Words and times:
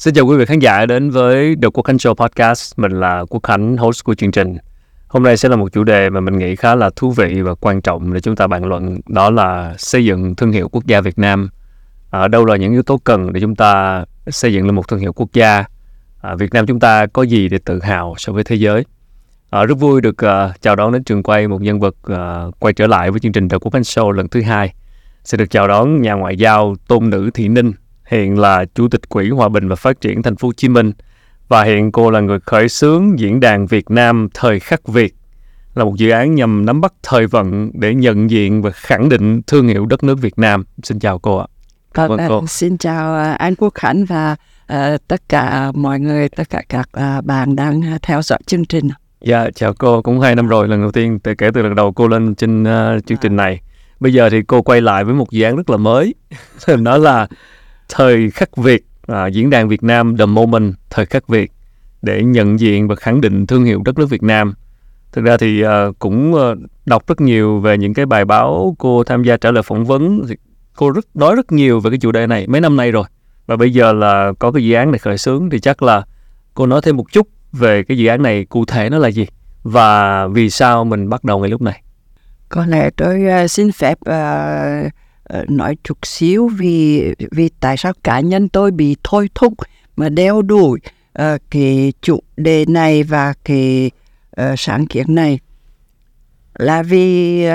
Xin 0.00 0.14
chào 0.14 0.26
quý 0.26 0.36
vị 0.36 0.44
khán 0.44 0.58
giả 0.58 0.86
đến 0.86 1.10
với 1.10 1.56
The 1.62 1.68
Quốc 1.68 1.84
Khánh 1.84 1.96
Show 1.96 2.14
Podcast. 2.14 2.78
Mình 2.78 2.92
là 2.92 3.24
Quốc 3.30 3.42
Khánh, 3.42 3.76
host 3.76 4.04
của 4.04 4.14
chương 4.14 4.30
trình. 4.30 4.56
Hôm 5.08 5.22
nay 5.22 5.36
sẽ 5.36 5.48
là 5.48 5.56
một 5.56 5.72
chủ 5.72 5.84
đề 5.84 6.10
mà 6.10 6.20
mình 6.20 6.38
nghĩ 6.38 6.56
khá 6.56 6.74
là 6.74 6.90
thú 6.96 7.10
vị 7.10 7.40
và 7.40 7.54
quan 7.54 7.82
trọng 7.82 8.12
để 8.12 8.20
chúng 8.20 8.36
ta 8.36 8.46
bàn 8.46 8.64
luận. 8.64 9.00
Đó 9.08 9.30
là 9.30 9.74
xây 9.78 10.04
dựng 10.04 10.34
thương 10.34 10.52
hiệu 10.52 10.68
quốc 10.68 10.86
gia 10.86 11.00
Việt 11.00 11.18
Nam. 11.18 11.50
À, 12.10 12.20
ở 12.20 12.28
đâu 12.28 12.44
là 12.44 12.56
những 12.56 12.72
yếu 12.72 12.82
tố 12.82 13.00
cần 13.04 13.32
để 13.32 13.40
chúng 13.40 13.56
ta 13.56 14.04
xây 14.26 14.52
dựng 14.52 14.66
lên 14.66 14.74
một 14.74 14.88
thương 14.88 15.00
hiệu 15.00 15.12
quốc 15.12 15.28
gia? 15.32 15.64
À, 16.20 16.34
Việt 16.34 16.52
Nam 16.52 16.66
chúng 16.66 16.80
ta 16.80 17.06
có 17.06 17.22
gì 17.22 17.48
để 17.48 17.58
tự 17.64 17.80
hào 17.82 18.14
so 18.18 18.32
với 18.32 18.44
thế 18.44 18.56
giới? 18.56 18.84
À, 19.50 19.64
rất 19.64 19.78
vui 19.78 20.00
được 20.00 20.16
uh, 20.24 20.60
chào 20.60 20.76
đón 20.76 20.92
đến 20.92 21.04
trường 21.04 21.22
quay 21.22 21.48
một 21.48 21.62
nhân 21.62 21.80
vật 21.80 21.94
uh, 22.12 22.60
quay 22.60 22.72
trở 22.72 22.86
lại 22.86 23.10
với 23.10 23.20
chương 23.20 23.32
trình 23.32 23.48
The 23.48 23.58
Quốc 23.58 23.72
Khánh 23.72 23.82
Show 23.82 24.10
lần 24.10 24.28
thứ 24.28 24.42
hai. 24.42 24.74
Sẽ 25.24 25.38
được 25.38 25.50
chào 25.50 25.68
đón 25.68 26.02
nhà 26.02 26.12
ngoại 26.12 26.36
giao 26.36 26.74
Tôn 26.88 27.10
Nữ 27.10 27.30
Thị 27.34 27.48
Ninh 27.48 27.72
hiện 28.10 28.38
là 28.38 28.64
Chủ 28.74 28.88
tịch 28.88 29.08
Quỹ 29.08 29.30
Hòa 29.30 29.48
bình 29.48 29.68
và 29.68 29.76
Phát 29.76 30.00
triển 30.00 30.22
Thành 30.22 30.36
phố 30.36 30.48
Hồ 30.48 30.52
Chí 30.52 30.68
Minh 30.68 30.92
và 31.48 31.62
hiện 31.62 31.92
cô 31.92 32.10
là 32.10 32.20
người 32.20 32.40
khởi 32.40 32.68
xướng 32.68 33.18
diễn 33.18 33.40
đàn 33.40 33.66
Việt 33.66 33.90
Nam 33.90 34.28
Thời 34.34 34.60
khắc 34.60 34.88
Việt 34.88 35.14
là 35.74 35.84
một 35.84 35.96
dự 35.96 36.10
án 36.10 36.34
nhằm 36.34 36.66
nắm 36.66 36.80
bắt 36.80 36.92
thời 37.02 37.26
vận 37.26 37.70
để 37.74 37.94
nhận 37.94 38.30
diện 38.30 38.62
và 38.62 38.70
khẳng 38.70 39.08
định 39.08 39.42
thương 39.46 39.68
hiệu 39.68 39.86
đất 39.86 40.04
nước 40.04 40.20
Việt 40.20 40.38
Nam. 40.38 40.64
Xin 40.82 40.98
chào 40.98 41.18
cô 41.18 41.36
ạ. 41.36 41.46
Vâng, 41.94 42.08
vâng 42.08 42.20
cô. 42.28 42.46
Xin 42.46 42.78
chào 42.78 43.14
à, 43.14 43.32
anh 43.32 43.54
Quốc 43.54 43.74
Khánh 43.74 44.04
và 44.04 44.36
uh, 44.72 45.08
tất 45.08 45.28
cả 45.28 45.72
mọi 45.74 46.00
người, 46.00 46.28
tất 46.28 46.50
cả 46.50 46.62
các 46.68 46.88
uh, 46.96 47.24
bạn 47.24 47.56
đang 47.56 47.82
theo 48.02 48.22
dõi 48.22 48.38
chương 48.46 48.64
trình. 48.64 48.88
Dạ, 49.20 49.50
chào 49.54 49.74
cô. 49.74 50.02
Cũng 50.02 50.20
hai 50.20 50.34
năm 50.34 50.48
rồi, 50.48 50.68
lần 50.68 50.80
đầu 50.80 50.92
tiên 50.92 51.18
từ 51.18 51.34
kể 51.34 51.50
từ 51.54 51.62
lần 51.62 51.74
đầu 51.74 51.92
cô 51.92 52.08
lên 52.08 52.34
trên 52.34 52.62
uh, 52.62 53.06
chương 53.06 53.18
trình 53.18 53.36
này. 53.36 53.60
Bây 54.00 54.12
giờ 54.12 54.30
thì 54.30 54.42
cô 54.42 54.62
quay 54.62 54.80
lại 54.80 55.04
với 55.04 55.14
một 55.14 55.30
dự 55.30 55.44
án 55.44 55.56
rất 55.56 55.70
là 55.70 55.76
mới. 55.76 56.14
Đó 56.82 56.96
là 56.96 57.26
thời 57.90 58.30
khắc 58.30 58.56
Việt, 58.56 58.84
à, 59.06 59.26
diễn 59.26 59.50
đàn 59.50 59.68
Việt 59.68 59.82
Nam 59.82 60.16
The 60.16 60.26
Moment 60.26 60.74
thời 60.90 61.06
khắc 61.06 61.28
Việt 61.28 61.52
để 62.02 62.22
nhận 62.22 62.60
diện 62.60 62.88
và 62.88 62.94
khẳng 62.94 63.20
định 63.20 63.46
thương 63.46 63.64
hiệu 63.64 63.82
đất 63.84 63.98
nước 63.98 64.10
Việt 64.10 64.22
Nam. 64.22 64.54
Thực 65.12 65.24
ra 65.24 65.36
thì 65.36 65.64
uh, 65.64 65.98
cũng 65.98 66.34
uh, 66.34 66.58
đọc 66.86 67.06
rất 67.06 67.20
nhiều 67.20 67.60
về 67.60 67.78
những 67.78 67.94
cái 67.94 68.06
bài 68.06 68.24
báo 68.24 68.74
cô 68.78 69.04
tham 69.04 69.22
gia 69.22 69.36
trả 69.36 69.50
lời 69.50 69.62
phỏng 69.62 69.84
vấn 69.84 70.22
thì 70.28 70.34
cô 70.76 70.90
rất 70.90 71.06
nói 71.14 71.36
rất 71.36 71.52
nhiều 71.52 71.80
về 71.80 71.90
cái 71.90 71.98
chủ 71.98 72.12
đề 72.12 72.26
này 72.26 72.46
mấy 72.46 72.60
năm 72.60 72.76
nay 72.76 72.90
rồi. 72.90 73.04
Và 73.46 73.56
bây 73.56 73.72
giờ 73.72 73.92
là 73.92 74.32
có 74.38 74.52
cái 74.52 74.64
dự 74.64 74.74
án 74.74 74.90
này 74.90 74.98
khởi 74.98 75.18
xướng 75.18 75.50
thì 75.50 75.58
chắc 75.60 75.82
là 75.82 76.02
cô 76.54 76.66
nói 76.66 76.80
thêm 76.84 76.96
một 76.96 77.12
chút 77.12 77.28
về 77.52 77.82
cái 77.82 77.98
dự 77.98 78.08
án 78.08 78.22
này 78.22 78.44
cụ 78.44 78.64
thể 78.64 78.90
nó 78.90 78.98
là 78.98 79.08
gì 79.08 79.26
và 79.62 80.26
vì 80.26 80.50
sao 80.50 80.84
mình 80.84 81.08
bắt 81.08 81.24
đầu 81.24 81.38
ngay 81.38 81.50
lúc 81.50 81.62
này. 81.62 81.82
Có 82.48 82.66
lẽ 82.66 82.90
tôi 82.96 83.22
uh, 83.44 83.50
xin 83.50 83.72
phép 83.72 83.98
uh, 84.08 84.92
Ờ, 85.30 85.44
nói 85.48 85.76
chút 85.84 85.98
xíu 86.06 86.48
vì 86.48 87.14
vì 87.30 87.48
tại 87.60 87.76
sao 87.76 87.92
cá 88.04 88.20
nhân 88.20 88.48
tôi 88.48 88.70
bị 88.70 88.96
thôi 89.04 89.30
thúc 89.34 89.52
mà 89.96 90.08
đeo 90.08 90.42
đuổi 90.42 90.80
uh, 91.18 91.40
cái 91.50 91.92
chủ 92.02 92.20
đề 92.36 92.64
này 92.66 93.02
và 93.02 93.34
cái 93.44 93.90
uh, 94.40 94.58
sáng 94.58 94.86
kiến 94.86 95.14
này? 95.14 95.38
Là 96.54 96.82
vì 96.82 97.38
uh, 97.46 97.50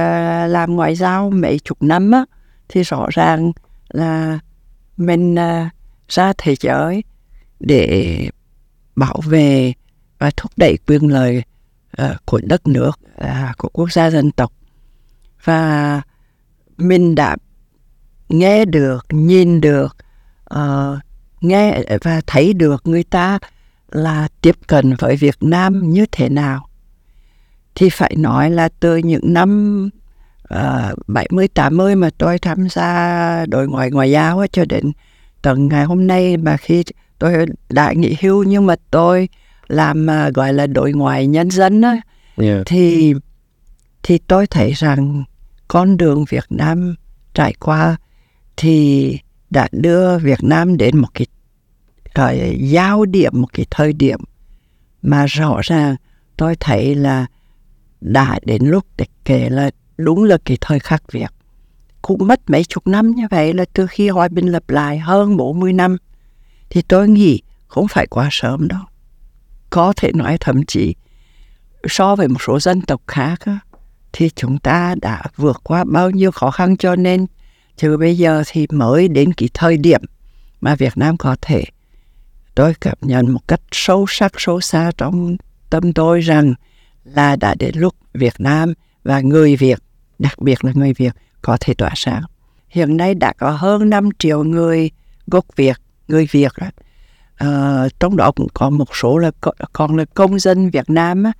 làm 0.52 0.76
ngoại 0.76 0.96
giao 0.96 1.30
mấy 1.30 1.60
chục 1.60 1.84
năm 1.84 2.12
á, 2.12 2.26
thì 2.70 2.84
rõ 2.84 3.08
ràng 3.10 3.52
là 3.90 4.40
mình 4.98 5.34
uh, 5.34 5.72
ra 6.10 6.34
thế 6.38 6.56
giới 6.60 7.04
để 7.60 8.30
bảo 8.96 9.20
vệ 9.26 9.74
và 10.20 10.32
thúc 10.38 10.52
đẩy 10.58 10.78
quyền 10.88 11.08
lợi 11.08 11.44
uh, 12.02 12.26
của 12.26 12.42
đất 12.44 12.68
nước 12.68 12.92
uh, 13.24 13.58
của 13.58 13.70
quốc 13.74 13.92
gia 13.92 14.10
dân 14.10 14.32
tộc. 14.32 14.54
Và 15.44 16.02
mình 16.78 17.16
đã 17.16 17.36
nghe 18.30 18.66
được 18.66 19.06
nhìn 19.10 19.62
được 19.62 19.98
uh, 20.54 21.00
nghe 21.42 21.82
và 22.04 22.22
thấy 22.28 22.54
được 22.54 22.88
người 22.88 23.04
ta 23.04 23.40
là 23.92 24.28
tiếp 24.42 24.56
cận 24.68 24.96
với 25.00 25.16
Việt 25.16 25.36
Nam 25.42 25.90
như 25.90 26.06
thế 26.12 26.30
nào 26.30 26.68
thì 27.76 27.90
phải 27.90 28.16
nói 28.18 28.50
là 28.50 28.70
từ 28.80 28.98
những 28.98 29.34
năm 29.34 29.90
uh, 30.54 31.08
70 31.08 31.48
80 31.48 31.96
mà 31.96 32.10
tôi 32.18 32.40
tham 32.40 32.70
gia 32.70 33.46
đội 33.46 33.68
ngoại 33.68 33.92
ngoại 33.92 34.12
giao 34.12 34.46
cho 34.52 34.66
đến 34.66 34.92
tận 35.42 35.68
ngày 35.68 35.86
hôm 35.86 36.08
nay 36.08 36.38
mà 36.38 36.58
khi 36.58 36.84
tôi 37.20 37.46
đã 37.70 37.94
nghỉ 37.94 38.16
hưu 38.22 38.44
nhưng 38.44 38.66
mà 38.66 38.76
tôi 38.92 39.30
làm 39.68 40.08
uh, 40.28 40.34
gọi 40.34 40.54
là 40.54 40.68
đội 40.68 40.92
ngoại 40.92 41.28
nhân 41.28 41.52
dân 41.52 41.82
á, 41.82 41.98
yeah. 42.42 42.62
thì 42.66 43.14
thì 44.04 44.18
tôi 44.18 44.48
thấy 44.48 44.72
rằng 44.72 45.24
con 45.68 45.98
đường 45.98 46.26
Việt 46.30 46.46
Nam 46.50 46.96
trải 47.34 47.54
qua 47.60 47.98
thì 48.58 49.20
đã 49.50 49.68
đưa 49.72 50.18
Việt 50.18 50.44
Nam 50.44 50.78
đến 50.78 50.98
một 50.98 51.08
cái 51.14 51.28
thời 52.16 52.58
giao 52.62 53.06
điểm, 53.06 53.32
một 53.42 53.54
cái 53.54 53.66
thời 53.72 53.94
điểm 53.94 54.20
mà 55.02 55.26
rõ 55.26 55.60
ràng 55.64 55.96
tôi 56.38 56.56
thấy 56.60 56.96
là 56.96 57.26
đã 58.02 58.40
đến 58.46 58.66
lúc 58.66 58.86
để 58.98 59.06
kể 59.26 59.50
là 59.50 59.72
đúng 59.98 60.24
là 60.24 60.38
cái 60.46 60.58
thời 60.62 60.80
khắc 60.80 61.12
Việt. 61.12 61.32
Cũng 62.02 62.28
mất 62.28 62.50
mấy 62.50 62.64
chục 62.64 62.88
năm 62.88 63.12
như 63.12 63.28
vậy 63.32 63.54
là 63.54 63.66
từ 63.74 63.88
khi 63.88 64.10
hòa 64.10 64.28
bình 64.28 64.48
lập 64.48 64.70
lại 64.70 65.00
hơn 65.00 65.38
40 65.38 65.74
năm 65.74 65.98
thì 66.70 66.82
tôi 66.82 67.10
nghĩ 67.10 67.42
không 67.68 67.88
phải 67.88 68.08
quá 68.08 68.28
sớm 68.32 68.68
đâu. 68.68 68.82
Có 69.70 69.94
thể 69.96 70.12
nói 70.14 70.38
thậm 70.40 70.66
chí 70.66 70.96
so 71.88 72.16
với 72.16 72.28
một 72.28 72.42
số 72.42 72.60
dân 72.60 72.82
tộc 72.82 73.02
khác 73.08 73.40
thì 74.14 74.30
chúng 74.36 74.60
ta 74.60 74.96
đã 75.02 75.24
vượt 75.36 75.62
qua 75.64 75.84
bao 75.84 76.10
nhiêu 76.10 76.32
khó 76.32 76.52
khăn 76.52 76.78
cho 76.78 76.96
nên 76.96 77.26
Chứ 77.78 77.98
bây 77.98 78.18
giờ 78.18 78.44
thì 78.48 78.68
mới 78.72 79.08
đến 79.08 79.34
cái 79.34 79.50
thời 79.54 79.78
điểm 79.78 80.02
mà 80.62 80.76
Việt 80.76 80.98
Nam 80.98 81.18
có 81.18 81.36
thể 81.42 81.64
tôi 82.56 82.74
cảm 82.82 82.98
nhận 83.02 83.32
một 83.32 83.48
cách 83.48 83.62
sâu 83.72 84.06
sắc 84.10 84.32
sâu 84.38 84.62
xa 84.62 84.92
trong 84.98 85.38
tâm 85.70 85.94
tôi 85.94 86.22
rằng 86.22 86.54
là 87.04 87.36
đã 87.36 87.56
đến 87.60 87.76
lúc 87.78 87.96
Việt 88.14 88.34
Nam 88.40 88.74
và 89.04 89.20
người 89.20 89.56
Việt, 89.56 89.80
đặc 90.20 90.40
biệt 90.40 90.66
là 90.66 90.72
người 90.76 90.94
Việt, 90.94 91.14
có 91.42 91.58
thể 91.60 91.74
tỏa 91.74 91.92
sáng. 91.96 92.24
Hiện 92.68 92.98
nay 92.98 93.16
đã 93.16 93.34
có 93.38 93.52
hơn 93.52 93.90
5 93.90 94.10
triệu 94.20 94.44
người 94.44 94.92
gốc 95.28 95.46
Việt, 95.56 95.78
người 96.08 96.28
Việt. 96.32 96.52
À, 97.36 97.84
trong 98.00 98.18
đó 98.18 98.32
cũng 98.32 98.48
có 98.54 98.70
một 98.70 98.96
số 98.96 99.18
là 99.18 99.32
còn 99.74 99.96
là 99.96 100.06
công 100.06 100.40
dân 100.40 100.70
Việt 100.70 100.90
Nam 100.90 101.24
á, 101.24 101.32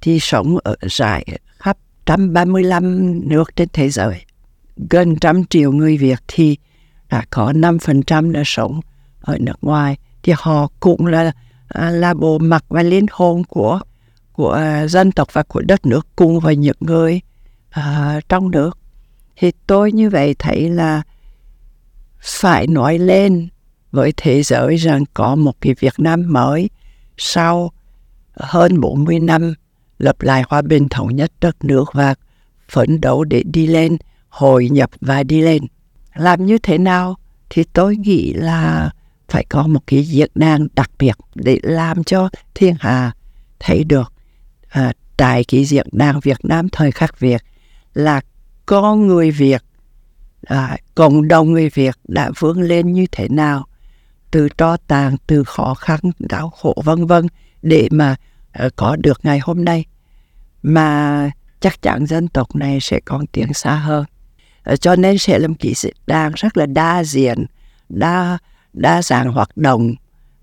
thì 0.00 0.20
sống 0.20 0.58
ở 0.64 0.76
rải 0.80 1.26
khắp 1.58 1.76
135 2.06 3.28
nước 3.28 3.56
trên 3.56 3.68
thế 3.72 3.88
giới 3.88 4.24
gần 4.76 5.16
trăm 5.16 5.44
triệu 5.44 5.72
người 5.72 5.96
Việt 5.96 6.18
thì 6.28 6.56
đã 7.10 7.24
có 7.30 7.52
5% 7.52 8.32
đã 8.32 8.42
sống 8.44 8.80
ở 9.20 9.38
nước 9.40 9.58
ngoài. 9.62 9.98
Thì 10.22 10.32
họ 10.36 10.68
cũng 10.80 11.06
là 11.06 11.32
à, 11.68 11.90
là 11.90 12.14
bộ 12.14 12.38
mặt 12.38 12.64
và 12.68 12.82
linh 12.82 13.06
hồn 13.10 13.44
của 13.44 13.80
của 14.32 14.52
à, 14.52 14.86
dân 14.86 15.12
tộc 15.12 15.28
và 15.32 15.42
của 15.42 15.60
đất 15.60 15.86
nước 15.86 16.06
cùng 16.16 16.40
với 16.40 16.56
những 16.56 16.76
người 16.80 17.20
uh, 17.78 18.28
trong 18.28 18.50
nước. 18.50 18.78
Thì 19.36 19.52
tôi 19.66 19.92
như 19.92 20.10
vậy 20.10 20.34
thấy 20.38 20.70
là 20.70 21.02
phải 22.20 22.66
nói 22.66 22.98
lên 22.98 23.48
với 23.92 24.12
thế 24.16 24.42
giới 24.42 24.76
rằng 24.76 25.04
có 25.14 25.34
một 25.34 25.60
cái 25.60 25.74
Việt 25.80 25.94
Nam 25.98 26.32
mới 26.32 26.70
sau 27.16 27.70
hơn 28.34 28.80
40 28.80 29.20
năm 29.20 29.54
lập 29.98 30.22
lại 30.22 30.42
hòa 30.48 30.62
bình 30.62 30.88
thống 30.88 31.16
nhất 31.16 31.32
đất 31.40 31.64
nước 31.64 31.84
và 31.92 32.14
phấn 32.68 33.00
đấu 33.00 33.24
để 33.24 33.42
đi 33.46 33.66
lên 33.66 33.96
hội 34.34 34.68
nhập 34.68 34.90
và 35.00 35.22
đi 35.22 35.40
lên. 35.40 35.62
Làm 36.14 36.46
như 36.46 36.58
thế 36.58 36.78
nào 36.78 37.16
thì 37.50 37.64
tôi 37.72 37.96
nghĩ 37.96 38.32
là 38.32 38.90
phải 39.28 39.44
có 39.44 39.66
một 39.66 39.80
cái 39.86 40.02
diễn 40.02 40.30
đàn 40.34 40.68
đặc 40.74 40.90
biệt 40.98 41.16
để 41.34 41.58
làm 41.62 42.04
cho 42.04 42.28
thiên 42.54 42.74
hà 42.80 43.12
thấy 43.60 43.84
được 43.84 44.12
à, 44.68 44.92
tại 45.16 45.44
cái 45.44 45.64
diễn 45.64 45.86
đàn 45.92 46.20
Việt 46.20 46.38
Nam 46.42 46.68
thời 46.68 46.90
khắc 46.90 47.20
Việt 47.20 47.42
là 47.94 48.20
con 48.66 49.06
người 49.06 49.30
Việt, 49.30 49.62
à, 50.42 50.76
cộng 50.94 51.28
đồng 51.28 51.52
người 51.52 51.68
Việt 51.68 51.94
đã 52.08 52.30
vươn 52.38 52.62
lên 52.62 52.92
như 52.92 53.06
thế 53.12 53.28
nào 53.28 53.66
từ 54.30 54.48
tro 54.58 54.76
tàn, 54.76 55.16
từ 55.26 55.44
khó 55.44 55.74
khăn, 55.74 56.00
đau 56.18 56.50
khổ 56.50 56.74
vân 56.84 57.06
vân 57.06 57.26
để 57.62 57.88
mà 57.90 58.16
uh, 58.66 58.72
có 58.76 58.96
được 58.96 59.20
ngày 59.22 59.38
hôm 59.38 59.64
nay 59.64 59.84
mà 60.62 61.30
chắc 61.60 61.82
chắn 61.82 62.06
dân 62.06 62.28
tộc 62.28 62.56
này 62.56 62.80
sẽ 62.80 63.00
còn 63.04 63.26
tiến 63.26 63.52
xa 63.52 63.74
hơn. 63.74 64.04
Ờ, 64.64 64.76
cho 64.76 64.96
nên 64.96 65.18
sẽ 65.18 65.38
làm 65.38 65.54
kỹ 65.54 65.74
sự 65.74 65.90
đang 66.06 66.32
rất 66.36 66.56
là 66.56 66.66
đa 66.66 67.04
diện 67.04 67.46
đa 67.88 68.38
đa 68.72 69.02
dạng 69.02 69.32
hoạt 69.32 69.56
động 69.56 69.94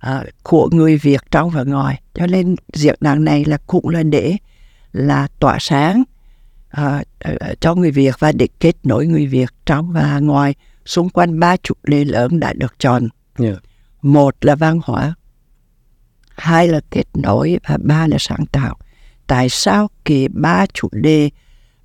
uh, 0.08 0.28
của 0.44 0.70
người 0.72 0.98
Việt 0.98 1.22
trong 1.32 1.50
và 1.50 1.64
ngoài. 1.64 2.02
Cho 2.14 2.28
nên 2.28 2.56
diễn 2.74 2.96
đàn 3.02 3.26
này 3.26 3.46
là 3.46 3.58
cũng 3.68 3.90
là 3.90 4.04
để 4.04 4.38
là 4.92 5.28
tỏa 5.40 5.58
sáng 5.60 6.04
uh, 6.82 7.02
uh, 7.30 7.62
cho 7.62 7.76
người 7.76 7.92
Việt 7.92 8.16
và 8.20 8.32
để 8.32 8.48
kết 8.60 8.76
nối 8.84 9.08
người 9.08 9.28
Việt 9.28 9.50
trong 9.66 9.92
và 9.92 10.20
ngoài. 10.20 10.56
Xung 10.86 11.10
quanh 11.10 11.40
ba 11.40 11.58
chủ 11.58 11.74
đề 11.84 12.06
lớn 12.06 12.40
đã 12.40 12.54
được 12.54 12.80
chọn. 12.80 13.08
Yeah. 13.40 13.58
một 14.02 14.36
là 14.42 14.56
văn 14.56 14.80
hóa 14.84 15.14
hai 16.38 16.68
là 16.68 16.82
kết 16.92 17.06
nối 17.14 17.60
và 17.68 17.78
ba 17.82 18.08
là 18.08 18.18
sáng 18.20 18.46
tạo. 18.52 18.78
Tại 19.28 19.50
sao 19.50 19.90
kỳ 20.06 20.28
ba 20.28 20.66
chủ 20.74 20.90
đề 20.92 21.30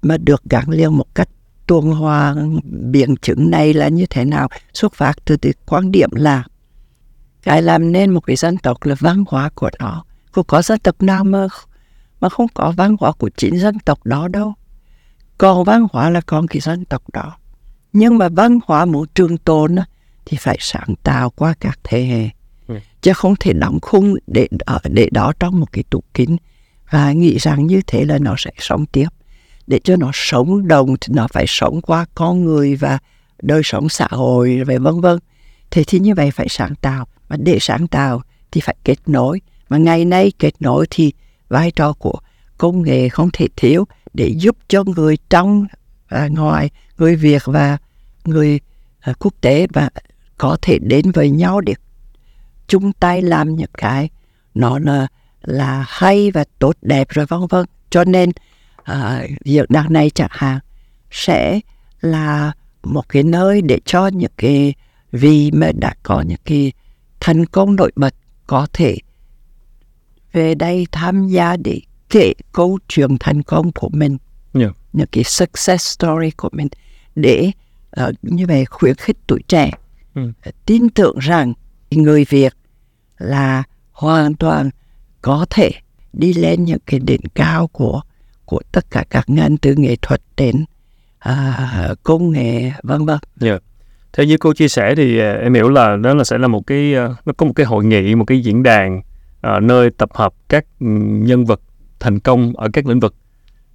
mà 0.03 0.17
được 0.17 0.43
gắn 0.51 0.69
liền 0.69 0.97
một 0.97 1.15
cách 1.15 1.29
tuần 1.67 1.91
hoàn 1.91 2.61
biến 2.93 3.17
chứng 3.17 3.51
này 3.51 3.75
là 3.75 3.89
như 3.89 4.07
thế 4.11 4.25
nào? 4.25 4.49
Xuất 4.75 4.95
phát 4.95 5.13
từ 5.25 5.37
cái 5.37 5.53
quan 5.67 5.93
điểm 5.93 6.11
là 6.13 6.45
cái 7.43 7.63
làm 7.63 7.93
nên 7.93 8.11
một 8.11 8.21
cái 8.21 8.37
dân 8.37 8.59
tộc 8.59 8.85
là 8.85 8.95
văn 8.99 9.25
hóa 9.29 9.51
của 9.55 9.71
nó. 9.79 10.05
Không 10.31 10.45
có 10.45 10.63
dân 10.63 10.79
tộc 10.79 11.03
nào 11.03 11.25
mà 11.25 11.47
mà 12.21 12.29
không 12.29 12.47
có 12.55 12.73
văn 12.77 12.97
hóa 13.01 13.13
của 13.13 13.31
chính 13.37 13.59
dân 13.59 13.79
tộc 13.79 14.07
đó 14.07 14.29
đâu. 14.29 14.55
Còn 15.39 15.65
văn 15.65 15.87
hóa 15.93 16.11
là 16.11 16.21
còn 16.21 16.47
cái 16.47 16.61
dân 16.61 16.85
tộc 16.85 17.03
đó. 17.13 17.37
Nhưng 17.93 18.19
mà 18.19 18.29
văn 18.29 18.59
hóa 18.67 18.85
muốn 18.85 19.07
trường 19.15 19.39
tồn 19.39 19.77
thì 20.25 20.37
phải 20.41 20.57
sáng 20.61 20.95
tạo 21.03 21.31
qua 21.31 21.55
các 21.61 21.79
thế 21.85 22.05
hệ. 22.05 22.29
Ừ. 22.69 22.79
chứ 23.03 23.13
không 23.13 23.35
thể 23.41 23.53
đóng 23.53 23.79
khung 23.83 24.15
để 24.27 24.49
để 24.85 25.09
đó 25.13 25.33
trong 25.41 25.61
một 25.61 25.73
cái 25.73 25.85
tủ 25.91 26.03
kính. 26.15 26.37
Và 26.91 27.13
nghĩ 27.13 27.39
rằng 27.39 27.67
như 27.67 27.81
thế 27.87 28.05
là 28.05 28.19
nó 28.19 28.35
sẽ 28.39 28.51
sống 28.59 28.87
tiếp 28.87 29.09
để 29.67 29.81
cho 29.85 29.97
nó 29.97 30.11
sống 30.15 30.69
đồng 30.69 30.97
thì 31.01 31.15
nó 31.15 31.27
phải 31.33 31.45
sống 31.49 31.81
qua 31.81 32.07
con 32.15 32.45
người 32.45 32.77
và 32.77 32.99
đời 33.43 33.61
sống 33.65 33.89
xã 33.89 34.07
hội 34.11 34.65
về 34.67 34.79
vân 34.79 35.01
vân. 35.01 35.19
Thế 35.71 35.85
thì 35.87 35.99
như 35.99 36.15
vậy 36.15 36.31
phải 36.31 36.47
sáng 36.51 36.75
tạo. 36.75 37.07
Mà 37.29 37.37
để 37.37 37.59
sáng 37.61 37.89
tạo 37.89 38.23
thì 38.51 38.61
phải 38.61 38.77
kết 38.85 38.99
nối. 39.07 39.41
Mà 39.69 39.77
ngày 39.77 40.05
nay 40.05 40.33
kết 40.39 40.55
nối 40.61 40.87
thì 40.91 41.13
vai 41.49 41.71
trò 41.71 41.93
của 41.93 42.15
công 42.59 42.83
nghệ 42.83 43.09
không 43.09 43.31
thể 43.33 43.47
thiếu 43.57 43.85
để 44.15 44.29
giúp 44.29 44.57
cho 44.69 44.85
người 44.85 45.17
trong 45.31 45.67
và 46.09 46.29
ngoài 46.29 46.71
người 46.99 47.17
Việt 47.17 47.43
và 47.45 47.79
người 48.25 48.61
à, 49.01 49.13
quốc 49.19 49.35
tế 49.41 49.67
và 49.73 49.91
có 50.39 50.57
thể 50.63 50.79
đến 50.79 51.11
với 51.11 51.31
nhau 51.31 51.61
để 51.61 51.75
chung 52.69 52.93
tay 52.93 53.23
làm 53.23 53.57
những 53.57 53.71
cái 53.79 54.09
nó 54.55 54.79
là, 54.79 55.07
là 55.43 55.85
hay 55.89 56.31
và 56.31 56.45
tốt 56.59 56.77
đẹp 56.83 57.09
rồi 57.11 57.27
vân 57.27 57.41
vân. 57.51 57.67
Cho 57.91 58.05
nên 58.05 58.31
uh, 58.91 59.31
diễn 59.45 59.65
đàn 59.69 59.93
này 59.93 60.11
chẳng 60.11 60.31
hạn 60.31 60.59
sẽ 61.11 61.61
là 62.01 62.53
một 62.83 63.09
cái 63.09 63.23
nơi 63.23 63.63
để 63.63 63.79
cho 63.85 64.07
những 64.07 64.33
cái 64.37 64.75
vì 65.13 65.51
mà 65.51 65.71
đã 65.81 65.95
có 66.03 66.21
những 66.21 66.41
cái 66.45 66.73
thành 67.21 67.47
công 67.47 67.77
nổi 67.77 67.93
bật 67.97 68.15
có 68.47 68.67
thể 68.73 68.97
về 70.33 70.55
đây 70.55 70.87
tham 70.93 71.29
gia 71.29 71.57
để 71.57 71.81
kể 72.11 72.33
câu 72.53 72.79
chuyện 72.89 73.17
thành 73.21 73.43
công 73.43 73.73
của 73.73 73.89
mình 73.93 74.17
yeah. 74.55 74.73
những 74.93 75.07
cái 75.13 75.25
success 75.25 75.87
story 75.87 76.31
của 76.31 76.49
mình 76.53 76.69
để 77.15 77.51
uh, 78.01 78.15
như 78.23 78.47
vậy 78.47 78.65
khuyến 78.65 78.95
khích 78.95 79.17
tuổi 79.27 79.43
trẻ 79.49 79.71
ừ. 80.15 80.33
tin 80.67 80.89
tưởng 80.89 81.19
rằng 81.19 81.53
người 81.91 82.25
Việt 82.29 82.55
là 83.19 83.63
hoàn 83.93 84.35
toàn 84.35 84.71
có 85.23 85.47
thể 85.51 85.71
đi 86.13 86.33
lên 86.33 86.65
những 86.65 86.79
cái 86.87 87.01
đỉnh 87.01 87.21
cao 87.35 87.67
của 87.67 88.01
của 88.47 88.61
tất 88.73 88.91
cả 88.91 89.05
các 89.11 89.31
ngành 89.31 89.57
từ 89.57 89.75
nghệ 89.77 89.97
thuật 90.03 90.21
đến 90.37 90.65
à, 91.19 91.89
công 92.03 92.31
nghệ 92.31 92.73
vân 92.83 93.07
vân. 93.07 93.19
Yeah. 93.41 93.63
Theo 94.13 94.27
như 94.27 94.37
cô 94.37 94.53
chia 94.53 94.69
sẻ 94.69 94.95
thì 94.95 95.19
à, 95.19 95.33
em 95.33 95.55
hiểu 95.55 95.69
là 95.69 95.97
đó 95.97 96.15
là 96.15 96.25
sẽ 96.25 96.39
là 96.39 96.49
một 96.49 96.67
cái 96.67 96.95
à, 96.95 97.09
nó 97.27 97.33
có 97.37 97.47
một 97.47 97.53
cái 97.57 97.67
hội 97.67 97.85
nghị, 97.85 98.15
một 98.15 98.25
cái 98.25 98.41
diễn 98.41 98.63
đàn 98.63 99.03
à, 99.41 99.61
nơi 99.61 99.91
tập 99.91 100.09
hợp 100.13 100.35
các 100.49 100.65
ừ, 100.81 100.87
nhân 101.01 101.45
vật 101.45 101.61
thành 102.01 102.19
công 102.21 102.53
ở 102.57 102.69
các 102.73 102.87
lĩnh 102.87 103.01
vực. 103.01 103.15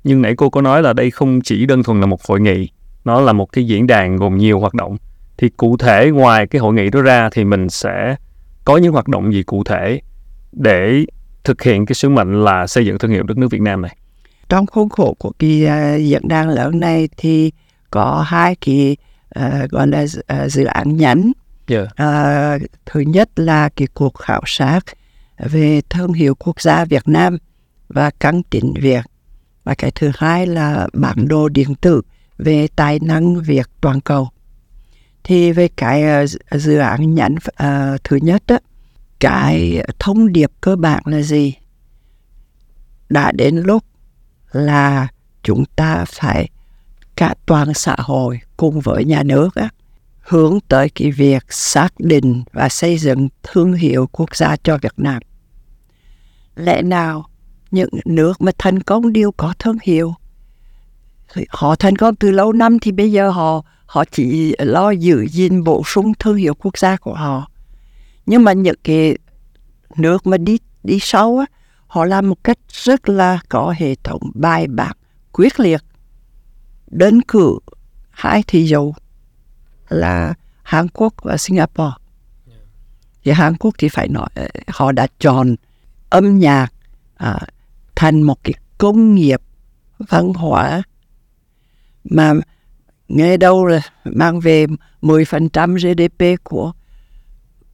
Nhưng 0.03 0.21
nãy 0.21 0.35
cô 0.37 0.49
có 0.49 0.61
nói 0.61 0.83
là 0.83 0.93
đây 0.93 1.11
không 1.11 1.41
chỉ 1.41 1.65
đơn 1.65 1.83
thuần 1.83 1.99
là 1.99 2.05
một 2.05 2.23
hội 2.23 2.41
nghị, 2.41 2.69
nó 3.05 3.21
là 3.21 3.33
một 3.33 3.51
cái 3.51 3.67
diễn 3.67 3.87
đàn 3.87 4.17
gồm 4.17 4.37
nhiều 4.37 4.59
hoạt 4.59 4.73
động. 4.73 4.97
Thì 5.37 5.49
cụ 5.49 5.77
thể 5.77 6.11
ngoài 6.11 6.47
cái 6.47 6.59
hội 6.59 6.73
nghị 6.73 6.89
đó 6.89 7.01
ra 7.01 7.29
thì 7.31 7.43
mình 7.43 7.69
sẽ 7.69 8.15
có 8.65 8.77
những 8.77 8.93
hoạt 8.93 9.07
động 9.07 9.33
gì 9.33 9.43
cụ 9.43 9.63
thể 9.63 10.01
để 10.51 11.05
thực 11.43 11.61
hiện 11.61 11.85
cái 11.85 11.93
sứ 11.95 12.09
mệnh 12.09 12.43
là 12.43 12.67
xây 12.67 12.85
dựng 12.85 12.97
thương 12.97 13.11
hiệu 13.11 13.23
đất 13.23 13.37
nước 13.37 13.47
Việt 13.51 13.61
Nam 13.61 13.81
này? 13.81 13.97
Trong 14.51 14.65
khuôn 14.67 14.89
khổ 14.89 15.15
của 15.19 15.31
cái 15.39 15.63
uh, 15.65 16.01
diễn 16.01 16.27
đàn 16.27 16.49
lớn 16.49 16.79
này 16.79 17.09
thì 17.17 17.51
có 17.91 18.25
hai 18.27 18.55
cái 18.55 18.97
uh, 19.39 19.69
gọi 19.69 19.87
là 19.87 20.03
uh, 20.03 20.51
dự 20.51 20.63
án 20.65 20.97
nhánh. 20.97 21.31
Yeah. 21.67 21.83
Uh, 21.83 22.69
thứ 22.85 22.99
nhất 22.99 23.29
là 23.35 23.69
cái 23.69 23.87
cuộc 23.93 24.13
khảo 24.17 24.41
sát 24.45 24.79
về 25.37 25.81
thương 25.89 26.13
hiệu 26.13 26.35
quốc 26.35 26.61
gia 26.61 26.85
Việt 26.85 27.07
Nam 27.07 27.37
và 27.87 28.09
căng 28.09 28.43
tín 28.43 28.73
Việt. 28.81 29.05
Và 29.63 29.73
cái 29.75 29.91
thứ 29.91 30.11
hai 30.15 30.47
là 30.47 30.87
bản 30.93 31.27
đồ 31.27 31.49
điện 31.49 31.75
tử 31.75 32.01
về 32.37 32.67
tài 32.75 32.99
năng 32.99 33.41
Việt 33.41 33.67
toàn 33.81 34.01
cầu. 34.01 34.29
Thì 35.23 35.51
về 35.51 35.67
cái 35.77 36.23
uh, 36.23 36.29
dự 36.61 36.77
án 36.77 37.15
nhánh 37.15 37.35
uh, 37.35 38.03
thứ 38.03 38.15
nhất 38.15 38.43
đó, 38.47 38.57
cái 39.19 39.85
thông 39.99 40.31
điệp 40.31 40.51
cơ 40.61 40.75
bản 40.75 41.03
là 41.05 41.21
gì? 41.21 41.53
Đã 43.09 43.31
đến 43.31 43.55
lúc 43.55 43.83
là 44.51 45.07
chúng 45.43 45.65
ta 45.65 46.05
phải 46.05 46.49
cả 47.15 47.35
toàn 47.45 47.73
xã 47.73 47.95
hội 47.99 48.39
cùng 48.57 48.79
với 48.79 49.05
nhà 49.05 49.23
nước 49.23 49.55
á, 49.55 49.69
hướng 50.19 50.59
tới 50.67 50.89
cái 50.89 51.11
việc 51.11 51.43
xác 51.49 51.93
định 51.99 52.43
và 52.53 52.69
xây 52.69 52.97
dựng 52.97 53.29
thương 53.43 53.73
hiệu 53.73 54.09
quốc 54.11 54.35
gia 54.35 54.55
cho 54.63 54.77
Việt 54.77 54.93
Nam. 54.97 55.21
Lẽ 56.55 56.81
nào 56.81 57.25
những 57.71 57.89
nước 58.05 58.41
mà 58.41 58.51
thành 58.57 58.83
công 58.83 59.13
đều 59.13 59.31
có 59.31 59.53
thương 59.59 59.77
hiệu? 59.83 60.13
Họ 61.49 61.75
thành 61.75 61.95
công 61.95 62.15
từ 62.15 62.31
lâu 62.31 62.53
năm 62.53 62.79
thì 62.79 62.91
bây 62.91 63.11
giờ 63.11 63.29
họ 63.29 63.61
họ 63.85 64.05
chỉ 64.11 64.55
lo 64.59 64.91
giữ 64.91 65.27
gìn 65.27 65.63
bổ 65.63 65.83
sung 65.85 66.13
thương 66.19 66.35
hiệu 66.35 66.53
quốc 66.53 66.77
gia 66.77 66.97
của 66.97 67.13
họ. 67.13 67.49
Nhưng 68.25 68.43
mà 68.43 68.53
những 68.53 68.75
cái 68.83 69.17
nước 69.95 70.27
mà 70.27 70.37
đi 70.37 70.57
đi 70.83 70.97
sâu 71.01 71.37
á, 71.37 71.45
họ 71.91 72.05
làm 72.05 72.29
một 72.29 72.43
cách 72.43 72.57
rất 72.67 73.09
là 73.09 73.39
có 73.49 73.73
hệ 73.77 73.95
thống 73.95 74.21
bài 74.33 74.67
bản, 74.67 74.95
quyết 75.31 75.59
liệt. 75.59 75.81
Đơn 76.87 77.21
cử 77.21 77.59
hai 78.09 78.43
thị 78.47 78.65
dụ 78.65 78.93
là 79.89 80.33
Hàn 80.63 80.87
Quốc 80.87 81.13
và 81.23 81.37
Singapore. 81.37 81.95
Thì 83.23 83.31
Hàn 83.31 83.57
Quốc 83.57 83.75
thì 83.77 83.89
phải 83.89 84.07
nói 84.07 84.29
họ 84.67 84.91
đã 84.91 85.07
chọn 85.19 85.55
âm 86.09 86.39
nhạc 86.39 86.67
à, 87.15 87.39
thành 87.95 88.21
một 88.21 88.43
cái 88.43 88.53
công 88.77 89.15
nghiệp 89.15 89.41
văn 89.97 90.33
hóa 90.33 90.83
mà 92.03 92.33
nghe 93.07 93.37
đâu 93.37 93.65
là 93.65 93.81
mang 94.03 94.39
về 94.39 94.65
10% 95.01 95.75
GDP 95.75 96.43
của 96.43 96.71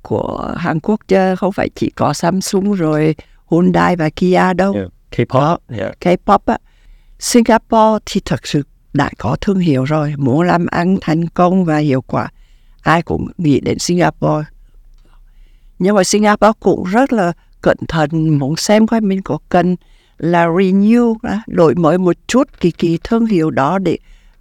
của 0.01 0.55
Hàn 0.57 0.79
Quốc 0.79 0.99
chứ 1.07 1.35
không 1.35 1.51
phải 1.51 1.69
chỉ 1.75 1.89
có 1.89 2.13
Samsung 2.13 2.73
rồi 2.73 3.15
Hyundai 3.51 3.95
và 3.95 4.09
Kia 4.09 4.53
đâu. 4.57 4.73
Yeah. 4.73 4.87
K-pop. 5.11 5.57
Yeah. 5.77 5.95
K-pop 5.99 6.39
á. 6.45 6.57
Singapore 7.19 8.03
thì 8.05 8.21
thật 8.25 8.47
sự 8.47 8.63
đã 8.93 9.09
có 9.17 9.37
thương 9.41 9.59
hiệu 9.59 9.83
rồi. 9.83 10.13
Muốn 10.17 10.41
làm 10.41 10.65
ăn 10.65 10.97
thành 11.01 11.27
công 11.27 11.65
và 11.65 11.77
hiệu 11.77 12.01
quả. 12.01 12.27
Ai 12.81 13.01
cũng 13.01 13.27
nghĩ 13.37 13.59
đến 13.59 13.79
Singapore. 13.79 14.45
Nhưng 15.79 15.95
mà 15.95 16.03
Singapore 16.03 16.51
cũng 16.59 16.83
rất 16.83 17.13
là 17.13 17.33
cẩn 17.61 17.77
thận 17.87 18.39
muốn 18.39 18.55
xem 18.55 18.87
coi 18.87 19.01
mình 19.01 19.21
có 19.21 19.37
cần 19.49 19.75
là 20.17 20.47
renew, 20.47 21.15
đổi 21.47 21.75
mới 21.75 21.97
một 21.97 22.15
chút 22.27 22.47
cái, 22.59 22.71
cái 22.77 22.99
thương 23.03 23.25
hiệu 23.25 23.51
đó 23.51 23.79
để 23.79 23.97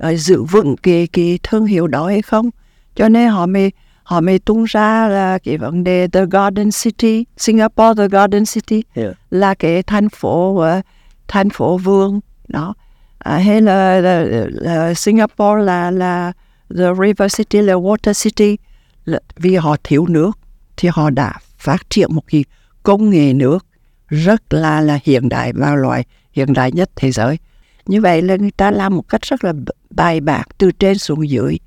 uh, 0.08 0.18
giữ 0.18 0.42
vững 0.42 0.76
cái, 0.76 1.08
cái 1.12 1.38
thương 1.42 1.66
hiệu 1.66 1.86
đó 1.86 2.06
hay 2.06 2.22
không. 2.22 2.50
Cho 2.94 3.08
nên 3.08 3.28
họ 3.28 3.46
mới 3.46 3.72
họ 4.06 4.20
mới 4.20 4.38
tung 4.38 4.64
ra 4.64 5.08
là 5.08 5.38
cái 5.38 5.58
vấn 5.58 5.84
đề 5.84 6.08
The 6.08 6.20
Garden 6.30 6.70
City, 6.70 7.24
Singapore 7.36 8.02
The 8.02 8.08
Garden 8.08 8.44
City 8.44 8.82
yeah. 8.94 9.14
là 9.30 9.54
cái 9.54 9.82
thành 9.82 10.08
phố 10.08 10.50
uh, 10.50 10.84
thành 11.28 11.50
phố 11.50 11.78
vườn 11.78 12.20
đó. 12.48 12.74
À, 13.18 13.38
hay 13.38 13.60
là, 13.60 14.00
là, 14.00 14.24
là 14.48 14.94
Singapore 14.94 15.62
là 15.62 15.90
là 15.90 16.32
The 16.76 16.84
River 17.00 17.36
City 17.36 17.62
là 17.62 17.74
Water 17.74 18.24
City. 18.24 18.56
Là, 19.04 19.20
vì 19.36 19.54
họ 19.54 19.76
thiếu 19.84 20.06
nước 20.06 20.38
thì 20.76 20.88
họ 20.92 21.10
đã 21.10 21.34
phát 21.58 21.90
triển 21.90 22.14
một 22.14 22.24
cái 22.26 22.44
công 22.82 23.10
nghệ 23.10 23.32
nước 23.32 23.66
rất 24.08 24.42
là 24.52 24.80
là 24.80 24.98
hiện 25.04 25.28
đại 25.28 25.52
và 25.52 25.74
loại 25.74 26.04
hiện 26.32 26.52
đại 26.52 26.72
nhất 26.72 26.90
thế 26.96 27.10
giới. 27.10 27.38
Như 27.86 28.00
vậy 28.00 28.22
là 28.22 28.36
người 28.36 28.50
ta 28.50 28.70
làm 28.70 28.96
một 28.96 29.08
cách 29.08 29.22
rất 29.22 29.44
là 29.44 29.52
bài 29.90 30.20
bạc 30.20 30.44
từ 30.58 30.70
trên 30.72 30.98
xuống 30.98 31.28
dưới. 31.28 31.58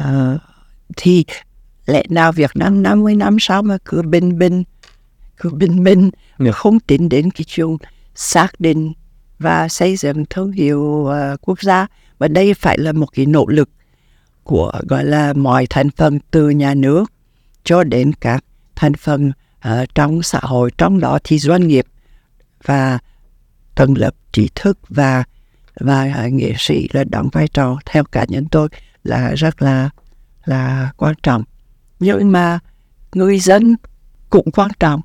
Uh, 0.00 0.40
thì 0.96 1.24
lẽ 1.86 2.02
nào 2.08 2.32
Việt 2.32 2.50
Nam 2.54 2.82
50 2.82 3.14
năm 3.14 3.36
sau 3.40 3.62
mà 3.62 3.78
cứ 3.84 4.02
bình 4.02 4.38
bình 4.38 4.64
cứ 5.36 5.50
bình 5.50 5.84
bình 5.84 6.10
yeah. 6.38 6.54
không 6.54 6.80
tính 6.80 7.08
đến 7.08 7.30
cái 7.30 7.44
chuyện 7.46 7.76
xác 8.14 8.60
định 8.60 8.92
và 9.38 9.68
xây 9.68 9.96
dựng 9.96 10.24
thương 10.30 10.52
hiệu 10.52 10.80
uh, 10.80 11.40
quốc 11.40 11.62
gia 11.62 11.86
và 12.18 12.28
đây 12.28 12.54
phải 12.54 12.78
là 12.78 12.92
một 12.92 13.06
cái 13.12 13.26
nỗ 13.26 13.46
lực 13.46 13.70
của 14.44 14.72
gọi 14.88 15.04
là 15.04 15.32
mọi 15.32 15.66
thành 15.70 15.90
phần 15.90 16.18
từ 16.30 16.50
nhà 16.50 16.74
nước 16.74 17.12
cho 17.64 17.84
đến 17.84 18.12
các 18.12 18.44
thành 18.76 18.94
phần 18.94 19.32
uh, 19.68 19.94
trong 19.94 20.22
xã 20.22 20.38
hội 20.42 20.70
trong 20.78 21.00
đó 21.00 21.18
thì 21.24 21.38
doanh 21.38 21.68
nghiệp 21.68 21.86
và 22.64 22.98
tầng 23.74 23.98
lớp 23.98 24.14
trí 24.32 24.48
thức 24.54 24.78
và 24.88 25.24
và 25.80 26.24
uh, 26.26 26.32
nghệ 26.32 26.54
sĩ 26.58 26.88
là 26.92 27.04
đóng 27.04 27.28
vai 27.32 27.48
trò 27.48 27.78
theo 27.84 28.04
cá 28.04 28.24
nhân 28.28 28.46
tôi 28.50 28.68
là 29.04 29.34
rất 29.34 29.62
là 29.62 29.90
là 30.48 30.90
quan 30.96 31.14
trọng. 31.22 31.44
Nhưng 32.00 32.32
mà 32.32 32.58
người 33.14 33.38
dân 33.38 33.76
cũng 34.30 34.50
quan 34.50 34.70
trọng. 34.80 35.00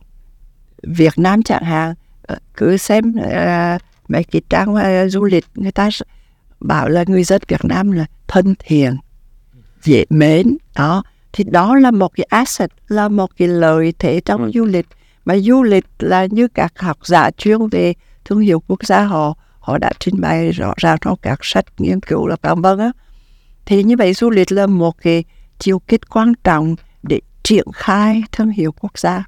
Việt 0.83 1.13
Nam 1.17 1.43
chẳng 1.43 1.63
hạn 1.63 1.93
ờ, 2.21 2.37
cứ 2.53 2.77
xem 2.77 3.13
uh, 3.17 3.81
mấy 4.07 4.23
cái 4.23 4.41
trang 4.49 4.75
uh, 4.75 5.11
du 5.11 5.23
lịch 5.23 5.45
người 5.55 5.71
ta 5.71 5.89
bảo 6.59 6.89
là 6.89 7.03
người 7.07 7.23
dân 7.23 7.41
Việt 7.47 7.65
Nam 7.65 7.91
là 7.91 8.05
thân 8.27 8.55
thiện 8.59 8.97
dễ 9.83 10.05
mến 10.09 10.57
đó. 10.75 11.03
Thì 11.33 11.43
đó 11.43 11.75
là 11.75 11.91
một 11.91 12.11
cái 12.15 12.27
asset 12.29 12.69
là 12.87 13.07
một 13.07 13.29
cái 13.37 13.47
lợi 13.47 13.93
thế 13.99 14.21
trong 14.25 14.51
du 14.53 14.65
lịch. 14.65 14.87
Mà 15.25 15.37
du 15.37 15.63
lịch 15.63 15.85
là 15.99 16.25
như 16.25 16.47
các 16.47 16.79
học 16.79 16.97
giả 17.03 17.31
chuyên 17.31 17.67
về 17.67 17.93
thương 18.25 18.39
hiệu 18.39 18.63
quốc 18.67 18.85
gia 18.85 19.03
họ 19.03 19.33
họ 19.59 19.77
đã 19.77 19.91
trình 19.99 20.21
bày 20.21 20.51
rõ 20.51 20.73
ràng 20.77 20.97
trong 21.01 21.17
các 21.21 21.39
sách 21.41 21.65
nghiên 21.77 21.99
cứu 21.99 22.27
là 22.27 22.35
vân 22.41 22.61
vân 22.61 22.79
á. 22.79 22.91
Thì 23.65 23.83
như 23.83 23.95
vậy 23.97 24.13
du 24.13 24.29
lịch 24.29 24.51
là 24.51 24.67
một 24.67 24.95
cái 25.01 25.23
chiêu 25.59 25.79
kích 25.79 26.09
quan 26.09 26.33
trọng 26.43 26.75
để 27.03 27.19
triển 27.43 27.65
khai 27.73 28.23
thương 28.31 28.49
hiệu 28.49 28.71
quốc 28.71 28.97
gia. 28.97 29.23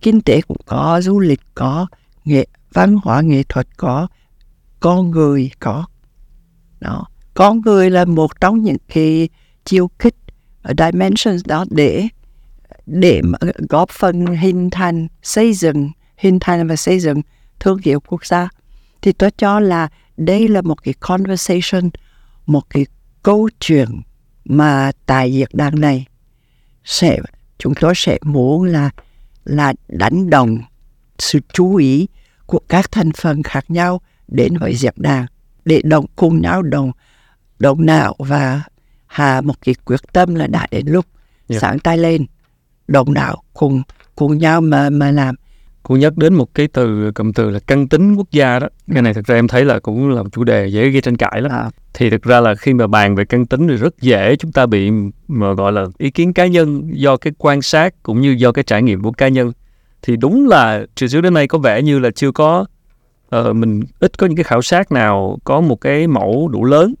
Kinh 0.00 0.20
tế 0.20 0.40
cũng 0.40 0.56
có, 0.66 1.00
du 1.00 1.20
lịch 1.20 1.40
có, 1.54 1.86
nghệ, 2.24 2.46
văn 2.72 2.98
hóa, 3.04 3.20
nghệ 3.20 3.42
thuật 3.42 3.76
có, 3.76 4.08
con 4.80 5.10
người 5.10 5.50
có. 5.60 5.86
Đó, 6.80 7.06
con 7.34 7.60
người 7.60 7.90
là 7.90 8.04
một 8.04 8.40
trong 8.40 8.62
những 8.62 8.76
cái 8.88 9.28
chiêu 9.64 9.88
kích 9.98 10.16
ở 10.62 10.74
dimensions 10.78 11.46
đó 11.46 11.64
để 11.70 12.08
để 12.86 13.22
mà 13.22 13.38
góp 13.68 13.90
phần 13.90 14.26
hình 14.26 14.70
thành, 14.70 15.08
xây 15.22 15.52
dựng, 15.52 15.90
hình 16.16 16.38
thành 16.40 16.68
và 16.68 16.76
xây 16.76 17.00
dựng 17.00 17.22
thương 17.60 17.78
hiệu 17.82 18.00
quốc 18.00 18.26
gia. 18.26 18.48
Thì 19.02 19.12
tôi 19.12 19.30
cho 19.30 19.60
là 19.60 19.88
đây 20.16 20.48
là 20.48 20.62
một 20.62 20.82
cái 20.82 20.94
conversation, 21.00 21.90
một 22.46 22.70
cái 22.70 22.86
câu 23.22 23.48
chuyện 23.60 24.02
mà 24.48 24.92
tại 25.06 25.32
diễn 25.32 25.48
đàn 25.52 25.80
này 25.80 26.06
sẽ 26.84 27.18
chúng 27.58 27.74
tôi 27.80 27.92
sẽ 27.96 28.18
muốn 28.22 28.64
là 28.64 28.90
là 29.44 29.72
đánh 29.88 30.30
đồng 30.30 30.58
sự 31.18 31.40
chú 31.52 31.76
ý 31.76 32.06
của 32.46 32.60
các 32.68 32.92
thành 32.92 33.12
phần 33.12 33.42
khác 33.42 33.70
nhau 33.70 34.00
đến 34.28 34.56
với 34.56 34.74
diễn 34.74 34.94
đàn 34.96 35.26
để 35.64 35.80
đồng 35.84 36.06
cùng 36.16 36.40
nhau 36.40 36.62
đồng 36.62 36.92
đồng 37.58 37.86
nào 37.86 38.14
và 38.18 38.62
hà 39.06 39.40
một 39.40 39.54
cái 39.64 39.74
quyết 39.84 40.00
tâm 40.12 40.34
là 40.34 40.46
đã 40.46 40.66
đến 40.70 40.86
lúc 40.86 41.06
Yeah. 41.48 41.62
sáng 41.62 41.78
tay 41.78 41.98
lên 41.98 42.26
đồng 42.88 43.14
đạo 43.14 43.42
cùng 43.54 43.82
cùng 44.16 44.38
nhau 44.38 44.60
mà 44.60 44.90
mà 44.90 45.10
làm 45.10 45.34
Cô 45.88 45.96
nhắc 45.96 46.16
đến 46.16 46.34
một 46.34 46.54
cái 46.54 46.68
từ 46.68 47.10
cụm 47.14 47.32
từ 47.32 47.50
là 47.50 47.58
căn 47.66 47.88
tính 47.88 48.14
quốc 48.14 48.30
gia 48.30 48.58
đó. 48.58 48.68
Cái 48.92 49.02
này 49.02 49.14
thực 49.14 49.26
ra 49.26 49.34
em 49.34 49.48
thấy 49.48 49.64
là 49.64 49.78
cũng 49.78 50.10
là 50.10 50.22
một 50.22 50.28
chủ 50.32 50.44
đề 50.44 50.66
dễ 50.66 50.88
gây 50.88 51.00
tranh 51.00 51.16
cãi 51.16 51.40
lắm. 51.42 51.52
à, 51.52 51.70
Thì 51.94 52.10
thực 52.10 52.22
ra 52.22 52.40
là 52.40 52.54
khi 52.54 52.74
mà 52.74 52.86
bàn 52.86 53.14
về 53.14 53.24
căn 53.24 53.46
tính 53.46 53.68
thì 53.68 53.76
rất 53.76 54.00
dễ 54.00 54.36
chúng 54.36 54.52
ta 54.52 54.66
bị 54.66 54.90
mà 55.28 55.52
gọi 55.52 55.72
là 55.72 55.86
ý 55.98 56.10
kiến 56.10 56.32
cá 56.32 56.46
nhân 56.46 56.90
do 56.92 57.16
cái 57.16 57.32
quan 57.38 57.62
sát 57.62 58.02
cũng 58.02 58.20
như 58.20 58.30
do 58.30 58.52
cái 58.52 58.64
trải 58.64 58.82
nghiệm 58.82 59.02
của 59.02 59.12
cá 59.12 59.28
nhân. 59.28 59.52
Thì 60.02 60.16
đúng 60.16 60.48
là 60.48 60.86
từ 61.00 61.08
trước 61.08 61.20
đến 61.20 61.34
nay 61.34 61.48
có 61.48 61.58
vẻ 61.58 61.82
như 61.82 61.98
là 61.98 62.10
chưa 62.10 62.32
có 62.32 62.66
ờ, 63.28 63.52
mình 63.52 63.82
ít 64.00 64.18
có 64.18 64.26
những 64.26 64.36
cái 64.36 64.44
khảo 64.44 64.62
sát 64.62 64.92
nào 64.92 65.38
có 65.44 65.60
một 65.60 65.80
cái 65.80 66.06
mẫu 66.06 66.48
đủ 66.48 66.64
lớn 66.64 66.94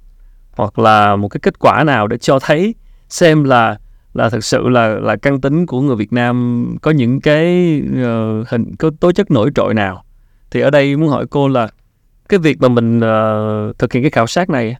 hoặc 0.56 0.78
là 0.78 1.16
một 1.16 1.28
cái 1.28 1.40
kết 1.42 1.58
quả 1.58 1.84
nào 1.84 2.06
để 2.06 2.18
cho 2.18 2.38
thấy 2.38 2.74
xem 3.08 3.44
là 3.44 3.78
là 4.16 4.30
thực 4.30 4.44
sự 4.44 4.68
là 4.68 4.88
là 4.88 5.16
căn 5.16 5.40
tính 5.40 5.66
của 5.66 5.80
người 5.80 5.96
Việt 5.96 6.12
Nam 6.12 6.66
có 6.82 6.90
những 6.90 7.20
cái 7.20 7.80
uh, 7.92 8.48
hình 8.48 8.74
có 8.78 8.90
tố 9.00 9.12
chất 9.12 9.30
nổi 9.30 9.50
trội 9.54 9.74
nào. 9.74 10.04
Thì 10.50 10.60
ở 10.60 10.70
đây 10.70 10.96
muốn 10.96 11.08
hỏi 11.08 11.26
cô 11.30 11.48
là 11.48 11.68
cái 12.28 12.38
việc 12.38 12.60
mà 12.60 12.68
mình 12.68 12.98
uh, 12.98 13.78
thực 13.78 13.92
hiện 13.92 14.02
cái 14.02 14.10
khảo 14.10 14.26
sát 14.26 14.50
này 14.50 14.76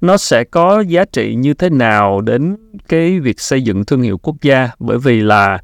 nó 0.00 0.16
sẽ 0.16 0.44
có 0.44 0.80
giá 0.80 1.04
trị 1.12 1.34
như 1.34 1.54
thế 1.54 1.70
nào 1.70 2.20
đến 2.20 2.56
cái 2.88 3.20
việc 3.20 3.40
xây 3.40 3.62
dựng 3.62 3.84
thương 3.84 4.02
hiệu 4.02 4.18
quốc 4.18 4.36
gia? 4.42 4.68
Bởi 4.78 4.98
vì 4.98 5.20
là 5.20 5.58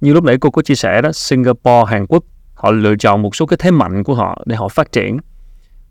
như 0.00 0.12
lúc 0.12 0.24
nãy 0.24 0.36
cô 0.40 0.50
có 0.50 0.62
chia 0.62 0.74
sẻ 0.74 1.02
đó 1.02 1.12
Singapore 1.12 1.84
Hàn 1.86 2.06
Quốc 2.06 2.24
họ 2.54 2.70
lựa 2.70 2.96
chọn 2.96 3.22
một 3.22 3.36
số 3.36 3.46
cái 3.46 3.56
thế 3.60 3.70
mạnh 3.70 4.04
của 4.04 4.14
họ 4.14 4.42
để 4.46 4.56
họ 4.56 4.68
phát 4.68 4.92
triển. 4.92 5.18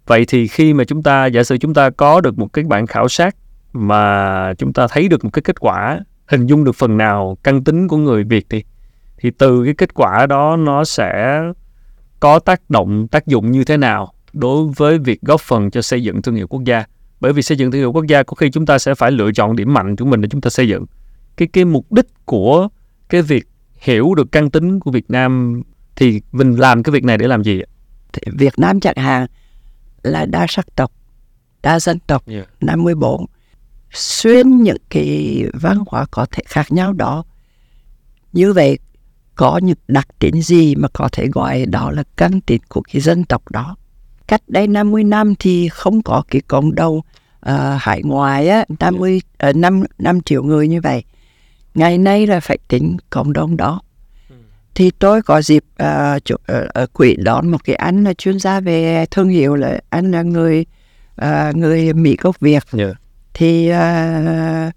Vậy 0.08 0.26
thì 0.28 0.48
khi 0.48 0.74
mà 0.74 0.84
chúng 0.84 1.04
ta 1.04 1.26
giả 1.26 1.44
sử 1.44 1.58
chúng 1.58 1.74
ta 1.74 1.90
có 1.90 2.22
được 2.22 2.40
một 2.40 2.48
cái 2.54 2.66
bản 2.68 2.88
khảo 2.88 3.08
sát 3.08 3.36
mà 3.74 4.54
chúng 4.58 4.74
ta 4.74 4.88
thấy 4.88 5.08
được 5.08 5.24
một 5.24 5.30
cái 5.34 5.42
kết 5.42 5.60
quả 5.60 6.00
hình 6.32 6.48
dung 6.48 6.64
được 6.64 6.76
phần 6.76 6.98
nào 6.98 7.38
căn 7.44 7.64
tính 7.64 7.88
của 7.88 7.98
người 7.98 8.24
Việt 8.24 8.46
thì 8.50 8.64
thì 9.18 9.32
từ 9.32 9.64
cái 9.66 9.74
kết 9.74 9.94
quả 9.94 10.26
đó 10.26 10.56
nó 10.56 10.84
sẽ 10.84 11.42
có 12.20 12.40
tác 12.40 12.70
động 12.70 13.08
tác 13.08 13.28
dụng 13.28 13.52
như 13.52 13.64
thế 13.64 13.78
nào 13.78 14.14
đối 14.34 14.68
với 14.76 14.98
việc 14.98 15.22
góp 15.22 15.42
phần 15.42 15.72
cho 15.72 15.82
xây 15.82 16.04
dựng 16.04 16.22
thương 16.22 16.36
hiệu 16.36 16.48
quốc 16.48 16.64
gia? 16.64 16.84
Bởi 17.20 17.34
vì 17.34 17.42
xây 17.42 17.58
dựng 17.58 17.72
thương 17.72 17.82
hiệu 17.82 17.92
quốc 17.92 18.06
gia 18.08 18.24
có 18.24 18.36
khi 18.36 18.50
chúng 18.50 18.66
ta 18.66 18.80
sẽ 18.80 18.96
phải 18.96 19.12
lựa 19.12 19.32
chọn 19.32 19.56
điểm 19.56 19.74
mạnh 19.74 19.96
của 19.96 20.06
mình 20.06 20.22
để 20.22 20.28
chúng 20.32 20.42
ta 20.42 20.50
xây 20.50 20.68
dựng. 20.68 20.86
Cái 21.38 21.48
cái 21.54 21.66
mục 21.66 21.92
đích 21.92 22.26
của 22.26 22.68
cái 23.10 23.22
việc 23.22 23.48
hiểu 23.80 24.14
được 24.16 24.32
căn 24.32 24.50
tính 24.50 24.80
của 24.80 24.92
Việt 24.92 25.12
Nam 25.12 25.62
thì 25.96 26.22
mình 26.32 26.56
làm 26.56 26.84
cái 26.84 26.92
việc 26.92 27.04
này 27.04 27.18
để 27.18 27.28
làm 27.28 27.44
gì 27.44 27.62
Việt 28.26 28.60
Nam 28.60 28.80
chẳng 28.80 28.98
hạn 28.98 29.28
là 30.04 30.26
đa 30.26 30.46
sắc 30.50 30.76
tộc 30.76 30.92
đa 31.62 31.80
dân 31.80 32.00
tộc 32.00 32.24
Yeah. 32.28 32.48
54 32.62 33.26
xuyên 33.94 34.58
những 34.64 34.78
cái 34.90 35.44
văn 35.54 35.78
hóa 35.88 36.06
có 36.12 36.26
thể 36.32 36.44
khác 36.46 36.72
nhau 36.72 36.94
đó. 36.94 37.24
Như 38.34 38.54
vậy 38.54 38.80
có 39.36 39.60
những 39.64 39.78
đặc 39.88 40.08
tính 40.20 40.42
gì 40.42 40.76
mà 40.76 40.88
có 40.94 41.10
thể 41.12 41.28
gọi 41.28 41.66
đó 41.66 41.92
là 41.92 42.04
căn 42.18 42.42
tính 42.42 42.62
của 42.70 42.82
cái 42.82 43.02
dân 43.02 43.24
tộc 43.24 43.52
đó? 43.52 43.76
Cách 44.28 44.42
đây 44.48 44.68
50 44.68 45.04
năm 45.04 45.34
thì 45.40 45.70
không 45.70 46.02
có 46.02 46.24
cái 46.28 46.42
cộng 46.42 46.76
đồng 46.76 46.98
uh, 46.98 47.04
hải 47.80 48.02
ngoại 48.04 48.50
á 48.50 48.66
50 48.80 49.22
uh, 49.50 49.56
5, 49.56 49.84
5 49.98 50.22
triệu 50.22 50.44
người 50.44 50.68
như 50.68 50.82
vậy. 50.82 51.04
Ngày 51.76 51.98
nay 51.98 52.28
là 52.28 52.40
phải 52.40 52.58
tính 52.68 52.98
cộng 53.10 53.34
đồng 53.34 53.58
đó. 53.58 53.82
Thì 54.76 54.92
tôi 54.92 55.22
có 55.22 55.42
dịp 55.42 55.64
ờ, 55.78 56.14
uh, 56.16 56.26
chủ, 56.26 56.36
uh, 56.36 56.42
ờ, 56.48 56.68
ở 56.74 56.86
đón 57.18 57.48
một 57.52 57.64
cái 57.64 57.76
anh 57.76 58.04
là 58.04 58.14
chuyên 58.14 58.40
gia 58.40 58.60
về 58.60 59.06
thương 59.12 59.30
hiệu 59.30 59.56
là 59.56 59.80
anh 59.90 60.12
là 60.12 60.22
người 60.22 60.66
uh, 61.22 61.56
người 61.56 61.94
Mỹ 61.94 62.18
gốc 62.22 62.40
Việt. 62.40 62.64
Yeah 62.78 63.01
thì 63.34 63.70
ờ, 63.70 64.72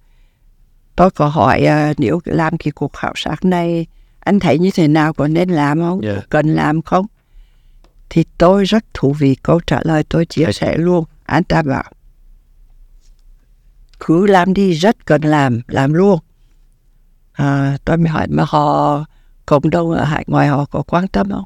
tôi 0.96 1.10
có 1.10 1.28
hỏi 1.28 1.64
ờ, 1.64 1.94
nếu 1.98 2.20
làm 2.24 2.56
cái 2.58 2.72
cuộc 2.72 2.92
khảo 2.92 3.12
sát 3.16 3.44
này 3.44 3.86
anh 4.20 4.40
thấy 4.40 4.58
như 4.58 4.70
thế 4.74 4.88
nào 4.88 5.12
có 5.12 5.28
nên 5.28 5.48
làm 5.50 5.80
không 5.80 6.00
Yeah. 6.00 6.30
cần 6.30 6.54
làm 6.54 6.82
không? 6.82 7.06
Thì 8.10 8.24
tôi 8.38 8.64
rất 8.64 8.84
thú 8.94 9.12
vị 9.18 9.36
câu 9.42 9.60
trả 9.66 9.80
lời 9.82 10.04
tôi 10.08 10.26
chia 10.26 10.52
sẻ 10.52 10.76
luôn. 10.76 11.04
Anh 11.24 11.44
ta 11.44 11.62
bảo 11.62 11.92
cứ 14.00 14.26
làm 14.26 14.54
đi 14.54 14.72
rất 14.72 15.06
cần 15.06 15.22
làm 15.22 15.60
làm 15.68 15.92
luôn. 15.92 16.18
À, 17.32 17.76
tôi 17.84 17.96
mới 17.96 18.08
hỏi 18.08 18.26
mà 18.30 18.44
họ 18.46 19.04
cộng 19.46 19.70
đồng 19.70 19.90
ở 19.90 20.04
hải 20.04 20.24
ngoại 20.26 20.48
họ 20.48 20.64
có 20.64 20.82
quan 20.82 21.08
tâm 21.08 21.30
không? 21.30 21.44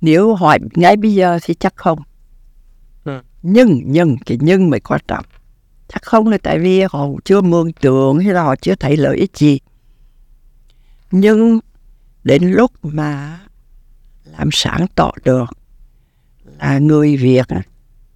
Nếu 0.00 0.34
hỏi 0.34 0.58
ngay 0.74 0.96
bây 0.96 1.14
giờ 1.14 1.38
thì 1.42 1.54
chắc 1.54 1.76
không. 1.76 1.98
Ừ. 3.04 3.20
nhưng 3.42 3.82
nhưng 3.86 4.16
cái 4.26 4.38
nhưng 4.40 4.70
mới 4.70 4.80
quan 4.80 5.00
trọng 5.08 5.24
chắc 5.88 6.02
không 6.02 6.28
là 6.28 6.38
tại 6.42 6.58
vì 6.58 6.82
họ 6.90 7.06
chưa 7.24 7.40
mường 7.40 7.72
tượng 7.72 8.18
hay 8.18 8.34
là 8.34 8.42
họ 8.42 8.56
chưa 8.56 8.74
thấy 8.74 8.96
lợi 8.96 9.16
ích 9.16 9.36
gì. 9.36 9.58
Nhưng 11.10 11.60
đến 12.24 12.50
lúc 12.50 12.72
mà 12.82 13.40
làm 14.24 14.48
sáng 14.52 14.86
tỏ 14.94 15.10
được 15.24 15.44
là 16.44 16.78
người 16.78 17.16
Việt 17.16 17.46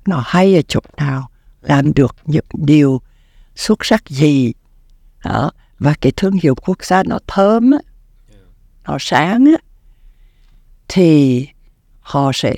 nó 0.06 0.22
hay 0.26 0.56
ở 0.56 0.62
chỗ 0.68 0.80
nào 0.96 1.28
làm 1.60 1.92
được 1.94 2.16
những 2.24 2.44
điều 2.52 3.00
xuất 3.54 3.84
sắc 3.84 4.08
gì 4.08 4.52
đó 5.24 5.50
và 5.78 5.94
cái 6.00 6.12
thương 6.16 6.38
hiệu 6.42 6.54
quốc 6.54 6.84
gia 6.84 7.02
nó 7.02 7.18
thơm 7.26 7.70
á, 7.70 7.78
nó 8.84 8.96
sáng 9.00 9.44
á, 9.44 9.62
thì 10.88 11.48
họ 12.00 12.30
sẽ 12.34 12.54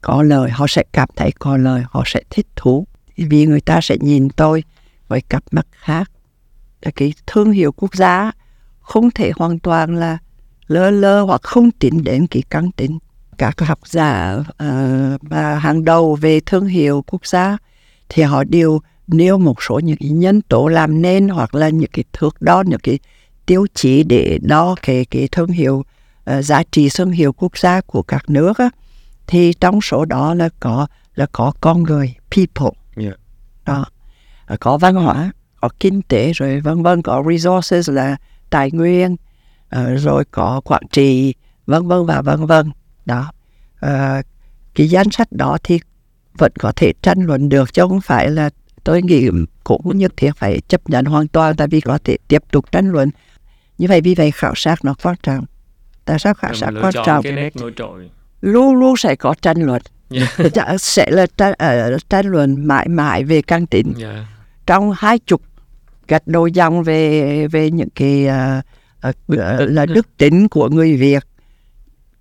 có 0.00 0.22
lời 0.22 0.50
họ 0.50 0.66
sẽ 0.68 0.84
cảm 0.92 1.08
thấy 1.16 1.32
có 1.38 1.56
lời 1.56 1.82
họ 1.90 2.02
sẽ 2.06 2.22
thích 2.30 2.46
thú 2.56 2.86
vì 3.24 3.46
người 3.46 3.60
ta 3.60 3.80
sẽ 3.82 3.96
nhìn 4.00 4.28
tôi 4.30 4.64
với 5.08 5.20
cặp 5.20 5.42
mắt 5.50 5.66
khác. 5.72 6.10
Là 6.82 6.90
cái 6.94 7.14
thương 7.26 7.52
hiệu 7.52 7.72
quốc 7.72 7.94
gia 7.94 8.32
không 8.80 9.10
thể 9.10 9.32
hoàn 9.36 9.58
toàn 9.58 9.94
là 9.94 10.18
lơ 10.66 10.90
lơ 10.90 11.22
hoặc 11.22 11.42
không 11.42 11.70
tính 11.70 12.04
đến 12.04 12.26
cái 12.26 12.42
căn 12.50 12.72
tính 12.72 12.98
các 13.38 13.60
học 13.60 13.78
giả 13.84 14.36
uh, 14.38 15.24
mà 15.24 15.54
hàng 15.54 15.84
đầu 15.84 16.14
về 16.14 16.40
thương 16.40 16.66
hiệu 16.66 17.04
quốc 17.06 17.26
gia 17.26 17.56
thì 18.08 18.22
họ 18.22 18.44
đều 18.44 18.80
nêu 19.06 19.38
một 19.38 19.62
số 19.62 19.78
những 19.78 19.96
cái 19.96 20.08
nhân 20.08 20.40
tố 20.42 20.68
làm 20.68 21.02
nên 21.02 21.28
hoặc 21.28 21.54
là 21.54 21.68
những 21.68 21.90
cái 21.92 22.04
thước 22.12 22.42
đo 22.42 22.62
những 22.66 22.80
cái 22.80 22.98
tiêu 23.46 23.66
chí 23.74 24.02
để 24.02 24.38
đo 24.42 24.74
cái 24.82 25.04
cái 25.04 25.28
thương 25.32 25.48
hiệu 25.48 25.84
uh, 26.30 26.44
giá 26.44 26.62
trị 26.72 26.88
thương 26.94 27.10
hiệu 27.10 27.32
quốc 27.32 27.58
gia 27.58 27.80
của 27.80 28.02
các 28.02 28.30
nước 28.30 28.58
á, 28.58 28.70
thì 29.26 29.52
trong 29.52 29.80
số 29.80 30.04
đó 30.04 30.34
là 30.34 30.48
có 30.60 30.86
là 31.14 31.26
có 31.32 31.52
con 31.60 31.82
người 31.82 32.14
people 32.30 32.79
đó 33.70 33.84
Ờ, 34.50 34.56
có 34.60 34.78
văn 34.78 34.94
hóa 34.94 35.32
có 35.60 35.68
kinh 35.80 36.02
tế 36.02 36.32
rồi 36.32 36.60
vân 36.60 36.82
vân 36.82 37.02
có 37.02 37.24
resources 37.30 37.90
là 37.90 38.16
tài 38.50 38.70
nguyên 38.70 39.16
ờ, 39.68 39.94
rồi 39.94 40.24
có 40.30 40.60
quản 40.64 40.82
trị 40.92 41.34
vân 41.66 41.88
vân 41.88 42.06
và 42.06 42.22
vân 42.22 42.46
vân. 42.46 42.70
Đó. 43.06 43.32
Ờ, 43.80 44.22
cái 44.74 44.88
danh 44.90 45.10
sách 45.10 45.32
đó 45.32 45.58
thì 45.64 45.80
vẫn 46.38 46.52
có 46.58 46.72
thể 46.76 46.92
tranh 47.02 47.20
luận 47.20 47.48
được 47.48 47.74
chứ 47.74 47.82
không 47.88 48.00
phải 48.00 48.30
là 48.30 48.50
tôi 48.84 49.02
nghĩ 49.02 49.28
cũng 49.64 49.98
nhất 49.98 50.12
thiết 50.16 50.30
phải 50.36 50.60
chấp 50.68 50.90
nhận 50.90 51.04
hoàn 51.04 51.28
toàn 51.28 51.56
tại 51.56 51.68
vì 51.70 51.80
có 51.80 51.98
thể 52.04 52.16
tiếp 52.28 52.42
tục 52.52 52.72
tranh 52.72 52.90
luận. 52.90 53.10
Như 53.78 53.86
vậy 53.88 54.00
vì 54.00 54.14
vậy 54.14 54.30
khảo 54.30 54.54
sát 54.56 54.84
nó 54.84 54.94
quan 55.02 55.16
trọng. 55.22 55.44
Tại 56.04 56.18
sao 56.18 56.34
khảo 56.34 56.54
sát 56.54 56.70
quan 56.82 56.92
trọng? 57.04 57.24
luôn 58.40 58.74
luôn 58.74 58.96
sẽ 58.96 59.16
có 59.16 59.34
tranh 59.42 59.62
luận 59.62 59.82
yeah. 60.10 60.52
Chả- 60.54 60.76
sẽ 60.78 61.10
là 61.10 61.26
tranh, 61.36 61.52
uh, 61.94 62.08
tranh 62.08 62.26
luận 62.26 62.66
mãi 62.66 62.88
mãi 62.88 63.24
về 63.24 63.42
căn 63.42 63.66
tính 63.66 63.92
Yeah. 64.00 64.26
trong 64.66 64.92
hai 64.96 65.18
chục 65.18 65.42
gạch 66.08 66.26
đôi 66.26 66.52
dòng 66.52 66.82
về 66.82 67.46
về 67.46 67.70
những 67.70 67.90
cái 67.94 68.26
uh, 69.08 69.08
uh, 69.08 69.44
là 69.58 69.86
đức 69.86 70.06
tính 70.16 70.48
của 70.48 70.68
người 70.68 70.96
Việt 70.96 71.24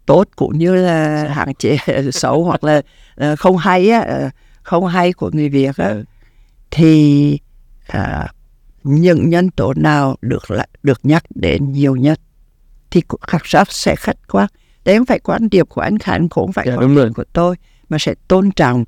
tốt 0.05 0.27
cũng 0.35 0.57
như 0.57 0.75
là 0.75 1.27
hạn 1.33 1.53
chế 1.53 1.77
xấu 2.11 2.43
hoặc 2.43 2.63
là 2.63 2.81
uh, 3.23 3.39
không 3.39 3.57
hay 3.57 3.89
á 3.89 4.29
không 4.61 4.87
hay 4.87 5.13
của 5.13 5.29
người 5.33 5.49
Việt 5.49 5.77
á 5.77 5.95
thì 6.71 7.37
uh, 7.97 8.29
những 8.83 9.29
nhân 9.29 9.49
tố 9.49 9.73
nào 9.73 10.15
được 10.21 10.43
được 10.83 10.99
nhắc 11.03 11.23
đến 11.35 11.71
nhiều 11.71 11.95
nhất 11.95 12.19
thì 12.91 13.01
khảo 13.21 13.41
sát 13.43 13.71
sẽ 13.71 13.95
khách 13.95 14.17
quan 14.27 14.47
đấy 14.85 14.97
không 14.97 15.05
phải 15.05 15.19
quan 15.19 15.49
điểm 15.49 15.65
của 15.65 15.81
anh 15.81 15.99
Khánh 15.99 16.29
cũng 16.29 16.45
không 16.45 16.53
phải 16.53 16.65
dạ, 16.67 16.75
quan 16.75 16.95
điểm 16.95 17.13
của 17.13 17.23
tôi 17.33 17.55
mà 17.89 17.97
sẽ 17.97 18.13
tôn 18.27 18.51
trọng. 18.51 18.85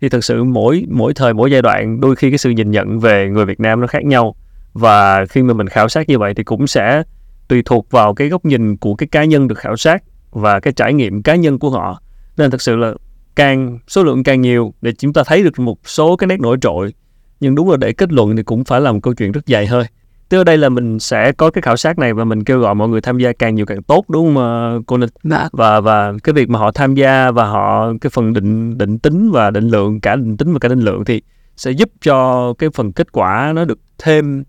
Thì 0.00 0.08
thực 0.08 0.24
sự 0.24 0.44
mỗi 0.44 0.84
mỗi 0.88 1.14
thời, 1.14 1.34
mỗi 1.34 1.50
giai 1.50 1.62
đoạn, 1.62 2.00
đôi 2.00 2.16
khi 2.16 2.30
cái 2.30 2.38
sự 2.38 2.50
nhìn 2.50 2.70
nhận 2.70 2.98
về 2.98 3.28
người 3.28 3.44
Việt 3.44 3.60
Nam 3.60 3.80
nó 3.80 3.86
khác 3.86 4.04
nhau. 4.04 4.36
Và 4.72 5.26
khi 5.26 5.42
mà 5.42 5.54
mình 5.54 5.68
khảo 5.68 5.88
sát 5.88 6.08
như 6.08 6.18
vậy 6.18 6.34
thì 6.34 6.44
cũng 6.44 6.66
sẽ 6.66 7.02
tùy 7.48 7.62
thuộc 7.64 7.90
vào 7.90 8.14
cái 8.14 8.28
góc 8.28 8.44
nhìn 8.44 8.76
của 8.76 8.94
cái 8.94 9.06
cá 9.06 9.24
nhân 9.24 9.48
được 9.48 9.58
khảo 9.58 9.76
sát 9.76 10.02
và 10.30 10.60
cái 10.60 10.72
trải 10.72 10.94
nghiệm 10.94 11.22
cá 11.22 11.34
nhân 11.34 11.58
của 11.58 11.70
họ. 11.70 12.02
Nên 12.36 12.50
thực 12.50 12.62
sự 12.62 12.76
là 12.76 12.94
càng, 13.36 13.78
số 13.88 14.02
lượng 14.04 14.24
càng 14.24 14.40
nhiều 14.40 14.74
để 14.80 14.92
chúng 14.92 15.12
ta 15.12 15.22
thấy 15.26 15.42
được 15.42 15.58
một 15.58 15.78
số 15.84 16.16
cái 16.16 16.26
nét 16.26 16.40
nổi 16.40 16.56
trội. 16.60 16.94
Nhưng 17.40 17.54
đúng 17.54 17.70
là 17.70 17.76
để 17.76 17.92
kết 17.92 18.12
luận 18.12 18.36
thì 18.36 18.42
cũng 18.42 18.64
phải 18.64 18.80
là 18.80 18.92
một 18.92 18.98
câu 19.02 19.14
chuyện 19.14 19.32
rất 19.32 19.46
dài 19.46 19.66
hơi. 19.66 19.84
Tức 20.28 20.38
ở 20.38 20.44
đây 20.44 20.58
là 20.58 20.68
mình 20.68 20.98
sẽ 20.98 21.32
có 21.32 21.50
cái 21.50 21.62
khảo 21.62 21.76
sát 21.76 21.98
này 21.98 22.14
và 22.14 22.24
mình 22.24 22.44
kêu 22.44 22.60
gọi 22.60 22.74
mọi 22.74 22.88
người 22.88 23.00
tham 23.00 23.18
gia 23.18 23.32
càng 23.32 23.54
nhiều 23.54 23.66
càng 23.66 23.82
tốt 23.82 24.04
đúng 24.08 24.34
không 24.34 24.82
cô 24.86 24.96
Ninh? 24.96 25.10
Dạ. 25.22 25.48
Và 25.52 25.80
và 25.80 26.12
cái 26.24 26.32
việc 26.32 26.50
mà 26.50 26.58
họ 26.58 26.70
tham 26.70 26.94
gia 26.94 27.30
và 27.30 27.44
họ 27.46 27.92
cái 28.00 28.10
phần 28.10 28.32
định 28.32 28.78
định 28.78 28.98
tính 28.98 29.30
và 29.30 29.50
định 29.50 29.68
lượng 29.68 30.00
cả 30.00 30.16
định 30.16 30.36
tính 30.36 30.52
và 30.52 30.58
cả 30.58 30.68
định 30.68 30.80
lượng 30.80 31.04
thì 31.04 31.22
sẽ 31.56 31.70
giúp 31.70 31.90
cho 32.00 32.52
cái 32.58 32.70
phần 32.74 32.92
kết 32.92 33.12
quả 33.12 33.52
nó 33.54 33.64
được 33.64 33.78
thêm 33.98 34.44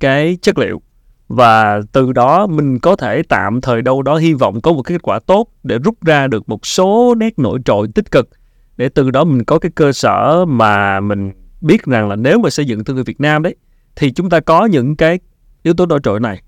cái 0.00 0.38
chất 0.42 0.58
liệu 0.58 0.82
và 1.28 1.80
từ 1.92 2.12
đó 2.12 2.46
mình 2.46 2.78
có 2.78 2.96
thể 2.96 3.22
tạm 3.28 3.60
thời 3.60 3.82
đâu 3.82 4.02
đó 4.02 4.16
hy 4.16 4.34
vọng 4.34 4.60
có 4.60 4.72
một 4.72 4.82
cái 4.82 4.94
kết 4.98 5.02
quả 5.02 5.18
tốt 5.18 5.46
để 5.62 5.78
rút 5.78 5.94
ra 6.04 6.26
được 6.26 6.48
một 6.48 6.66
số 6.66 7.14
nét 7.14 7.38
nổi 7.38 7.58
trội 7.64 7.88
tích 7.94 8.10
cực 8.10 8.28
để 8.76 8.88
từ 8.88 9.10
đó 9.10 9.24
mình 9.24 9.44
có 9.44 9.58
cái 9.58 9.72
cơ 9.74 9.92
sở 9.92 10.44
mà 10.44 11.00
mình 11.00 11.32
biết 11.60 11.84
rằng 11.84 12.08
là 12.08 12.16
nếu 12.16 12.38
mà 12.38 12.50
xây 12.50 12.66
dựng 12.66 12.84
thương 12.84 12.96
hiệu 12.96 13.04
Việt 13.04 13.20
Nam 13.20 13.42
đấy 13.42 13.56
thì 13.96 14.10
chúng 14.10 14.30
ta 14.30 14.40
có 14.40 14.66
những 14.66 14.96
cái 14.96 15.18
yếu 15.62 15.74
tố 15.74 15.86
nổi 15.86 16.00
trội 16.02 16.20
này. 16.20 16.42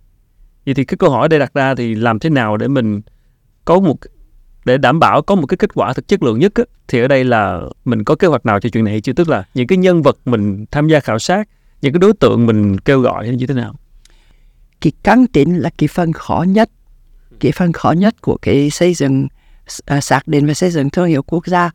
Vậy 0.67 0.75
thì 0.75 0.85
cái 0.85 0.97
câu 0.97 1.11
hỏi 1.11 1.29
đây 1.29 1.41
đặt 1.41 1.55
ra 1.55 1.75
thì 1.75 1.95
làm 1.95 2.19
thế 2.19 2.31
nào 2.31 2.57
để 2.57 2.69
mình 2.69 3.01
có 3.65 3.81
một 3.81 3.97
để 4.65 4.79
đảm 4.79 5.01
bảo 5.01 5.23
có 5.23 5.35
một 5.35 5.47
cái 5.47 5.57
kết 5.57 5.75
quả 5.75 5.93
thực 5.93 6.09
chất 6.09 6.23
lượng 6.23 6.39
nhất 6.39 6.53
á, 6.55 6.65
thì 6.89 7.01
ở 7.01 7.09
đây 7.09 7.25
là 7.25 7.61
mình 7.85 8.05
có 8.05 8.15
kế 8.15 8.29
hoạch 8.29 8.47
nào 8.47 8.61
cho 8.61 8.69
chuyện 8.69 8.85
này 8.85 9.01
chưa? 9.01 9.13
tức 9.13 9.29
là 9.29 9.45
những 9.55 9.67
cái 9.67 9.79
nhân 9.79 10.03
vật 10.03 10.19
mình 10.25 10.65
tham 10.71 10.89
gia 10.89 11.01
khảo 11.01 11.19
sát 11.19 11.49
những 11.83 11.93
cái 11.93 11.99
đối 11.99 12.13
tượng 12.13 12.47
mình 12.47 12.79
kêu 12.79 13.01
gọi 13.01 13.29
như 13.29 13.47
thế 13.47 13.55
nào? 13.55 13.75
Cái 14.81 14.93
căn 15.03 15.27
tính 15.27 15.59
là 15.59 15.71
cái 15.79 15.89
phần 15.89 16.13
khó 16.13 16.45
nhất. 16.49 16.71
Cái 17.41 17.53
phần 17.53 17.73
khó 17.73 17.93
nhất 17.93 18.15
của 18.23 18.37
cái 18.43 18.71
xây 18.71 18.95
dựng 18.95 19.27
uh, 19.97 20.05
xác 20.05 20.29
định 20.29 20.47
và 20.47 20.55
xây 20.55 20.71
dựng 20.71 20.91
thương 20.91 21.07
hiệu 21.07 21.23
quốc 21.23 21.47
gia. 21.47 21.71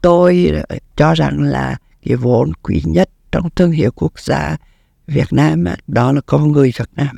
Tôi 0.00 0.52
cho 0.96 1.14
rằng 1.14 1.42
là 1.42 1.76
cái 2.06 2.16
vốn 2.16 2.52
quý 2.62 2.82
nhất 2.84 3.10
trong 3.32 3.50
thương 3.50 3.70
hiệu 3.70 3.90
quốc 3.94 4.20
gia 4.20 4.56
Việt 5.06 5.32
Nam 5.32 5.64
đó 5.86 6.12
là 6.12 6.20
con 6.26 6.52
người 6.52 6.72
Việt 6.78 6.90
Nam. 6.92 7.16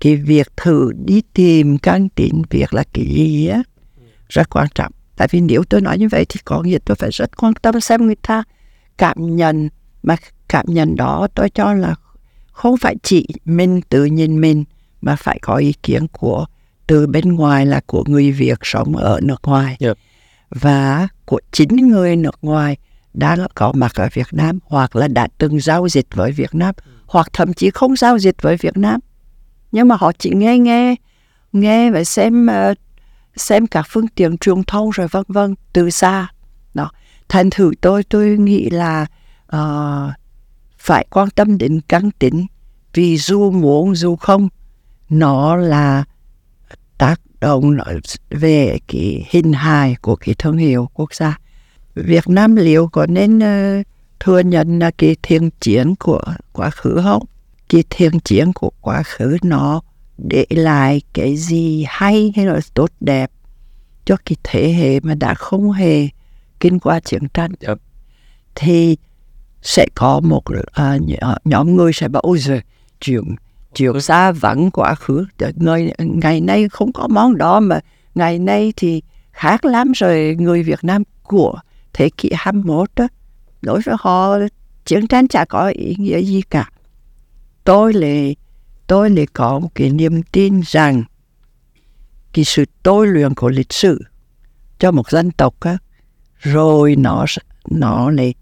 Cái 0.00 0.16
việc 0.16 0.56
thử 0.56 0.92
đi 1.04 1.22
tìm 1.32 1.78
căn 1.78 2.08
tính 2.08 2.42
việc 2.50 2.74
là 2.74 2.84
cái 2.92 3.04
gì 3.04 3.46
á 3.46 3.62
rất 4.28 4.50
quan 4.50 4.66
trọng. 4.74 4.92
Tại 5.16 5.28
vì 5.30 5.40
nếu 5.40 5.64
tôi 5.64 5.80
nói 5.80 5.98
như 5.98 6.08
vậy 6.08 6.26
thì 6.28 6.40
có 6.44 6.62
nghĩa 6.62 6.78
tôi 6.84 6.94
phải 6.94 7.10
rất 7.12 7.36
quan 7.36 7.54
tâm 7.54 7.80
xem 7.80 8.06
người 8.06 8.16
ta 8.22 8.42
cảm 8.98 9.36
nhận 9.36 9.68
mà 10.02 10.16
cảm 10.48 10.66
nhận 10.68 10.96
đó 10.96 11.28
tôi 11.34 11.50
cho 11.50 11.74
là 11.74 11.94
không 12.52 12.76
phải 12.76 12.96
chỉ 13.02 13.26
mình 13.44 13.80
tự 13.88 14.04
nhìn 14.04 14.40
mình 14.40 14.64
mà 15.00 15.16
phải 15.16 15.38
có 15.42 15.56
ý 15.56 15.72
kiến 15.82 16.06
của 16.12 16.46
từ 16.86 17.06
bên 17.06 17.34
ngoài 17.34 17.66
là 17.66 17.80
của 17.86 18.04
người 18.06 18.32
Việt 18.32 18.58
sống 18.62 18.96
ở 18.96 19.20
nước 19.22 19.40
ngoài 19.42 19.76
yep. 19.80 19.96
và 20.50 21.08
của 21.24 21.40
chính 21.52 21.76
người 21.76 22.16
nước 22.16 22.38
ngoài 22.42 22.76
đã 23.16 23.36
có 23.54 23.72
mặt 23.72 23.92
ở 23.94 24.08
Việt 24.12 24.26
Nam 24.32 24.58
hoặc 24.64 24.96
là 24.96 25.08
đã 25.08 25.28
từng 25.38 25.60
giao 25.60 25.88
dịch 25.88 26.06
với 26.14 26.32
Việt 26.32 26.54
Nam 26.54 26.74
hoặc 27.06 27.26
thậm 27.32 27.52
chí 27.52 27.70
không 27.70 27.96
giao 27.96 28.18
dịch 28.18 28.42
với 28.42 28.56
Việt 28.56 28.76
Nam. 28.76 29.00
Nhưng 29.72 29.88
mà 29.88 29.96
họ 29.96 30.12
chỉ 30.18 30.30
nghe 30.34 30.58
nghe 30.58 30.94
nghe 31.52 31.90
và 31.90 32.04
xem 32.04 32.46
uh, 32.70 32.78
xem 33.36 33.66
các 33.66 33.86
phương 33.88 34.08
tiện 34.08 34.38
truyền 34.38 34.64
thông 34.64 34.90
rồi 34.90 35.08
vân 35.08 35.24
vân 35.28 35.54
từ 35.72 35.90
xa. 35.90 36.28
Đó. 36.74 36.90
Thành 37.28 37.50
thử 37.50 37.72
tôi 37.80 38.02
tôi 38.02 38.28
nghĩ 38.28 38.70
là 38.70 39.06
uh, 39.56 40.12
phải 40.78 41.06
quan 41.10 41.30
tâm 41.30 41.58
đến 41.58 41.80
căn 41.88 42.10
tính 42.10 42.46
vì 42.94 43.16
dù 43.16 43.50
muốn 43.50 43.94
dù 43.94 44.16
không 44.16 44.48
nó 45.08 45.56
là 45.56 46.04
tác 46.98 47.20
động 47.40 47.76
về 48.30 48.78
cái 48.88 49.26
hình 49.30 49.52
hài 49.52 49.96
của 50.00 50.16
cái 50.16 50.34
thương 50.38 50.56
hiệu 50.56 50.90
quốc 50.94 51.14
gia. 51.14 51.38
Việt 51.96 52.28
Nam 52.28 52.56
liệu 52.56 52.86
có 52.86 53.06
nên 53.06 53.38
uh, 53.38 53.86
thừa 54.20 54.38
nhận 54.38 54.78
là 54.78 54.90
cái 54.98 55.16
thiên 55.22 55.50
chiến 55.60 55.94
của 55.94 56.22
quá 56.52 56.70
khứ 56.70 57.00
không? 57.04 57.24
Cái 57.68 57.84
thiên 57.90 58.20
chiến 58.20 58.52
của 58.52 58.70
quá 58.80 59.02
khứ 59.02 59.36
nó 59.42 59.82
để 60.18 60.46
lại 60.50 61.02
cái 61.12 61.36
gì 61.36 61.84
hay 61.88 62.32
hay 62.36 62.46
là 62.46 62.60
tốt 62.74 62.90
đẹp 63.00 63.30
cho 64.04 64.16
cái 64.24 64.36
thế 64.42 64.72
hệ 64.72 65.00
mà 65.00 65.14
đã 65.14 65.34
không 65.34 65.72
hề 65.72 66.08
kinh 66.60 66.78
qua 66.78 67.00
chiến 67.00 67.22
tranh 67.34 67.52
yep. 67.60 67.78
thì 68.54 68.96
sẽ 69.62 69.86
có 69.94 70.20
một 70.20 70.42
uh, 70.50 71.44
nhóm 71.44 71.76
người 71.76 71.92
sẽ 71.92 72.08
bảo 72.08 72.20
ôi 72.20 72.38
giời 72.38 72.60
chuyện 73.00 73.24
chuyện 73.74 74.00
xa 74.00 74.32
vắng 74.32 74.70
quá 74.70 74.94
khứ 74.94 75.26
ngày, 75.56 75.94
ngày 75.98 76.40
nay 76.40 76.68
không 76.68 76.92
có 76.92 77.08
món 77.08 77.38
đó 77.38 77.60
mà 77.60 77.80
ngày 78.14 78.38
nay 78.38 78.72
thì 78.76 79.02
khác 79.32 79.64
lắm 79.64 79.92
rồi 79.92 80.36
người 80.38 80.62
Việt 80.62 80.84
Nam 80.84 81.02
của 81.22 81.60
thế 81.96 82.10
kỷ 82.16 82.30
21 82.34 82.90
đó 82.96 83.08
đối 83.62 83.80
với 83.80 83.94
họ 83.98 84.38
chiến 84.84 85.06
tranh 85.06 85.28
chả 85.28 85.44
có 85.44 85.68
ý 85.68 85.94
nghĩa 85.98 86.20
gì 86.22 86.42
cả 86.50 86.70
tôi 87.64 87.92
lại 87.92 88.36
tôi 88.86 89.10
lại 89.10 89.26
có 89.32 89.58
một 89.58 89.68
cái 89.74 89.90
niềm 89.90 90.22
tin 90.22 90.60
rằng 90.66 91.04
cái 92.32 92.44
sự 92.44 92.64
tôi 92.82 93.06
luyện 93.06 93.34
của 93.34 93.48
lịch 93.48 93.72
sử 93.72 94.02
cho 94.78 94.90
một 94.90 95.10
dân 95.10 95.30
tộc 95.30 95.60
á, 95.60 95.78
rồi 96.38 96.96
nó 96.96 97.24
nó 97.70 98.10
lại 98.10 98.34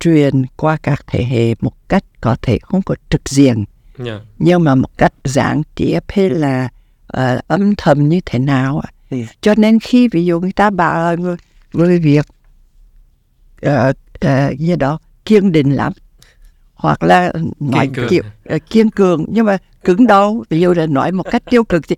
truyền 0.00 0.46
qua 0.56 0.76
các 0.82 1.04
thế 1.06 1.24
hệ 1.24 1.54
một 1.60 1.88
cách 1.88 2.04
có 2.20 2.36
thể 2.42 2.58
không 2.62 2.82
có 2.82 2.94
trực 3.10 3.28
diện 3.28 3.54
yeah. 3.56 3.66
Dạ. 3.98 4.20
nhưng 4.38 4.64
mà 4.64 4.74
một 4.74 4.98
cách 4.98 5.12
gián 5.24 5.62
tiếp 5.74 6.00
hay 6.08 6.30
là 6.30 6.68
uh, 7.16 7.46
âm 7.46 7.74
thầm 7.76 8.08
như 8.08 8.20
thế 8.26 8.38
nào 8.38 8.82
yeah. 9.10 9.28
Cho 9.40 9.54
nên 9.56 9.80
khi 9.80 10.08
ví 10.08 10.24
dụ 10.24 10.40
người 10.40 10.52
ta 10.52 10.70
bảo 10.70 11.16
người, 11.16 11.36
người 11.72 11.98
Việt 11.98 12.26
uh, 13.66 13.96
uh, 14.24 14.60
như 14.60 14.76
đó 14.76 14.98
kiên 15.24 15.52
định 15.52 15.72
lắm. 15.72 15.92
Hoặc 16.74 17.02
là 17.02 17.32
nói 17.60 17.86
kiên 17.86 17.94
cường. 17.94 18.08
kiểu 18.08 18.22
uh, 18.54 18.62
kiên 18.70 18.90
cường 18.90 19.24
nhưng 19.28 19.46
mà 19.46 19.58
cứng 19.84 20.06
đầu. 20.06 20.44
Ví 20.50 20.60
dụ 20.60 20.72
là 20.72 20.86
nói 20.86 21.12
một 21.12 21.26
cách 21.30 21.42
tiêu 21.50 21.64
cực 21.64 21.88
thì 21.88 21.96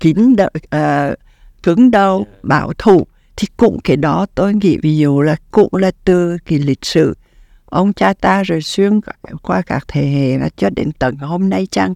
kín 0.00 0.36
đầu, 0.36 0.48
uh, 0.76 1.18
cứng 1.62 1.90
đầu 1.90 2.26
bảo 2.42 2.72
thủ. 2.78 3.06
Thì 3.36 3.48
cũng 3.56 3.78
cái 3.84 3.96
đó 3.96 4.26
tôi 4.34 4.54
nghĩ 4.54 4.78
ví 4.82 4.98
dụ 4.98 5.20
là 5.20 5.36
cũng 5.50 5.74
là 5.74 5.90
từ 6.04 6.38
cái 6.44 6.58
lịch 6.58 6.84
sử. 6.84 7.14
Ông 7.64 7.92
cha 7.92 8.14
ta 8.14 8.42
rồi 8.42 8.62
xuyên 8.62 9.00
qua 9.42 9.62
các 9.62 9.84
thế 9.88 10.06
hệ 10.06 10.38
và 10.38 10.48
cho 10.56 10.70
đến 10.70 10.92
tận 10.92 11.16
hôm 11.16 11.48
nay 11.48 11.66
chăng? 11.70 11.94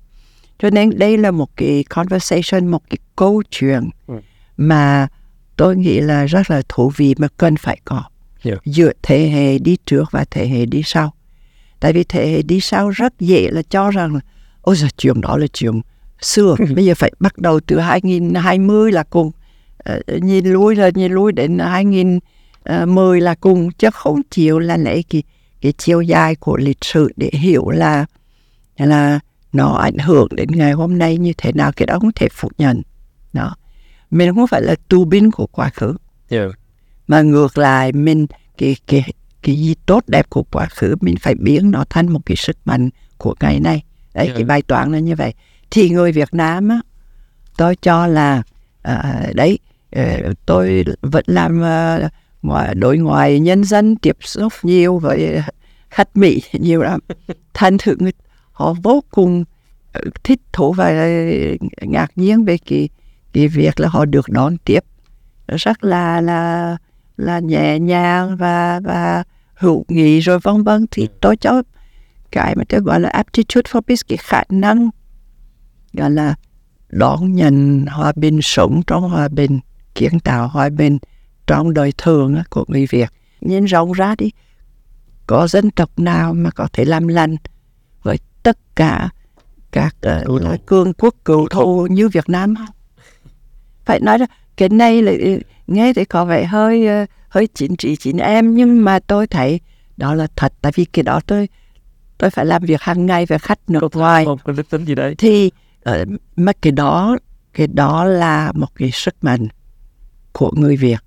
Cho 0.59 0.71
nên 0.71 0.99
đây 0.99 1.19
là 1.19 1.31
một 1.31 1.57
cái 1.57 1.85
conversation 1.89 2.67
một 2.67 2.83
cái 2.91 2.99
câu 3.17 3.43
chuyện 3.51 3.91
ừ. 4.07 4.15
mà 4.57 5.09
tôi 5.57 5.77
nghĩ 5.77 6.01
là 6.01 6.25
rất 6.25 6.51
là 6.51 6.63
thú 6.69 6.93
vị 6.97 7.15
mà 7.19 7.29
cần 7.37 7.57
phải 7.57 7.79
có 7.85 8.03
yeah. 8.44 8.64
giữa 8.64 8.92
thế 9.03 9.29
hệ 9.29 9.59
đi 9.59 9.77
trước 9.87 10.05
và 10.11 10.25
thế 10.31 10.49
hệ 10.49 10.66
đi 10.66 10.83
sau. 10.85 11.12
Tại 11.81 11.92
vì 11.92 12.05
thế 12.05 12.29
hệ 12.31 12.42
đi 12.42 12.61
sau 12.61 12.90
rất 12.90 13.20
dễ 13.20 13.51
là 13.51 13.62
cho 13.62 13.90
rằng 13.90 14.14
là 14.14 14.20
ôi 14.61 14.77
giờ 14.77 14.87
chuyện 14.96 15.20
đó 15.20 15.37
là 15.37 15.46
chuyện 15.46 15.81
xưa. 16.20 16.57
Bây 16.75 16.85
giờ 16.85 16.94
phải 16.94 17.12
bắt 17.20 17.38
đầu 17.38 17.61
từ 17.61 17.79
2020 17.79 18.92
là 18.92 19.03
cùng. 19.03 19.31
Uh, 19.90 20.22
nhìn 20.22 20.46
lui 20.46 20.77
là 20.77 20.90
nhìn 20.94 21.12
lui 21.12 21.33
đến 21.33 21.59
2010 21.59 23.20
là 23.20 23.35
cùng. 23.35 23.70
Chứ 23.70 23.88
không 23.92 24.22
chịu 24.31 24.59
là 24.59 24.77
lấy 24.77 25.05
cái 25.11 25.22
cái 25.61 25.72
chiều 25.79 26.03
dài 26.03 26.35
của 26.35 26.57
lịch 26.57 26.85
sử 26.85 27.12
để 27.16 27.31
hiểu 27.33 27.70
là 27.70 28.07
là 28.77 29.20
nó 29.53 29.72
ảnh 29.72 29.99
hưởng 29.99 30.29
đến 30.31 30.49
ngày 30.53 30.72
hôm 30.72 30.99
nay 30.99 31.16
như 31.16 31.33
thế 31.38 31.53
nào 31.53 31.72
cái 31.77 31.87
đó 31.87 31.99
không 31.99 32.12
thể 32.12 32.29
phủ 32.33 32.49
nhận. 32.59 32.83
Đó. 33.33 33.57
Mình 34.11 34.35
không 34.35 34.46
phải 34.46 34.62
là 34.62 34.75
tu 34.88 35.05
binh 35.05 35.31
của 35.31 35.46
quá 35.46 35.70
khứ. 35.75 35.94
Yeah 36.29 36.51
mà 37.07 37.23
ngược 37.23 37.59
lại 37.59 37.92
mình 37.92 38.27
cái 38.59 38.77
cái 38.87 39.05
cái 39.42 39.57
gì 39.57 39.75
tốt 39.87 40.05
đẹp 40.07 40.31
của 40.31 40.42
quá 40.42 40.66
khứ 40.66 40.95
mình 41.01 41.16
phải 41.21 41.35
biến 41.35 41.71
nó 41.71 41.85
thành 41.90 42.09
một 42.09 42.21
cái 42.27 42.37
sức 42.37 42.57
mạnh 42.64 42.90
của 43.19 43.35
ngày 43.40 43.61
nay. 43.61 43.83
Đấy 44.14 44.27
yeah. 44.27 44.37
cái 44.37 44.45
bài 44.45 44.62
toán 44.62 44.92
là 44.92 44.99
như 44.99 45.14
vậy. 45.16 45.35
Thì 45.71 45.90
người 45.90 46.12
Việt 46.12 46.35
Nam 46.35 46.69
á 46.69 46.81
tôi 47.57 47.77
cho 47.77 48.07
là 48.07 48.42
uh, 48.88 49.35
đấy 49.35 49.59
uh, 50.01 50.05
tôi 50.47 50.85
vẫn 51.01 51.25
làm 51.27 51.62
ngoài 52.42 52.75
đối 52.75 52.99
ngoại 52.99 53.40
nhân 53.40 53.64
dân 53.64 53.97
tiếp 53.97 54.16
xúc 54.21 54.53
nhiều 54.62 54.99
với 54.99 55.42
khách 55.90 56.16
Mỹ 56.16 56.42
nhiều 56.53 56.83
lắm. 56.83 57.01
Thành 57.55 57.79
thử 57.79 57.97
người 57.99 58.12
họ 58.53 58.75
vô 58.83 59.03
cùng 59.11 59.45
ờ, 59.92 60.01
thích 60.25 60.40
thú 60.53 60.73
và 60.73 61.09
ngạc 61.81 62.11
nhiên 62.16 62.45
về 62.45 62.59
cái 62.66 62.88
cái 63.33 63.49
việc 63.49 63.81
là 63.81 63.88
họ 63.88 64.05
được 64.05 64.29
đón 64.29 64.57
tiếp. 64.64 64.85
Rất 65.47 65.85
là 65.85 66.21
là 66.21 66.77
là 67.16 67.38
nhẹ 67.38 67.79
nhàng 67.79 68.37
và 68.37 68.81
và 68.85 69.24
hữu 69.55 69.85
nghị 69.88 70.20
rồi 70.20 70.38
vân 70.38 70.62
vân. 70.62 70.87
Thì 70.90 71.09
tôi 71.20 71.37
cho 71.37 71.62
cái 72.33 72.57
mà 72.57 72.64
tôi 72.68 72.81
gọi 72.81 73.00
là 73.00 73.09
aptitude 73.09 73.70
for 73.70 73.81
peace 73.81 74.02
cái 74.09 74.16
khả 74.16 74.42
năng 74.48 74.90
gọi 75.92 76.11
là 76.11 76.35
đón 76.88 77.33
nhận 77.33 77.87
hòa 77.87 78.12
bình 78.16 78.38
sống 78.42 78.83
trong 78.87 79.09
hòa 79.11 79.29
bình 79.29 79.61
kiến 79.94 80.20
tạo 80.20 80.48
hòa 80.48 80.68
bình 80.68 80.98
trong 81.46 81.74
đời 81.74 81.92
thường 81.98 82.42
của 82.50 82.64
người 82.68 82.87
Việt. 82.90 83.11
Nhìn 83.40 83.64
rộng 83.64 83.92
ra 83.92 84.14
đi 84.18 84.31
có 85.26 85.46
dân 85.48 85.70
tộc 85.70 85.98
nào 85.98 86.35
mà 86.35 86.50
có 86.50 86.68
thể 86.72 86.85
làm 86.85 87.09
lành 87.09 87.37
với 88.02 88.18
tất 88.42 88.59
cả 88.76 89.09
các 89.70 89.96
uh, 90.26 90.66
cường 90.66 90.92
quốc 90.92 91.14
cựu 91.24 91.48
thù 91.48 91.87
như 91.90 92.09
Việt 92.09 92.29
Nam 92.29 92.55
không? 92.57 92.74
Phải 93.85 94.00
nói 94.00 94.18
là 94.18 94.26
cái 94.57 94.68
này 94.68 95.02
là 95.02 95.12
nghe 95.66 95.92
thì 95.92 96.05
có 96.05 96.24
vẻ 96.24 96.44
hơi 96.44 97.02
uh, 97.02 97.09
hơi 97.29 97.48
chính 97.55 97.76
trị 97.76 97.96
chính 97.96 98.18
em 98.18 98.55
nhưng 98.55 98.85
mà 98.85 98.98
tôi 98.98 99.26
thấy 99.26 99.61
đó 99.96 100.14
là 100.14 100.26
thật. 100.37 100.52
Tại 100.61 100.72
vì 100.74 100.85
cái 100.85 101.02
đó 101.02 101.20
tôi 101.26 101.48
tôi 102.18 102.31
phải 102.31 102.46
làm 102.46 102.64
việc 102.64 102.83
hàng 102.83 103.07
ngày 103.07 103.26
với 103.26 103.38
khách 103.38 103.70
nước 103.70 103.96
ngoài. 103.96 104.24
không? 104.24 104.38
Có 104.44 104.52
tính 104.70 104.85
gì 104.85 104.94
đấy? 104.94 105.14
Thì 105.18 105.50
uh, 105.90 105.94
mà 106.37 106.52
cái 106.62 106.72
đó 106.72 107.16
cái 107.55 107.66
đó 107.66 108.05
là 108.05 108.52
một 108.52 108.74
cái 108.74 108.90
sức 108.90 109.14
mạnh 109.22 109.48
của 110.33 110.50
người 110.57 110.76
Việt. 110.76 110.98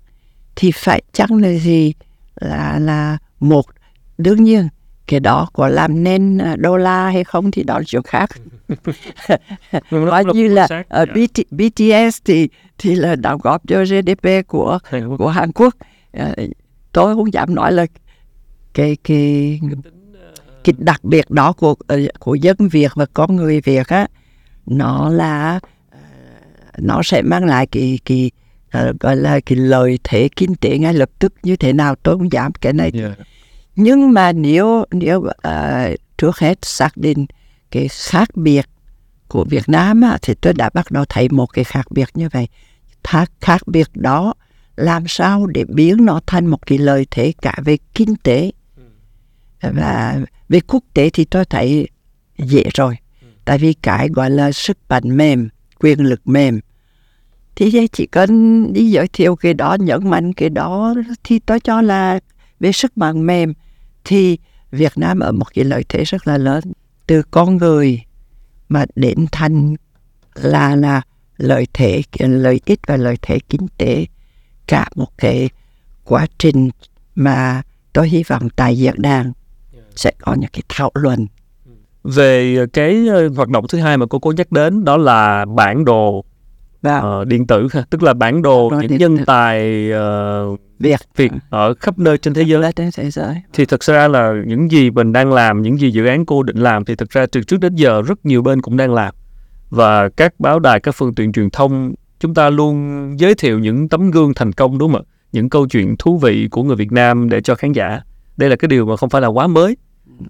Thì 0.56 0.72
phải 0.74 1.02
chăng 1.12 1.36
là 1.36 1.52
gì? 1.52 1.92
Là 2.34 2.78
là 2.78 3.18
một 3.40 3.66
đương 4.18 4.44
nhiên 4.44 4.68
cái 5.10 5.20
đó 5.20 5.48
có 5.52 5.68
làm 5.68 6.04
nên 6.04 6.38
ờ, 6.38 6.56
đô 6.56 6.76
la 6.76 7.10
hay 7.10 7.24
không 7.24 7.50
thì 7.50 7.62
đó 7.62 7.78
là 7.78 7.84
chuyện 7.86 8.02
khác. 8.02 8.30
Coi 9.90 10.24
như 10.24 10.48
là 10.48 10.64
uh, 10.64 10.86
ờ, 10.88 11.06
BT, 11.06 11.40
BTS 11.50 12.18
thì 12.24 12.48
thì 12.78 12.94
là 12.94 13.16
đóng 13.16 13.40
góp 13.42 13.62
cho 13.68 13.84
GDP 13.84 14.46
của 14.46 14.78
của 15.18 15.28
Hàn 15.28 15.52
Quốc. 15.52 15.74
Uh, 16.22 16.50
tôi 16.92 17.14
không 17.14 17.32
dám 17.32 17.54
nói 17.54 17.72
là 17.72 17.86
cái 18.74 18.96
cái 19.04 19.60
cái 20.64 20.74
đặc 20.78 21.04
biệt 21.04 21.30
đó 21.30 21.52
của 21.52 21.74
của 22.18 22.34
dân 22.34 22.56
Việt 22.58 22.90
và 22.94 23.06
con 23.06 23.36
người 23.36 23.60
Việt 23.60 23.88
á 23.88 24.06
nó 24.66 25.08
là 25.08 25.60
nó 26.78 27.00
sẽ 27.04 27.22
mang 27.22 27.44
lại 27.44 27.66
cái 27.66 27.98
cái 28.04 28.30
gọi 29.00 29.16
là 29.16 29.40
cái 29.40 29.58
lợi 29.58 29.98
thế 30.04 30.28
kinh 30.36 30.54
tế 30.54 30.78
ngay 30.78 30.94
lập 30.94 31.10
tức 31.18 31.34
như 31.42 31.56
thế 31.56 31.72
nào 31.72 31.94
tôi 32.02 32.18
không 32.18 32.32
dám. 32.32 32.52
Cái 32.52 32.72
này 32.72 32.90
yeah. 32.94 33.18
Nhưng 33.82 34.12
mà 34.12 34.32
nếu 34.32 34.84
nếu 34.90 35.18
uh, 35.18 35.98
trước 36.18 36.38
hết 36.38 36.58
xác 36.62 36.96
định 36.96 37.26
cái 37.70 37.88
khác 37.88 38.28
biệt 38.34 38.66
của 39.28 39.44
Việt 39.44 39.68
Nam 39.68 40.00
á, 40.00 40.18
thì 40.22 40.34
tôi 40.34 40.52
đã 40.52 40.70
bắt 40.74 40.90
đầu 40.90 41.04
thấy 41.08 41.28
một 41.28 41.46
cái 41.46 41.64
khác 41.64 41.86
biệt 41.90 42.08
như 42.14 42.28
vậy. 42.32 42.48
Khác 43.04 43.32
khác 43.40 43.62
biệt 43.66 43.88
đó 43.94 44.34
làm 44.76 45.04
sao 45.08 45.46
để 45.46 45.64
biến 45.68 46.04
nó 46.04 46.20
thành 46.26 46.46
một 46.46 46.66
cái 46.66 46.78
lợi 46.78 47.06
thế 47.10 47.32
cả 47.42 47.54
về 47.64 47.76
kinh 47.94 48.16
tế 48.16 48.52
và 49.60 50.20
về 50.48 50.60
quốc 50.60 50.84
tế 50.94 51.10
thì 51.10 51.24
tôi 51.24 51.44
thấy 51.44 51.88
dễ 52.38 52.64
rồi. 52.74 52.96
Tại 53.44 53.58
vì 53.58 53.72
cái 53.72 54.08
gọi 54.08 54.30
là 54.30 54.52
sức 54.52 54.78
mạnh 54.88 55.16
mềm 55.16 55.48
quyền 55.80 56.00
lực 56.00 56.20
mềm. 56.24 56.60
Thì 57.56 57.86
chỉ 57.92 58.06
cần 58.06 58.72
đi 58.72 58.90
giới 58.90 59.08
thiệu 59.08 59.36
cái 59.36 59.54
đó 59.54 59.76
nhấn 59.80 60.10
mạnh 60.10 60.32
cái 60.32 60.50
đó 60.50 60.94
thì 61.24 61.38
tôi 61.38 61.60
cho 61.60 61.82
là 61.82 62.20
về 62.60 62.72
sức 62.72 62.98
mạnh 62.98 63.26
mềm 63.26 63.52
thì 64.04 64.38
Việt 64.70 64.92
Nam 64.96 65.20
ở 65.20 65.32
một 65.32 65.46
cái 65.54 65.64
lợi 65.64 65.84
thế 65.88 66.04
rất 66.04 66.26
là 66.26 66.38
lớn. 66.38 66.64
Từ 67.06 67.22
con 67.30 67.56
người 67.56 68.02
mà 68.68 68.84
đến 68.94 69.26
thành 69.32 69.74
là 70.34 70.76
là 70.76 71.02
lợi 71.36 71.66
thế 71.72 72.02
lợi 72.18 72.60
ích 72.64 72.80
và 72.86 72.96
lợi 72.96 73.16
thế 73.22 73.38
kinh 73.48 73.68
tế 73.78 74.06
cả 74.66 74.88
một 74.94 75.18
cái 75.18 75.50
quá 76.04 76.26
trình 76.38 76.70
mà 77.14 77.62
tôi 77.92 78.08
hy 78.08 78.22
vọng 78.22 78.48
tại 78.56 78.78
diễn 78.78 79.02
đàn 79.02 79.32
sẽ 79.96 80.12
có 80.20 80.34
những 80.34 80.50
cái 80.52 80.62
thảo 80.68 80.90
luận. 80.94 81.26
Về 82.04 82.66
cái 82.72 83.08
ờ, 83.08 83.28
hoạt 83.28 83.48
động 83.48 83.64
thứ 83.68 83.78
hai 83.78 83.96
mà 83.96 84.06
cô 84.06 84.18
cô 84.18 84.32
nhắc 84.32 84.52
đến 84.52 84.84
đó 84.84 84.96
là 84.96 85.44
bản 85.44 85.84
đồ 85.84 86.24
uh, 86.88 87.26
điện 87.26 87.46
tử 87.46 87.68
tức 87.90 88.02
là 88.02 88.14
bản 88.14 88.42
đồ 88.42 88.72
những 88.80 88.96
nhân 88.96 89.18
tử. 89.18 89.24
tài 89.26 89.88
uh, 90.52 90.60
Việt 90.80 91.00
Việt 91.16 91.32
ở 91.50 91.74
khắp 91.74 91.98
nơi 91.98 92.18
trên 92.18 92.34
thế 92.34 92.44
giới. 92.44 92.72
trên 92.72 92.90
thế 92.96 93.10
giới. 93.10 93.34
Thì 93.52 93.64
thực 93.64 93.84
ra 93.84 94.08
là 94.08 94.32
những 94.46 94.70
gì 94.70 94.90
mình 94.90 95.12
đang 95.12 95.32
làm, 95.32 95.62
những 95.62 95.80
gì 95.80 95.90
dự 95.90 96.06
án 96.06 96.26
cô 96.26 96.42
định 96.42 96.56
làm 96.56 96.84
thì 96.84 96.94
thực 96.94 97.10
ra 97.10 97.26
từ 97.32 97.42
trước 97.42 97.60
đến 97.60 97.74
giờ 97.74 98.02
rất 98.02 98.26
nhiều 98.26 98.42
bên 98.42 98.62
cũng 98.62 98.76
đang 98.76 98.94
làm. 98.94 99.14
Và 99.70 100.08
các 100.08 100.40
báo 100.40 100.58
đài, 100.58 100.80
các 100.80 100.94
phương 100.94 101.14
tiện 101.14 101.32
truyền 101.32 101.50
thông 101.50 101.94
chúng 102.20 102.34
ta 102.34 102.50
luôn 102.50 103.16
giới 103.18 103.34
thiệu 103.34 103.58
những 103.58 103.88
tấm 103.88 104.10
gương 104.10 104.34
thành 104.34 104.52
công 104.52 104.78
đúng 104.78 104.92
không 104.92 105.02
ạ? 105.02 105.08
Những 105.32 105.50
câu 105.50 105.66
chuyện 105.66 105.96
thú 105.98 106.18
vị 106.18 106.48
của 106.50 106.62
người 106.62 106.76
Việt 106.76 106.92
Nam 106.92 107.28
để 107.28 107.40
cho 107.40 107.54
khán 107.54 107.72
giả. 107.72 108.00
Đây 108.36 108.50
là 108.50 108.56
cái 108.56 108.68
điều 108.68 108.86
mà 108.86 108.96
không 108.96 109.10
phải 109.10 109.22
là 109.22 109.28
quá 109.28 109.46
mới. 109.46 109.76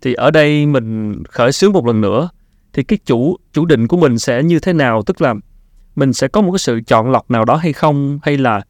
Thì 0.03 0.15
ở 0.15 0.31
đây 0.31 0.67
mình 0.67 1.23
khởi 1.29 1.53
xướng 1.53 1.73
một 1.73 1.87
lần 1.87 2.01
nữa 2.01 2.29
thì 2.73 2.83
cái 2.83 2.99
chủ 3.05 3.37
chủ 3.53 3.65
định 3.65 3.89
của 3.89 3.97
mình 3.97 4.19
sẽ 4.19 4.43
như 4.43 4.59
thế 4.59 4.73
nào 4.73 5.03
tức 5.03 5.21
là 5.21 5.35
mình 5.97 6.13
sẽ 6.13 6.29
có 6.29 6.41
một 6.41 6.53
cái 6.53 6.59
sự 6.59 6.81
chọn 6.87 7.11
lọc 7.11 7.31
nào 7.31 7.45
đó 7.45 7.57
hay 7.57 7.73
không 7.73 8.19
hay 8.23 8.39
là 8.39 8.61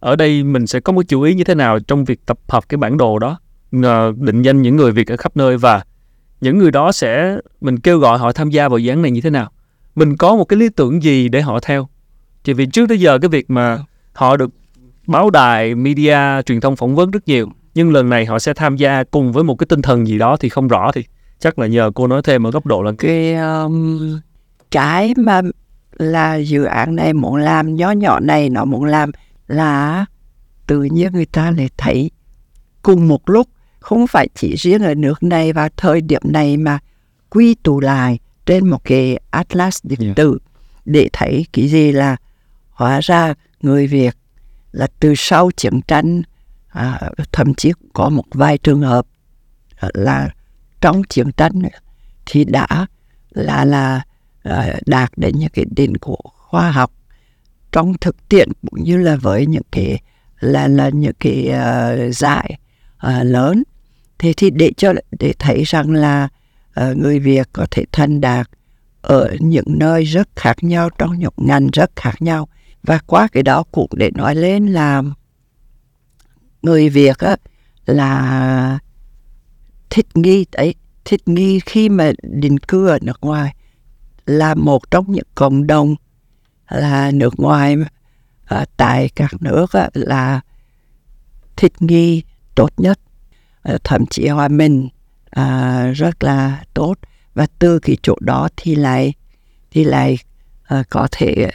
ở 0.00 0.16
đây 0.16 0.42
mình 0.42 0.66
sẽ 0.66 0.80
có 0.80 0.92
một 0.92 1.02
chú 1.08 1.22
ý 1.22 1.34
như 1.34 1.44
thế 1.44 1.54
nào 1.54 1.78
trong 1.80 2.04
việc 2.04 2.26
tập 2.26 2.38
hợp 2.48 2.68
cái 2.68 2.78
bản 2.78 2.96
đồ 2.96 3.18
đó? 3.18 3.40
Ờ, 3.82 4.12
định 4.16 4.42
danh 4.42 4.62
những 4.62 4.76
người 4.76 4.92
Việt 4.92 5.10
ở 5.10 5.16
khắp 5.16 5.36
nơi 5.36 5.56
và 5.56 5.82
những 6.40 6.58
người 6.58 6.70
đó 6.70 6.92
sẽ 6.92 7.38
mình 7.60 7.78
kêu 7.78 7.98
gọi 7.98 8.18
họ 8.18 8.32
tham 8.32 8.50
gia 8.50 8.68
vào 8.68 8.78
dự 8.78 8.92
án 8.92 9.02
này 9.02 9.10
như 9.10 9.20
thế 9.20 9.30
nào? 9.30 9.50
Mình 9.94 10.16
có 10.16 10.36
một 10.36 10.44
cái 10.44 10.58
lý 10.58 10.68
tưởng 10.68 11.02
gì 11.02 11.28
để 11.28 11.40
họ 11.40 11.60
theo? 11.60 11.88
Chỉ 12.44 12.52
vì 12.52 12.66
trước 12.66 12.88
tới 12.88 13.00
giờ 13.00 13.18
cái 13.18 13.28
việc 13.28 13.50
mà 13.50 13.78
họ 14.12 14.36
được 14.36 14.50
báo 15.06 15.30
đài 15.30 15.74
media 15.74 16.42
truyền 16.46 16.60
thông 16.60 16.76
phỏng 16.76 16.96
vấn 16.96 17.10
rất 17.10 17.28
nhiều 17.28 17.48
nhưng 17.74 17.92
lần 17.92 18.08
này 18.08 18.26
họ 18.26 18.38
sẽ 18.38 18.54
tham 18.54 18.76
gia 18.76 19.04
cùng 19.04 19.32
với 19.32 19.44
một 19.44 19.54
cái 19.54 19.66
tinh 19.66 19.82
thần 19.82 20.06
gì 20.06 20.18
đó 20.18 20.36
thì 20.40 20.48
không 20.48 20.68
rõ 20.68 20.92
thì 20.92 21.04
chắc 21.38 21.58
là 21.58 21.66
nhờ 21.66 21.90
cô 21.94 22.06
nói 22.06 22.22
thêm 22.24 22.46
ở 22.46 22.50
góc 22.50 22.66
độ 22.66 22.82
là 22.82 22.92
cái 22.98 23.34
um, 23.34 24.18
cái 24.70 25.14
mà 25.16 25.40
là 25.98 26.36
dự 26.36 26.64
án 26.64 26.96
này 26.96 27.12
muốn 27.12 27.36
làm 27.36 27.74
nhỏ 27.74 27.90
nhỏ 27.90 28.20
này 28.20 28.50
nó 28.50 28.64
muốn 28.64 28.84
làm 28.84 29.10
là 29.48 30.06
tự 30.66 30.82
nhiên 30.82 31.12
người 31.12 31.26
ta 31.26 31.50
lại 31.50 31.70
thấy 31.76 32.10
cùng 32.82 33.08
một 33.08 33.30
lúc 33.30 33.48
không 33.80 34.06
phải 34.06 34.28
chỉ 34.34 34.54
riêng 34.56 34.82
ở 34.82 34.94
nước 34.94 35.22
này 35.22 35.52
vào 35.52 35.68
thời 35.76 36.00
điểm 36.00 36.22
này 36.24 36.56
mà 36.56 36.78
quy 37.30 37.54
tụ 37.54 37.80
lại 37.80 38.18
trên 38.46 38.70
một 38.70 38.84
cái 38.84 39.18
atlas 39.30 39.78
điện 39.82 40.00
yeah. 40.00 40.16
tử 40.16 40.38
để 40.84 41.08
thấy 41.12 41.46
cái 41.52 41.68
gì 41.68 41.92
là 41.92 42.16
hóa 42.70 43.00
ra 43.00 43.34
người 43.60 43.86
Việt 43.86 44.16
là 44.72 44.86
từ 45.00 45.14
sau 45.16 45.50
chiến 45.50 45.80
tranh 45.82 46.22
à, 46.68 47.10
thậm 47.32 47.54
chí 47.54 47.72
có 47.92 48.08
một 48.08 48.24
vài 48.30 48.58
trường 48.58 48.80
hợp 48.80 49.06
là 49.80 50.30
trong 50.80 51.02
chiến 51.08 51.32
tranh 51.32 51.52
thì 52.26 52.44
đã 52.44 52.86
là 53.30 53.64
là 53.64 54.02
uh, 54.48 54.54
đạt 54.86 55.10
đến 55.16 55.34
những 55.38 55.50
cái 55.52 55.64
đỉnh 55.70 55.94
của 56.00 56.18
khoa 56.22 56.70
học 56.70 56.92
trong 57.72 57.94
thực 58.00 58.28
tiễn 58.28 58.48
cũng 58.70 58.82
như 58.82 58.96
là 58.96 59.16
với 59.16 59.46
những 59.46 59.62
cái 59.72 60.00
là 60.40 60.68
là 60.68 60.88
những 60.88 61.12
cái 61.20 61.48
uh, 61.48 62.14
giải 62.14 62.58
uh, 63.06 63.12
lớn. 63.22 63.62
Thế 64.18 64.32
thì 64.36 64.50
để 64.50 64.72
cho 64.76 64.92
để 65.18 65.34
thấy 65.38 65.62
rằng 65.64 65.90
là 65.90 66.28
uh, 66.80 66.96
người 66.96 67.18
Việt 67.18 67.48
có 67.52 67.66
thể 67.70 67.84
thành 67.92 68.20
đạt 68.20 68.48
ở 69.02 69.36
những 69.40 69.66
nơi 69.66 70.04
rất 70.04 70.28
khác 70.36 70.56
nhau 70.64 70.90
trong 70.98 71.18
những 71.18 71.32
ngành 71.36 71.68
rất 71.72 71.90
khác 71.96 72.22
nhau. 72.22 72.48
Và 72.82 72.98
qua 73.06 73.28
cái 73.32 73.42
đó 73.42 73.62
cũng 73.72 73.90
để 73.96 74.10
nói 74.14 74.34
lên 74.34 74.66
là 74.66 75.02
người 76.62 76.88
Việt 76.88 77.18
á, 77.18 77.36
là 77.86 78.78
thích 79.90 80.06
nghi 80.14 80.46
ấy 80.52 80.74
thích 81.04 81.28
nghi 81.28 81.60
khi 81.60 81.88
mà 81.88 82.12
định 82.22 82.58
cư 82.58 82.88
ở 82.88 82.98
nước 83.02 83.18
ngoài 83.20 83.54
là 84.26 84.54
một 84.54 84.90
trong 84.90 85.12
những 85.12 85.26
cộng 85.34 85.66
đồng 85.66 85.94
là 86.68 87.10
nước 87.10 87.40
ngoài 87.40 87.76
à, 88.44 88.64
tại 88.76 89.08
các 89.16 89.30
nước 89.40 89.72
á, 89.72 89.90
là 89.94 90.40
thích 91.56 91.72
nghi 91.80 92.22
tốt 92.54 92.70
nhất. 92.76 92.98
À, 93.62 93.78
thậm 93.84 94.06
chí 94.06 94.28
hòa 94.28 94.48
mình 94.48 94.88
à, 95.30 95.86
rất 95.86 96.24
là 96.24 96.62
tốt. 96.74 96.94
Và 97.34 97.46
từ 97.58 97.78
cái 97.78 97.96
chỗ 98.02 98.16
đó 98.20 98.48
thì 98.56 98.74
lại 98.74 99.12
thì 99.70 99.84
lại 99.84 100.18
à, 100.62 100.82
có 100.90 101.08
thể 101.10 101.50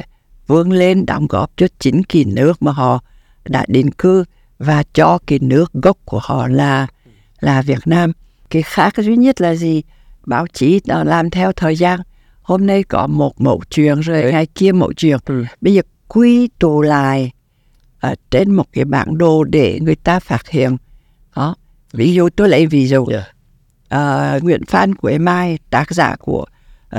vươn 0.47 0.71
lên 0.71 1.05
đóng 1.05 1.27
góp 1.27 1.51
cho 1.57 1.67
chính 1.79 2.03
cái 2.03 2.25
nước 2.25 2.61
mà 2.61 2.71
họ 2.71 2.99
đã 3.45 3.65
định 3.67 3.91
cư 3.91 4.23
và 4.59 4.83
cho 4.93 5.19
cái 5.27 5.39
nước 5.39 5.73
gốc 5.73 5.97
của 6.05 6.19
họ 6.23 6.47
là 6.47 6.87
là 7.39 7.61
Việt 7.61 7.87
Nam. 7.87 8.11
Cái 8.49 8.61
khác 8.61 8.93
duy 8.97 9.17
nhất 9.17 9.41
là 9.41 9.55
gì? 9.55 9.81
Báo 10.25 10.47
chí 10.53 10.81
nó 10.85 11.03
làm 11.03 11.29
theo 11.29 11.51
thời 11.51 11.75
gian 11.75 11.99
hôm 12.43 12.65
nay 12.65 12.83
có 12.83 13.07
một 13.07 13.41
mẫu 13.41 13.61
chuyện 13.69 13.99
rồi 13.99 14.23
ừ. 14.23 14.31
ngày 14.31 14.45
kia 14.45 14.71
mẫu 14.71 14.93
chuyện 14.93 15.17
ừ. 15.25 15.45
bây 15.61 15.73
giờ 15.73 15.81
quy 16.07 16.47
tụ 16.59 16.81
lại 16.81 17.31
ở 17.99 18.15
trên 18.31 18.51
một 18.51 18.65
cái 18.73 18.85
bản 18.85 19.17
đồ 19.17 19.43
để 19.43 19.79
người 19.81 19.95
ta 19.95 20.19
phát 20.19 20.49
hiện 20.49 20.77
đó 21.35 21.55
ví 21.93 22.13
dụ 22.13 22.29
tôi 22.29 22.49
lấy 22.49 22.67
ví 22.67 22.87
dụ 22.87 23.05
yeah. 23.05 24.37
uh, 24.37 24.43
Nguyễn 24.43 24.65
Phan 24.65 24.95
Quế 24.95 25.17
Mai 25.17 25.57
tác 25.69 25.93
giả 25.93 26.15
của 26.19 26.45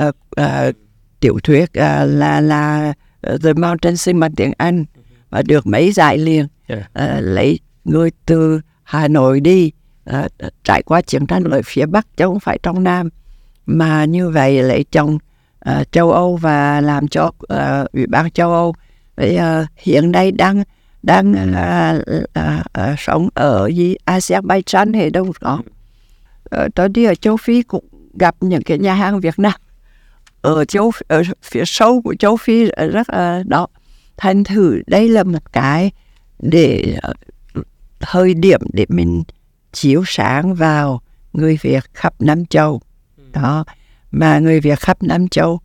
uh, 0.07 0.15
uh, 0.41 0.75
tiểu 1.19 1.39
thuyết 1.43 1.63
uh, 1.63 1.73
là 2.05 2.41
là 2.41 2.93
uh, 3.33 3.41
The 3.43 3.53
Mountain 3.53 3.97
Sing 3.97 4.19
bằng 4.19 4.35
tiếng 4.35 4.51
Anh 4.57 4.85
và 5.29 5.41
được 5.41 5.67
mấy 5.67 5.91
giải 5.91 6.17
liền 6.17 6.47
Yeah. 6.67 6.81
uh, 6.81 7.23
lấy 7.23 7.59
người 7.83 8.11
từ 8.25 8.61
Hà 8.83 9.07
Nội 9.07 9.39
đi 9.39 9.71
uh, 10.09 10.31
trải 10.63 10.83
qua 10.83 11.01
chiến 11.01 11.25
tranh 11.25 11.43
ở 11.43 11.61
phía 11.65 11.85
Bắc 11.85 12.17
chứ 12.17 12.25
không 12.25 12.39
phải 12.39 12.59
trong 12.63 12.83
Nam 12.83 13.09
mà 13.65 14.05
như 14.05 14.29
vậy 14.29 14.63
lấy 14.63 14.85
chồng 14.91 15.17
uh, 15.69 15.91
châu 15.91 16.11
Âu 16.11 16.35
và 16.35 16.81
làm 16.81 17.07
cho 17.07 17.25
uh, 17.25 17.91
ủy 17.93 18.07
ban 18.07 18.31
châu 18.31 18.51
Âu. 18.51 18.73
Vậy, 19.15 19.37
uh, 19.37 19.67
hiện 19.77 20.11
nay 20.11 20.31
đang 20.31 20.63
đang 21.03 21.31
uh, 21.31 22.19
uh, 22.39 22.91
uh, 22.91 22.99
sống 22.99 23.29
ở 23.33 23.67
gì? 23.67 23.95
Azerbaijan 24.05 24.93
hay 24.93 25.09
đâu 25.09 25.33
đó. 25.41 25.61
Uh, 26.55 26.75
tôi 26.75 26.89
đi 26.89 27.05
ở 27.05 27.15
châu 27.15 27.37
Phi 27.37 27.61
cũng 27.61 27.85
gặp 28.19 28.35
những 28.39 28.61
cái 28.63 28.77
nhà 28.77 28.93
hàng 28.93 29.19
Việt 29.19 29.39
Nam. 29.39 29.53
Ở 30.41 30.65
châu 30.65 30.91
ở 31.07 31.23
phía 31.41 31.63
sâu 31.65 32.01
của 32.01 32.15
châu 32.19 32.37
Phi 32.37 32.65
rất 32.65 33.07
uh, 33.11 33.47
đó. 33.47 33.67
Thành 34.17 34.43
thử 34.43 34.81
đây 34.87 35.09
là 35.09 35.23
một 35.23 35.53
cái 35.53 35.91
để 36.39 36.97
uh, 37.09 37.65
thời 37.99 38.33
điểm 38.33 38.59
để 38.73 38.85
mình 38.89 39.23
chiếu 39.73 40.03
sáng 40.07 40.55
vào 40.55 41.01
người 41.33 41.59
Việt 41.61 41.83
khắp 41.93 42.13
Nam 42.19 42.45
Châu. 42.45 42.81
Đó 43.33 43.65
mà 44.15 44.39
người 44.39 44.59
Việt 44.59 44.79
khắp 44.79 45.03
Nam 45.03 45.27
Châu 45.27 45.59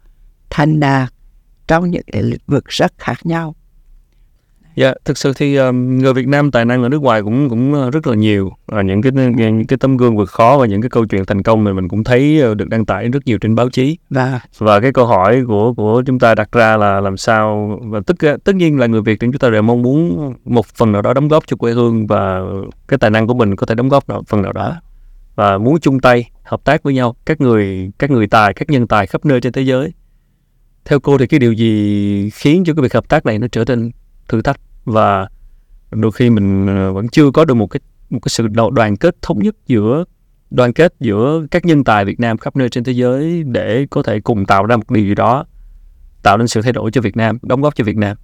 thành 0.50 0.80
đạt 0.80 1.12
trong 1.66 1.90
những 1.90 2.02
lĩnh 2.12 2.40
vực 2.46 2.64
rất 2.68 2.92
khác 2.98 3.26
nhau 3.26 3.54
Dạ, 4.74 4.94
thực 5.04 5.18
sự 5.18 5.32
thì 5.36 5.56
um, 5.56 5.98
người 5.98 6.14
Việt 6.14 6.28
Nam 6.28 6.50
tài 6.50 6.64
năng 6.64 6.82
ở 6.82 6.88
nước 6.88 7.02
ngoài 7.02 7.22
cũng 7.22 7.48
cũng 7.48 7.72
uh, 7.72 7.92
rất 7.92 8.06
là 8.06 8.14
nhiều. 8.14 8.52
Và 8.66 8.82
những 8.82 9.02
cái 9.02 9.12
những 9.12 9.66
cái 9.66 9.78
tấm 9.78 9.96
gương 9.96 10.16
vượt 10.16 10.30
khó 10.30 10.56
và 10.58 10.66
những 10.66 10.82
cái 10.82 10.90
câu 10.90 11.04
chuyện 11.06 11.24
thành 11.26 11.42
công 11.42 11.64
này 11.64 11.74
mình 11.74 11.88
cũng 11.88 12.04
thấy 12.04 12.42
được 12.54 12.68
đăng 12.68 12.86
tải 12.86 13.08
rất 13.08 13.26
nhiều 13.26 13.38
trên 13.38 13.54
báo 13.54 13.70
chí. 13.70 13.98
và 14.10 14.40
Và 14.58 14.80
cái 14.80 14.92
câu 14.92 15.06
hỏi 15.06 15.42
của 15.46 15.74
của 15.74 16.02
chúng 16.06 16.18
ta 16.18 16.34
đặt 16.34 16.52
ra 16.52 16.76
là 16.76 17.00
làm 17.00 17.16
sao 17.16 17.78
và 17.82 18.00
tất 18.06 18.16
tất 18.44 18.54
nhiên 18.54 18.78
là 18.78 18.86
người 18.86 19.02
Việt 19.02 19.20
thì 19.20 19.26
chúng 19.26 19.38
ta 19.38 19.50
đều 19.50 19.62
mong 19.62 19.82
muốn 19.82 20.34
một 20.44 20.66
phần 20.66 20.92
nào 20.92 21.02
đó 21.02 21.14
đóng 21.14 21.28
góp 21.28 21.46
cho 21.46 21.56
quê 21.56 21.72
hương 21.72 22.06
và 22.06 22.40
cái 22.88 22.98
tài 22.98 23.10
năng 23.10 23.26
của 23.26 23.34
mình 23.34 23.56
có 23.56 23.66
thể 23.66 23.74
đóng 23.74 23.88
góp 23.88 24.08
nào 24.08 24.22
phần 24.28 24.42
nào 24.42 24.52
đó 24.52 24.76
và 25.40 25.58
muốn 25.58 25.80
chung 25.80 26.00
tay, 26.00 26.30
hợp 26.42 26.64
tác 26.64 26.82
với 26.82 26.94
nhau, 26.94 27.16
các 27.24 27.40
người 27.40 27.90
các 27.98 28.10
người 28.10 28.26
tài, 28.26 28.54
các 28.54 28.70
nhân 28.70 28.86
tài 28.86 29.06
khắp 29.06 29.24
nơi 29.24 29.40
trên 29.40 29.52
thế 29.52 29.62
giới. 29.62 29.92
Theo 30.84 31.00
cô 31.00 31.18
thì 31.18 31.26
cái 31.26 31.40
điều 31.40 31.52
gì 31.52 32.30
khiến 32.30 32.64
cho 32.66 32.74
cái 32.74 32.82
việc 32.82 32.94
hợp 32.94 33.08
tác 33.08 33.26
này 33.26 33.38
nó 33.38 33.46
trở 33.52 33.64
nên 33.64 33.90
thử 34.28 34.42
thách 34.42 34.60
và 34.84 35.28
đôi 35.90 36.12
khi 36.12 36.30
mình 36.30 36.66
ờ, 36.66 36.92
vẫn 36.92 37.08
chưa 37.08 37.30
có 37.30 37.44
được 37.44 37.54
một 37.54 37.66
cái 37.66 37.80
một 38.10 38.18
cái 38.22 38.28
sự 38.28 38.46
đoàn 38.72 38.96
kết 38.96 39.22
thống 39.22 39.38
nhất 39.38 39.56
giữa, 39.66 40.04
đoàn 40.50 40.72
kết 40.72 40.94
giữa 41.00 41.46
các 41.50 41.64
nhân 41.64 41.84
tài 41.84 42.04
Việt 42.04 42.20
Nam 42.20 42.38
khắp 42.38 42.56
nơi 42.56 42.68
trên 42.68 42.84
thế 42.84 42.92
giới 42.92 43.42
để 43.42 43.86
có 43.90 44.02
thể 44.02 44.20
cùng 44.20 44.46
tạo 44.46 44.66
ra 44.66 44.76
một 44.76 44.90
điều 44.90 45.04
gì 45.04 45.14
đó, 45.14 45.44
tạo 46.22 46.38
nên 46.38 46.48
sự 46.48 46.62
thay 46.62 46.72
đổi 46.72 46.90
cho 46.90 47.00
Việt 47.00 47.16
Nam, 47.16 47.38
đóng 47.42 47.60
góp 47.60 47.74
cho 47.74 47.84
Việt 47.84 47.96
Nam 47.96 48.16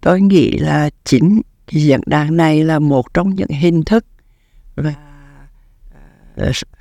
tôi 0.00 0.20
nghĩ 0.20 0.58
là 0.58 0.90
chính 1.04 1.42
diễn 1.70 2.00
đàn 2.06 2.36
này 2.36 2.64
là 2.64 2.78
một 2.78 3.14
trong 3.14 3.34
những 3.34 3.48
hình 3.48 3.84
thức 3.84 4.06
và 4.74 4.94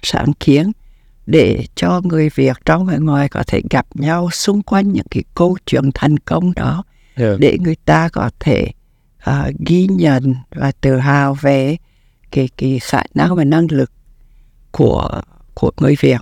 sáng 0.01 0.33
kiến 0.39 0.71
để 1.25 1.65
cho 1.75 2.01
người 2.03 2.29
Việt 2.35 2.57
trong 2.65 2.85
và 2.85 2.97
ngoài 2.97 3.29
có 3.29 3.43
thể 3.47 3.61
gặp 3.69 3.85
nhau 3.93 4.29
xung 4.31 4.61
quanh 4.61 4.93
những 4.93 5.07
cái 5.11 5.23
câu 5.35 5.57
chuyện 5.65 5.89
thành 5.93 6.19
công 6.19 6.53
đó 6.53 6.83
để 7.15 7.57
người 7.61 7.75
ta 7.85 8.09
có 8.09 8.29
thể 8.39 8.71
ờ, 9.19 9.51
ghi 9.65 9.87
nhận 9.87 10.35
và 10.49 10.71
tự 10.81 10.97
hào 10.97 11.33
về 11.33 11.77
cái 12.31 12.49
cái 12.57 12.79
khả 12.79 13.03
năng 13.13 13.35
và 13.35 13.43
năng 13.43 13.67
lực 13.71 13.91
của 14.71 15.21
của 15.53 15.71
người 15.77 15.95
Việt. 15.99 16.21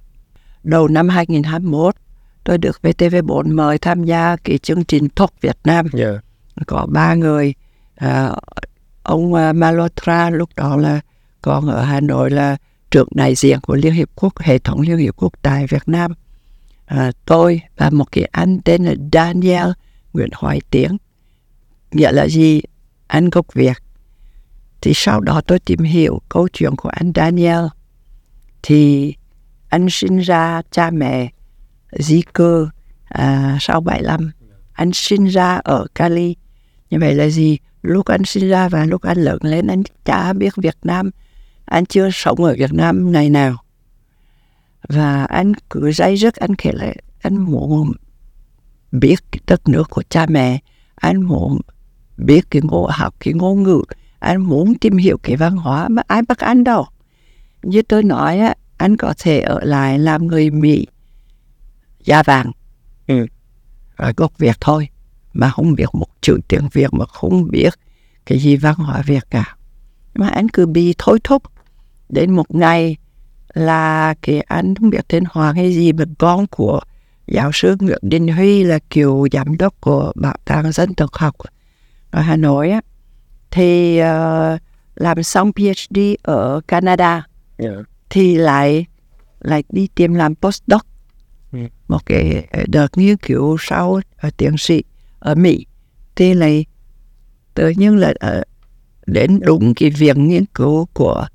Đầu 0.64 0.88
năm 0.88 1.10
2021, 1.10 1.96
tôi 2.44 2.58
được 2.58 2.80
VTV4 2.84 3.56
mời 3.56 3.78
tham 3.78 4.04
gia 4.04 4.36
cái 4.36 4.58
chương 4.58 4.84
trình 4.84 5.10
Talk 5.10 5.42
Việt 5.42 5.58
Nam 5.64 5.88
yeah. 5.98 6.24
có 6.68 6.86
ba 6.90 7.14
người 7.14 7.54
à, 7.96 8.32
ông 9.04 9.32
Malhotra 9.56 10.30
lúc 10.30 10.50
đó 10.56 10.78
là 10.78 11.00
còn 11.42 11.70
ở 11.70 11.84
Hà 11.84 12.00
Nội 12.00 12.30
là 12.30 12.58
trưởng 12.94 13.08
đại 13.12 13.36
diện 13.36 13.60
của 13.60 13.76
Liên 13.76 13.94
Hiệp 13.94 14.10
Quốc 14.16 14.40
hệ 14.40 14.60
thống 14.60 14.82
Liên 14.82 14.98
Hiệp 14.98 15.16
Quốc 15.16 15.34
tại 15.42 15.68
Việt 15.68 15.84
Nam. 15.86 16.14
À, 16.86 17.12
tôi 17.26 17.62
và 17.78 17.90
một 17.90 18.12
cái 18.12 18.26
anh 18.32 18.60
tên 18.66 18.84
là 18.84 18.94
Daniel 19.14 19.68
Nguyễn 20.14 20.30
Hoài 20.34 20.62
Tiến. 20.70 20.98
Nghĩa 21.92 22.12
là 22.12 22.28
gì? 22.28 22.62
Anh 23.08 23.30
gốc 23.30 23.54
Việt. 23.54 23.78
Thì 24.82 24.92
sau 24.96 25.20
đó 25.20 25.42
tôi 25.48 25.60
tìm 25.60 25.80
hiểu 25.80 26.22
câu 26.30 26.48
chuyện 26.54 26.76
của 26.76 26.90
anh 26.90 27.12
Daniel. 27.16 27.66
Thì 28.64 29.14
anh 29.70 29.88
sinh 29.90 30.20
ra 30.20 30.62
cha 30.72 30.90
mẹ 30.90 31.32
di 31.92 32.22
cư 32.34 32.70
à, 33.04 33.58
sau 33.62 33.82
75 33.82 34.32
anh 34.74 34.94
sinh 34.94 35.26
ra 35.26 35.56
ở 35.56 35.88
Cali. 35.96 36.36
Như 36.90 37.00
vậy 37.00 37.16
là 37.16 37.30
gì? 37.30 37.58
Lúc 37.82 38.06
anh 38.06 38.24
sinh 38.26 38.50
ra 38.50 38.70
và 38.70 38.86
lúc 38.86 39.02
anh 39.02 39.18
lớn 39.18 39.38
lên 39.42 39.68
anh 39.68 39.84
chả 40.06 40.34
biết 40.34 40.54
Việt 40.56 40.78
Nam 40.84 41.12
anh 41.66 41.86
chưa 41.86 42.10
sống 42.14 42.44
ở 42.44 42.56
Việt 42.58 42.74
Nam 42.74 43.12
ngày 43.12 43.30
nào. 43.30 43.64
Và 44.90 45.24
anh 45.24 45.54
cứ 45.70 45.92
dây 45.92 46.18
dứt, 46.18 46.36
anh 46.36 46.56
kể 46.56 46.72
lại, 46.72 46.98
anh 47.22 47.38
muốn 47.38 47.92
biết 48.92 49.16
cái 49.32 49.40
đất 49.48 49.70
nước 49.70 49.90
của 49.90 50.04
cha 50.10 50.26
mẹ. 50.30 50.60
Anh 50.96 51.22
muốn 51.22 51.62
biết 52.18 52.52
cái 52.52 52.62
ngôn 52.66 52.90
học, 52.94 53.16
cái 53.20 53.34
ngôn 53.34 53.64
ngữ. 53.64 53.82
Anh 54.20 54.42
muốn 54.42 54.76
tìm 54.76 54.98
hiểu 54.98 55.18
cái 55.24 55.36
văn 55.36 55.58
hóa 55.58 55.88
mà 55.88 56.02
ai 56.08 56.22
bắt 56.22 56.38
anh 56.38 56.64
đâu. 56.64 56.88
Như 57.64 57.82
tôi 57.82 58.04
nói 58.04 58.40
á, 58.40 58.56
anh 58.78 58.98
có 58.98 59.14
thể 59.18 59.40
ở 59.40 59.60
lại 59.64 60.00
làm 60.00 60.28
người 60.28 60.50
Mỹ. 60.50 60.88
Da 62.00 62.24
vàng. 62.24 62.52
Ừ. 63.08 63.26
ở 63.96 64.14
gốc 64.18 64.38
Việt 64.38 64.58
thôi, 64.62 64.90
mà 65.34 65.50
không 65.50 65.76
biết 65.76 65.86
một 65.94 66.08
chữ 66.22 66.38
tiếng 66.48 66.70
Việt 66.72 66.94
mà 66.94 67.06
không 67.06 67.52
biết 67.52 67.74
cái 68.26 68.40
gì 68.40 68.56
văn 68.56 68.76
hóa 68.76 69.02
Việt 69.06 69.24
cả 69.30 69.56
mà 70.16 70.28
anh 70.28 70.50
cứ 70.50 70.66
bị 70.66 70.96
thôi 70.98 71.20
thúc 71.24 71.44
đến 72.10 72.32
một 72.32 72.56
ngày 72.56 72.98
là 73.54 74.14
cái 74.22 74.40
anh 74.42 74.76
không 74.76 74.90
biết 74.90 75.08
tên 75.08 75.24
Hoàng 75.30 75.56
hay 75.56 75.74
gì 75.74 75.94
mà 75.94 76.04
con 76.18 76.48
của 76.48 76.80
giáo 77.28 77.52
sư 77.54 77.76
Nguyễn 77.80 78.00
Đình 78.02 78.28
Huy 78.28 78.64
là 78.64 78.80
cựu 78.90 79.28
giám 79.32 79.58
đốc 79.58 79.82
của 79.82 80.12
Bảo 80.16 80.36
tàng 80.46 80.72
Dân 80.72 80.94
tộc 80.94 81.10
học 81.14 81.36
ở 82.12 82.22
Hà 82.22 82.36
Nội 82.36 82.70
á 82.70 82.82
thì 83.52 83.98
ờ, 83.98 84.58
làm 84.96 85.24
xong 85.24 85.52
PhD 85.54 86.00
ở 86.24 86.62
Canada 86.68 87.28
Yeah. 87.58 87.74
thì 88.10 88.36
lại 88.36 88.86
lại 89.40 89.64
đi 89.70 89.88
tìm 89.96 90.14
làm 90.14 90.36
postdoc 90.36 90.82
Ừ. 91.52 91.60
một 91.88 92.06
cái 92.06 92.48
đợt 92.68 92.98
nghiên 92.98 93.18
cứu 93.18 93.58
sau 93.60 94.00
ở 94.18 94.30
tiến 94.38 94.58
sĩ 94.58 94.84
ở 95.20 95.36
Mỹ 95.36 95.66
thì 96.16 96.34
lại 96.34 96.66
tự 97.54 97.70
nhiên 97.70 97.98
là 97.98 98.14
ở, 98.20 98.44
đến 99.06 99.40
đúng 99.44 99.74
cái 99.74 99.90
viện 99.90 100.28
nghiên 100.28 100.46
cứu 100.46 100.88
của 100.94 101.28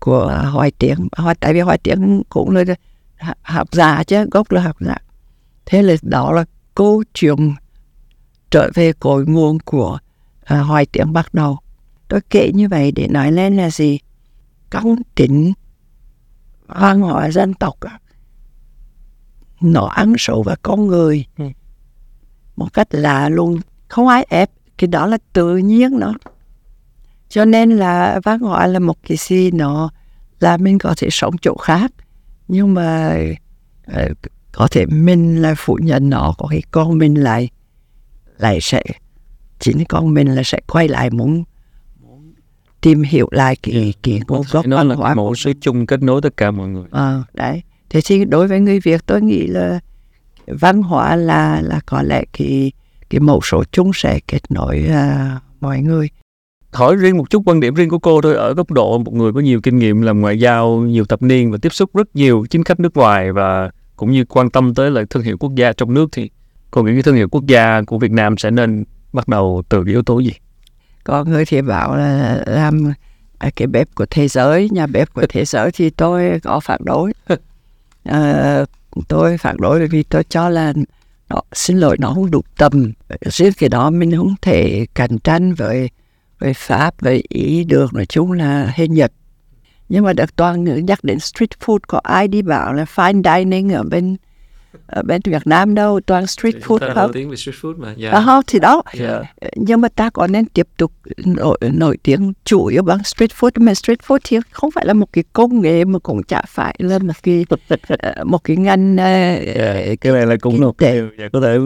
của 0.00 0.42
Hoài 0.52 0.70
Tiến 0.70 1.08
Hoài 1.16 1.34
tại 1.34 1.54
vì 1.54 1.60
Hoài 1.60 1.78
Tiến 1.78 2.22
cũng 2.28 2.50
là 2.50 2.64
học 3.42 3.68
giả 3.72 4.04
chứ 4.04 4.26
gốc 4.30 4.52
là 4.52 4.60
học 4.60 4.76
giả. 4.80 4.96
Thế 5.66 5.82
là 5.82 5.94
đó 6.02 6.32
là 6.32 6.44
câu 6.74 7.02
chuyện 7.14 7.54
trở 8.50 8.70
về 8.74 8.92
cội 8.92 9.26
nguồn 9.26 9.58
của 9.60 9.98
à, 10.44 10.60
Hoài 10.60 10.86
Tiến 10.86 11.12
bắt 11.12 11.34
đầu. 11.34 11.58
Tôi 12.08 12.20
kể 12.30 12.50
như 12.54 12.68
vậy 12.68 12.92
để 12.92 13.08
nói 13.08 13.32
lên 13.32 13.56
là 13.56 13.70
gì? 13.70 13.98
Công 14.70 14.96
tính 15.14 15.52
văn 16.66 17.00
hóa 17.00 17.30
dân 17.30 17.54
tộc 17.54 17.76
nó 19.60 19.86
ăn 19.86 20.14
sâu 20.18 20.42
vào 20.42 20.56
con 20.62 20.86
người. 20.86 21.26
Ừ. 21.38 21.44
một 22.56 22.72
cách 22.72 22.88
lạ 22.90 23.28
luôn 23.28 23.60
không 23.88 24.08
ai 24.08 24.26
ép. 24.28 24.50
Cái 24.78 24.88
đó 24.88 25.06
là 25.06 25.18
tự 25.32 25.56
nhiên 25.56 25.98
nó 25.98 26.12
cho 27.36 27.44
nên 27.44 27.70
là 27.70 28.20
văn 28.24 28.40
hóa 28.40 28.66
là 28.66 28.78
một 28.78 28.96
cái 29.08 29.16
gì 29.20 29.50
nó 29.50 29.90
là 30.40 30.56
mình 30.56 30.78
có 30.78 30.94
thể 30.96 31.08
sống 31.10 31.34
chỗ 31.42 31.56
khác 31.56 31.92
nhưng 32.48 32.74
mà 32.74 33.16
ờ, 33.86 34.08
có 34.52 34.68
thể 34.70 34.86
mình 34.86 35.42
là 35.42 35.54
phụ 35.58 35.78
nhận 35.82 36.10
nó 36.10 36.34
có 36.38 36.46
cái 36.50 36.62
con 36.70 36.98
mình 36.98 37.14
lại 37.14 37.48
lại 38.38 38.58
sẽ 38.60 38.82
chính 39.58 39.84
con 39.88 40.14
mình 40.14 40.34
là 40.34 40.42
sẽ 40.44 40.60
quay 40.66 40.88
lại 40.88 41.10
muốn 41.10 41.44
tìm 42.80 43.02
hiểu 43.02 43.28
lại 43.30 43.56
cái 43.62 43.94
cái 44.02 44.20
nguồn 44.28 44.42
gốc 44.50 44.64
văn 44.68 44.90
hóa 44.90 45.14
một 45.14 45.38
sự 45.38 45.52
chung 45.60 45.86
kết 45.86 46.02
nối 46.02 46.20
tất 46.22 46.36
cả 46.36 46.50
mọi 46.50 46.68
người 46.68 46.84
Ờ, 46.90 47.22
đấy. 47.34 47.62
Thế 47.90 48.00
thì 48.06 48.24
đối 48.24 48.48
với 48.48 48.60
người 48.60 48.80
Việt 48.80 49.06
tôi 49.06 49.22
nghĩ 49.22 49.46
là 49.46 49.80
văn 50.46 50.82
hóa 50.82 51.16
là 51.16 51.60
là 51.64 51.80
có 51.86 52.02
lẽ 52.02 52.24
cái 52.32 52.72
cái 53.10 53.20
mẫu 53.20 53.40
số 53.40 53.64
chung 53.72 53.90
sẽ 53.94 54.20
kết 54.28 54.50
nối 54.50 54.86
à, 54.86 55.40
mọi 55.60 55.80
người. 55.80 56.08
Hỏi 56.76 56.96
riêng 56.96 57.16
một 57.16 57.30
chút 57.30 57.42
quan 57.46 57.60
điểm 57.60 57.74
riêng 57.74 57.88
của 57.88 57.98
cô 57.98 58.20
thôi. 58.20 58.34
Ở 58.34 58.54
góc 58.54 58.70
độ 58.70 58.98
một 58.98 59.14
người 59.14 59.32
có 59.32 59.40
nhiều 59.40 59.60
kinh 59.60 59.78
nghiệm 59.78 60.02
làm 60.02 60.20
ngoại 60.20 60.40
giao 60.40 60.76
nhiều 60.76 61.04
thập 61.04 61.22
niên 61.22 61.50
và 61.50 61.58
tiếp 61.62 61.72
xúc 61.72 61.90
rất 61.94 62.16
nhiều 62.16 62.46
chính 62.50 62.64
khách 62.64 62.80
nước 62.80 62.96
ngoài 62.96 63.32
và 63.32 63.70
cũng 63.96 64.12
như 64.12 64.24
quan 64.24 64.50
tâm 64.50 64.74
tới 64.74 64.90
lại 64.90 65.04
thương 65.10 65.22
hiệu 65.22 65.36
quốc 65.38 65.54
gia 65.54 65.72
trong 65.72 65.94
nước 65.94 66.08
thì 66.12 66.30
cô 66.70 66.82
nghĩ 66.82 66.92
cái 66.92 67.02
thương 67.02 67.14
hiệu 67.14 67.28
quốc 67.28 67.46
gia 67.46 67.82
của 67.86 67.98
Việt 67.98 68.10
Nam 68.10 68.36
sẽ 68.36 68.50
nên 68.50 68.84
bắt 69.12 69.28
đầu 69.28 69.62
từ 69.68 69.84
cái 69.84 69.92
yếu 69.92 70.02
tố 70.02 70.18
gì? 70.18 70.32
Có 71.04 71.24
người 71.24 71.44
thì 71.44 71.62
bảo 71.62 71.96
là 71.96 72.42
làm 72.46 72.92
cái 73.56 73.66
bếp 73.66 73.94
của 73.94 74.06
thế 74.10 74.28
giới 74.28 74.68
nhà 74.70 74.86
bếp 74.86 75.14
của 75.14 75.26
thế 75.28 75.44
giới 75.44 75.70
thì 75.72 75.90
tôi 75.90 76.40
có 76.42 76.60
phản 76.60 76.80
đối. 76.84 77.12
À, 78.04 78.64
tôi 79.08 79.38
phản 79.38 79.56
đối 79.58 79.86
vì 79.86 80.02
tôi 80.02 80.24
cho 80.24 80.48
là 80.48 80.72
nó 81.28 81.40
xin 81.52 81.76
lỗi 81.78 81.96
nó 82.00 82.12
không 82.14 82.30
đủ 82.30 82.42
tầm. 82.56 82.92
Riêng 83.20 83.52
cái 83.58 83.68
đó 83.68 83.90
mình 83.90 84.16
không 84.16 84.34
thể 84.42 84.86
cạnh 84.94 85.18
tranh 85.18 85.54
với 85.54 85.90
với 86.38 86.54
pháp 86.54 86.94
với 87.00 87.22
ý 87.28 87.64
được 87.64 87.94
nói 87.94 88.06
chung 88.06 88.32
là 88.32 88.72
hay 88.76 88.88
nhật 88.88 89.12
nhưng 89.88 90.04
mà 90.04 90.12
được 90.12 90.36
toàn 90.36 90.84
nhắc 90.86 91.04
đến 91.04 91.18
street 91.18 91.50
food 91.64 91.78
có 91.88 92.00
ai 92.02 92.28
đi 92.28 92.42
bảo 92.42 92.72
là 92.72 92.84
fine 92.84 93.22
dining 93.38 93.72
ở 93.72 93.82
bên 93.82 94.16
ở 94.86 95.02
bên 95.02 95.20
Việt 95.24 95.46
Nam 95.46 95.74
đâu 95.74 96.00
toàn 96.06 96.26
street 96.26 96.54
food 96.54 96.78
ta 96.78 96.86
không 96.86 96.96
nổi 96.96 97.10
tiếng 97.12 97.30
về 97.30 97.36
street 97.36 97.54
food 97.62 97.76
mà 97.76 97.94
yeah. 97.98 98.14
à, 98.14 98.22
không 98.24 98.44
thì 98.46 98.58
đó 98.58 98.82
Yeah. 98.98 99.22
nhưng 99.56 99.80
mà 99.80 99.88
ta 99.88 100.10
có 100.10 100.26
nên 100.26 100.46
tiếp 100.46 100.68
tục 100.76 100.92
nổi, 101.24 101.58
nổi 101.72 101.98
tiếng 102.02 102.32
chủ 102.44 102.66
yếu 102.66 102.82
bằng 102.82 103.04
street 103.04 103.30
food 103.30 103.50
mà 103.56 103.74
street 103.74 103.98
food 103.98 104.18
thì 104.24 104.38
không 104.50 104.70
phải 104.70 104.86
là 104.86 104.92
một 104.92 105.12
cái 105.12 105.24
công 105.32 105.60
nghệ 105.60 105.84
mà 105.84 105.98
cũng 105.98 106.22
chả 106.22 106.42
phải 106.48 106.74
là 106.78 106.98
một 106.98 107.12
cái 107.22 107.46
ờ, 107.98 108.24
một 108.24 108.44
cái 108.44 108.56
ngành 108.56 108.96
ờ, 108.96 109.04
yeah. 109.04 110.00
cái 110.00 110.12
này 110.12 110.26
là 110.26 110.36
cũng 110.40 110.60
là 110.60 110.66
một 110.66 110.78
điều 110.78 111.08
dạ, 111.18 111.28
có 111.32 111.40
thể 111.40 111.58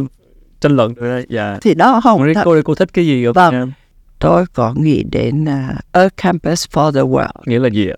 tranh 0.60 0.76
luận 0.76 0.94
được 0.94 1.22
dạ 1.28 1.58
thì 1.62 1.74
đó 1.74 2.00
không 2.02 2.22
cô 2.44 2.62
cô 2.64 2.74
thích 2.74 2.88
cái 2.92 3.06
gì 3.06 3.24
ở 3.24 3.32
Vâng. 3.32 3.52
Việt 3.52 3.58
Nam 3.58 3.72
tôi 4.20 4.46
có 4.46 4.74
nghĩ 4.76 5.02
đến 5.02 5.44
uh, 5.44 5.76
A 5.92 6.08
Campus 6.16 6.66
for 6.72 6.92
the 6.92 7.00
World. 7.00 7.42
Nghĩa 7.46 7.58
là 7.58 7.68
gì 7.68 7.88
ạ? 7.88 7.96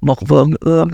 Một 0.00 0.28
vườn 0.28 0.50
ươm 0.60 0.90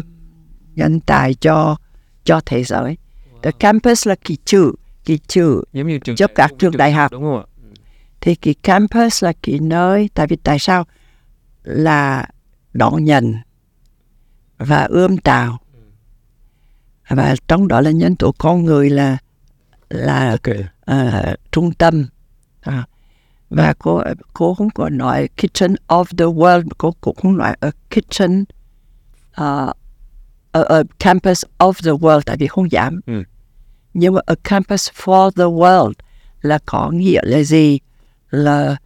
nhân 0.74 1.00
tài 1.00 1.35
cho 1.35 1.76
cho 2.24 2.40
thế 2.46 2.64
giới. 2.64 2.96
The 3.42 3.50
campus 3.50 4.09
là 4.09 4.14
cái 4.24 4.37
chữ 4.44 4.72
cái 5.04 5.18
chữ 5.26 5.62
giống 5.72 5.88
như 5.88 5.98
trường 5.98 6.16
Giúp 6.16 6.30
các 6.35 6.50
trường 6.59 6.76
đại 6.76 6.92
học. 6.92 7.12
đúng 7.12 7.22
không 7.22 7.38
ạ? 7.38 7.46
Thì 8.20 8.35
cái 8.35 8.54
campus 8.54 9.24
là 9.24 9.33
cái 9.42 9.59
nơi 9.61 10.11
tại 10.14 10.26
vì 10.26 10.37
tại 10.37 10.59
sao? 10.59 10.85
Là 11.62 12.28
đón 12.72 13.04
nhận 13.04 13.35
và 14.59 14.83
ươm 14.83 15.18
tạo. 15.18 15.59
Và 17.09 17.35
trong 17.48 17.68
đó 17.68 17.80
là 17.80 17.90
nhân 17.90 18.16
tố 18.16 18.35
con 18.38 18.64
người 18.64 18.90
là 18.90 19.18
là 19.88 20.30
ok. 20.30 20.56
à, 20.80 21.35
trung 21.50 21.72
tâm. 21.72 22.06
À. 22.61 22.85
và 23.50 23.74
cô 23.78 24.02
cô 24.34 24.54
không 24.54 24.70
có 24.70 24.88
nói 24.88 25.28
kitchen 25.36 25.74
of 25.88 26.04
the 26.04 26.24
world 26.24 26.68
cô 26.78 26.94
cũng 27.00 27.16
không 27.22 27.36
nói 27.36 27.56
a 27.60 27.70
kitchen 27.90 28.44
uh, 29.30 29.70
a, 30.52 30.60
a 30.68 30.82
campus 30.98 31.44
of 31.58 31.72
the 31.84 31.90
world 31.90 32.20
tại 32.26 32.36
vì 32.36 32.46
không 32.46 32.72
dám. 32.72 33.00
Ừ. 33.06 33.22
nhưng 33.94 34.14
mà 34.14 34.20
a 34.26 34.34
campus 34.44 34.90
for 34.90 35.30
the 35.30 35.44
world 35.44 35.92
là 36.42 36.58
có 36.66 36.90
nghĩa 36.90 37.20
là 37.22 37.42
gì? 37.42 37.78
Là 38.30 38.76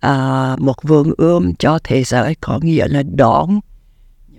à, 0.00 0.56
một 0.58 0.82
vườn 0.82 1.12
ươm 1.16 1.54
cho 1.58 1.78
thế 1.84 2.04
giới 2.04 2.34
có 2.40 2.58
nghĩa 2.62 2.88
là 2.88 3.02
đón 3.14 3.60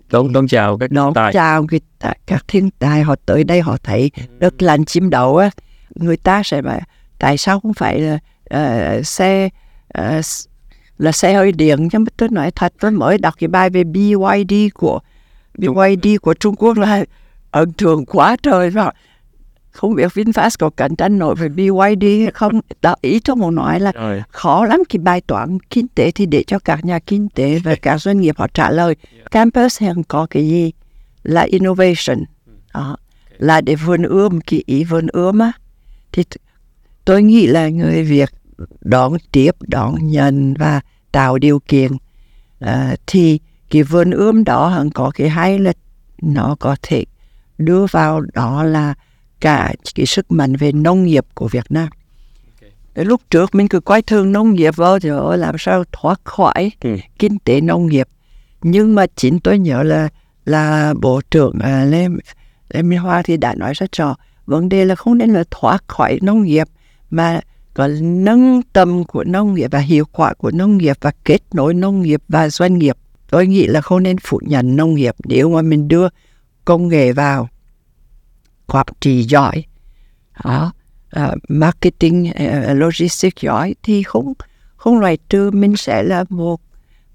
đón 0.10 0.34
đón 0.34 0.48
chào 0.48 0.78
các 0.78 0.92
đón 0.92 1.14
tài. 1.14 1.34
chào 1.34 1.64
người 1.64 1.80
ta, 2.00 2.14
các 2.26 2.46
thiên 2.48 2.70
tài 2.72 3.04
họ 3.04 3.16
tới 3.26 3.44
đây 3.44 3.62
họ 3.62 3.78
thấy 3.84 4.12
đất 4.40 4.62
lành 4.62 4.86
chim 4.86 5.10
đậu 5.10 5.38
á. 5.38 5.50
Người 5.96 6.18
ta 6.18 6.44
sẽ 6.44 6.62
bảo 6.62 6.80
tại 7.20 7.38
sao 7.38 7.60
không 7.60 7.74
phải 7.74 8.00
là 8.00 8.20
ờ, 8.50 9.02
xe 9.04 9.50
s- 10.00 10.46
là 10.98 11.12
xe 11.12 11.34
hơi 11.34 11.52
điện 11.52 11.88
nhưng 11.92 12.04
mà 12.04 12.10
tôi 12.18 12.30
nói 12.30 12.52
thật 12.52 12.74
tôi 12.80 12.92
mới 12.92 13.18
đọc 13.18 13.34
cái 13.40 13.48
bài 13.48 13.70
về 13.70 13.84
BYD 13.84 14.70
của 14.74 15.00
BYD 15.58 16.18
của 16.22 16.34
Trung 16.34 16.56
Quốc 16.56 16.78
là 16.78 17.06
ấn 17.52 17.74
tượng 17.74 18.06
quá 18.06 18.36
trời 18.44 18.70
và 18.70 18.92
không 19.72 19.96
biết 19.96 20.12
VinFast 20.14 20.50
có 20.60 20.70
cạnh 20.70 20.96
tranh 20.96 21.20
nổi 21.20 21.36
với 21.36 21.50
BYD 21.50 22.04
hay 22.24 22.32
không. 22.34 22.62
Đó 22.82 22.96
ý 23.02 23.20
tôi 23.20 23.36
muốn 23.36 23.56
nói 23.56 23.80
là 23.80 23.92
rồi. 23.92 24.22
khó 24.30 24.66
lắm 24.66 24.84
cái 24.90 25.00
bài 25.00 25.22
toán 25.22 25.58
kinh 25.70 25.88
tế 25.88 26.12
thì 26.12 26.26
để 26.26 26.44
cho 26.48 26.60
các 26.60 26.86
nhà 26.86 27.00
kinh 27.00 27.30
tế 27.30 27.60
và 27.64 27.76
các 27.82 27.98
doanh 28.02 28.22
nghiệp 28.22 28.36
họ 28.38 28.48
trả 28.54 28.72
lời. 28.72 28.96
Campus 29.32 29.82
hiện 29.82 30.04
có 30.08 30.28
cái 30.30 30.48
gì? 30.50 30.72
Là 31.24 31.42
innovation. 31.42 32.24
Đó. 32.74 32.98
Là 33.38 33.62
để 33.62 33.76
vườn 33.76 34.04
ươm 34.04 34.42
cái 34.42 34.64
ý 34.66 34.84
vườn 34.84 35.08
ươm 35.08 35.40
á. 35.40 35.52
Thì 36.12 36.24
tôi 37.06 37.24
nghĩ 37.24 37.48
là 37.48 37.70
người 37.70 38.04
Việt 38.04 38.30
đón 38.82 39.14
tiếp 39.32 39.52
đón 39.62 39.96
nhận 40.08 40.54
và 40.54 40.82
tạo 41.12 41.38
điều 41.38 41.60
kiện. 41.60 41.92
À, 42.60 42.96
thì 43.08 43.40
cái 43.70 43.84
vườn 43.84 44.12
ươm 44.12 44.44
đó 44.44 44.70
hẳn 44.70 44.90
có 44.90 45.12
cái 45.16 45.30
hay 45.30 45.60
là 45.60 45.74
nó 46.22 46.56
có 46.60 46.76
thể 46.82 47.06
đưa 47.58 47.86
vào 47.92 48.22
đó 48.22 48.64
là 48.64 48.94
cả 49.40 49.74
cái 49.96 50.06
sức 50.06 50.32
mạnh 50.32 50.56
về 50.56 50.72
nông 50.72 51.04
nghiệp 51.04 51.26
của 51.34 51.48
Việt 51.48 51.66
Nam. 51.70 51.90
Lúc 52.96 53.22
trước 53.30 53.56
mình 53.56 53.68
cứ 53.68 53.80
coi 53.80 54.02
thường 54.02 54.32
nông 54.32 54.54
nghiệp 54.54 54.76
vào 54.76 55.00
thì 55.00 55.10
ôi, 55.10 55.38
làm 55.38 55.56
sao 55.58 55.84
thoát 55.92 56.22
khỏi 56.24 56.72
Ừ. 56.82 56.98
kinh 57.20 57.40
tế 57.40 57.62
nông 57.62 57.88
nghiệp. 57.88 58.08
Nhưng 58.62 58.96
mà 58.96 59.06
chính 59.16 59.40
tôi 59.40 59.60
nhớ 59.60 59.84
là 59.84 60.10
là 60.46 60.94
bộ 61.02 61.22
trưởng 61.32 61.60
à, 61.60 61.86
Lê 61.86 62.08
Lê 62.70 62.82
Minh 62.82 63.00
Hoa 63.00 63.22
thì 63.22 63.38
đã 63.38 63.56
nói 63.56 63.74
rất 63.74 63.92
rõ 63.92 64.16
vấn 64.46 64.70
đề 64.70 64.86
là 64.86 64.96
không 64.96 65.18
nên 65.18 65.34
là 65.34 65.44
thoát 65.52 65.84
khỏi 65.88 66.20
nông 66.22 66.44
nghiệp 66.44 66.68
mà 67.10 67.40
có 67.76 67.88
nâng 68.02 68.62
tầm 68.74 69.04
của 69.04 69.24
nông 69.24 69.54
nghiệp 69.54 69.68
và 69.72 69.80
hiệu 69.80 70.06
quả 70.12 70.34
của 70.34 70.52
nông 70.52 70.78
nghiệp 70.78 70.98
và 71.02 71.12
kết 71.24 71.42
nối 71.54 71.74
nông 71.74 72.02
nghiệp 72.02 72.22
và 72.28 72.50
doanh 72.50 72.78
nghiệp. 72.78 72.98
Tôi 73.30 73.48
nghĩ 73.48 73.68
là 73.68 73.82
không 73.82 74.04
nên 74.04 74.18
phủ 74.18 74.40
nhận 74.44 74.76
nông 74.76 74.96
nghiệp. 74.96 75.16
Nếu 75.24 75.50
mà 75.50 75.62
mình 75.62 75.88
đưa 75.88 76.08
công 76.66 76.88
nghệ 76.88 77.14
vào 77.14 77.50
quản 78.68 78.86
trị 79.00 79.24
giỏi 79.24 79.64
đó, 80.44 80.74
à, 81.10 81.36
marketing 81.48 82.32
à, 82.32 82.74
logistics 82.74 83.44
giỏi 83.44 83.76
thì 83.84 84.04
không 84.04 84.34
không 84.76 85.00
loại 85.00 85.18
trừ. 85.30 85.52
Mình 85.52 85.76
sẽ 85.78 86.04
là 86.04 86.26
một 86.30 86.62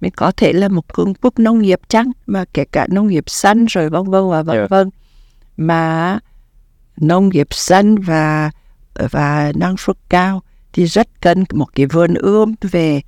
mình 0.01 0.13
có 0.17 0.33
thể 0.37 0.53
là 0.53 0.69
một 0.69 0.95
cường 0.95 1.15
quốc 1.15 1.39
nông 1.39 1.63
nghiệp 1.63 1.81
chăng? 1.89 2.11
Mà 2.27 2.45
kể 2.55 2.65
cả 2.65 2.87
nông 2.91 3.07
nghiệp 3.07 3.25
xanh 3.27 3.65
rồi 3.65 3.89
vân 3.91 4.05
vân 4.05 4.31
và 4.31 4.43
vân 4.43 4.57
Yeah. 4.57 4.71
vân. 4.71 4.91
Mà 5.57 6.19
nông 6.97 7.29
nghiệp 7.29 7.47
xanh 7.51 7.97
và 7.99 8.51
và 8.95 9.53
năng 9.57 9.77
suất 9.77 9.97
cao 10.09 10.43
thì 10.73 10.85
rất 10.85 11.09
cần 11.21 11.45
một 11.53 11.67
cái 11.75 11.87
vườn 11.87 12.15
ươm 12.15 12.55
về 12.71 13.01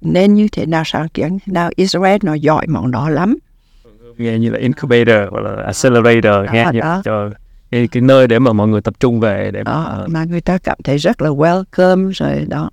nên 0.00 0.34
như 0.34 0.48
thế 0.52 0.66
nào 0.66 0.82
sáng 0.86 1.08
kiến 1.08 1.38
thế 1.46 1.52
nào. 1.52 1.70
Israel 1.76 2.16
nó 2.22 2.34
giỏi 2.34 2.66
món 2.66 2.90
đó 2.90 3.08
lắm. 3.08 3.36
Nghe 4.16 4.38
như 4.38 4.50
là 4.50 4.58
incubator 4.58 5.30
hoặc 5.30 5.40
là 5.40 5.62
accelerator 5.62 6.52
nghe 6.52 6.66
như 6.72 6.80
đó. 6.80 7.02
cho 7.04 7.30
cái, 7.70 7.88
cái 7.88 8.00
nơi 8.00 8.26
để 8.26 8.38
mà 8.38 8.52
mọi 8.52 8.68
người 8.68 8.80
tập 8.80 8.94
trung 9.00 9.20
về 9.20 9.50
để 9.50 9.62
mà, 9.64 9.70
đó 9.72 10.06
mà 10.08 10.24
người 10.24 10.40
ta 10.40 10.58
cảm 10.58 10.78
thấy 10.84 10.98
rất 10.98 11.22
là 11.22 11.30
welcome 11.30 12.10
rồi 12.14 12.44
đó. 12.48 12.70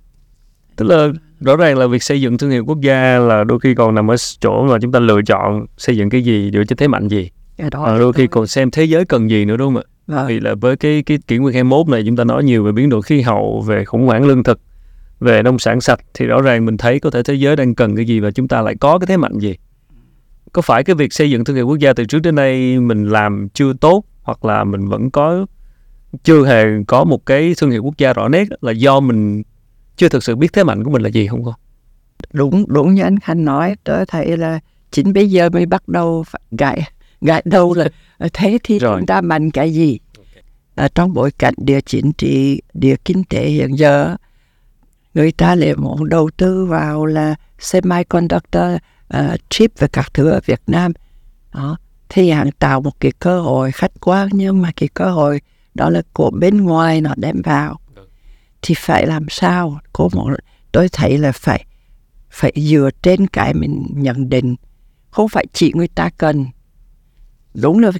Tức 0.76 0.86
là 0.88 1.08
rõ 1.40 1.56
ràng 1.56 1.78
là 1.78 1.86
việc 1.86 2.02
xây 2.02 2.20
dựng 2.20 2.38
thương 2.38 2.50
hiệu 2.50 2.64
quốc 2.64 2.80
gia 2.80 3.18
là 3.18 3.44
đôi 3.44 3.60
khi 3.60 3.74
còn 3.74 3.94
nằm 3.94 4.10
ở 4.10 4.16
chỗ 4.40 4.66
mà 4.70 4.78
chúng 4.82 4.92
ta 4.92 4.98
lựa 4.98 5.22
chọn 5.22 5.66
xây 5.76 5.96
dựng 5.96 6.10
cái 6.10 6.22
gì 6.22 6.50
dựa 6.52 6.64
trên 6.64 6.78
thế 6.78 6.88
mạnh 6.88 7.08
gì. 7.08 7.30
Cái 7.56 7.70
đó 7.70 7.84
Ờ, 7.84 7.98
đôi 7.98 8.12
khi 8.12 8.26
còn 8.26 8.46
xem 8.46 8.70
thế 8.70 8.84
giới 8.84 9.04
cần 9.04 9.30
gì 9.30 9.44
nữa 9.44 9.56
đúng 9.56 9.74
không 9.74 9.82
ạ 9.82 9.86
Vâng. 10.06 10.42
là 10.42 10.54
với 10.54 10.76
cái 10.76 11.02
cái 11.02 11.18
kỷ 11.26 11.38
nguyên 11.38 11.54
21 11.54 11.88
này 11.88 12.02
chúng 12.06 12.16
ta 12.16 12.24
nói 12.24 12.44
nhiều 12.44 12.64
về 12.64 12.72
biến 12.72 12.88
đổi 12.88 13.02
khí 13.02 13.20
hậu, 13.20 13.60
về 13.66 13.84
khủng 13.84 14.06
hoảng 14.06 14.26
lương 14.26 14.42
thực, 14.42 14.60
về 15.20 15.42
nông 15.42 15.58
sản 15.58 15.80
sạch, 15.80 16.00
thì 16.14 16.26
rõ 16.26 16.40
ràng 16.40 16.66
mình 16.66 16.76
thấy 16.76 17.00
có 17.00 17.10
thể 17.10 17.22
thế 17.22 17.34
giới 17.34 17.56
đang 17.56 17.74
cần 17.74 17.96
cái 17.96 18.04
gì 18.04 18.20
và 18.20 18.30
chúng 18.30 18.48
ta 18.48 18.62
lại 18.62 18.74
có 18.80 18.98
cái 18.98 19.06
thế 19.06 19.16
mạnh 19.16 19.38
gì 19.38 19.56
có 20.52 20.62
phải 20.62 20.84
cái 20.84 20.96
việc 20.96 21.12
xây 21.12 21.30
dựng 21.30 21.44
thương 21.44 21.56
hiệu 21.56 21.66
quốc 21.66 21.78
gia 21.78 21.92
từ 21.92 22.04
trước 22.04 22.18
đến 22.18 22.34
nay 22.34 22.80
mình 22.80 23.08
làm 23.08 23.48
chưa 23.48 23.72
tốt, 23.72 24.04
hoặc 24.22 24.44
là 24.44 24.64
mình 24.64 24.88
vẫn 24.88 25.10
có, 25.10 25.46
chưa 26.24 26.46
hề 26.46 26.64
có 26.86 27.04
một 27.04 27.26
cái 27.26 27.54
thương 27.58 27.70
hiệu 27.70 27.82
quốc 27.82 27.98
gia 27.98 28.12
rõ 28.12 28.28
nét 28.28 28.44
là 28.60 28.72
do 28.72 29.00
mình 29.00 29.42
chưa 29.96 30.08
thực 30.08 30.24
sự 30.24 30.36
biết 30.36 30.52
thế 30.52 30.64
mạnh 30.64 30.84
của 30.84 30.90
mình 30.90 31.02
là 31.02 31.08
gì 31.08 31.26
không 31.26 31.44
con 31.44 31.54
đúng 32.32 32.64
đúng 32.68 32.94
như 32.94 33.02
anh 33.02 33.18
Khanh 33.18 33.44
nói 33.44 33.76
tôi 33.84 34.06
thấy 34.06 34.36
là 34.36 34.60
chính 34.90 35.12
bây 35.12 35.30
giờ 35.30 35.50
mới 35.50 35.66
bắt 35.66 35.88
đầu 35.88 36.24
phải 36.26 36.40
gãi 36.50 36.82
gãi 37.20 37.42
đầu 37.44 37.74
là 37.74 37.88
thế 38.32 38.58
thì 38.62 38.78
Rồi. 38.78 38.98
chúng 38.98 39.06
ta 39.06 39.20
mạnh 39.20 39.50
cái 39.50 39.74
gì? 39.74 39.98
Ở 40.74 40.88
trong 40.88 41.14
bối 41.14 41.30
cảnh 41.30 41.54
địa 41.56 41.80
chính 41.80 42.12
trị 42.12 42.62
địa 42.74 42.96
kinh 43.04 43.24
tế 43.24 43.48
hiện 43.48 43.78
giờ 43.78 44.16
người 45.14 45.32
ta 45.32 45.54
lại 45.54 45.74
muốn 45.76 46.08
đầu 46.08 46.30
tư 46.36 46.66
vào 46.66 47.06
là 47.06 47.34
semiconductor 47.58 48.74
uh, 49.16 49.40
chip 49.48 49.72
và 49.78 49.86
các 49.86 50.14
thứ 50.14 50.30
ở 50.30 50.40
Việt 50.46 50.60
Nam. 50.66 50.92
Đó 51.54 51.76
thì 52.08 52.30
hàng 52.30 52.50
tạo 52.58 52.80
một 52.80 53.00
cái 53.00 53.12
cơ 53.18 53.40
hội 53.40 53.72
khách 53.72 53.92
quan 54.00 54.28
nhưng 54.32 54.62
mà 54.62 54.72
cái 54.76 54.88
cơ 54.94 55.10
hội 55.10 55.40
đó 55.74 55.90
là 55.90 56.02
của 56.12 56.30
bên 56.30 56.56
ngoài 56.64 57.00
nó 57.00 57.14
đem 57.16 57.42
vào. 57.42 57.80
Thì 58.62 58.74
phải 58.78 59.06
làm 59.06 59.28
sao? 59.28 59.78
Cô 59.92 60.08
muốn 60.12 60.34
tôi 60.72 60.88
thấy 60.88 61.18
là 61.18 61.32
phải 61.32 61.64
phải 62.30 62.52
dựa 62.56 62.90
trên 63.02 63.26
cái 63.26 63.54
mình 63.54 63.86
nhận 63.90 64.28
định. 64.28 64.56
Không 65.10 65.28
phải 65.28 65.46
chỉ 65.52 65.72
người 65.74 65.88
ta 65.88 66.10
cần 66.18 66.46
đúng 67.62 67.78
là 67.78 67.90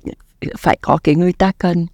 phải 0.58 0.78
có 0.80 0.98
cái 1.04 1.14
người 1.14 1.32
ta 1.32 1.52
cần. 1.58 1.86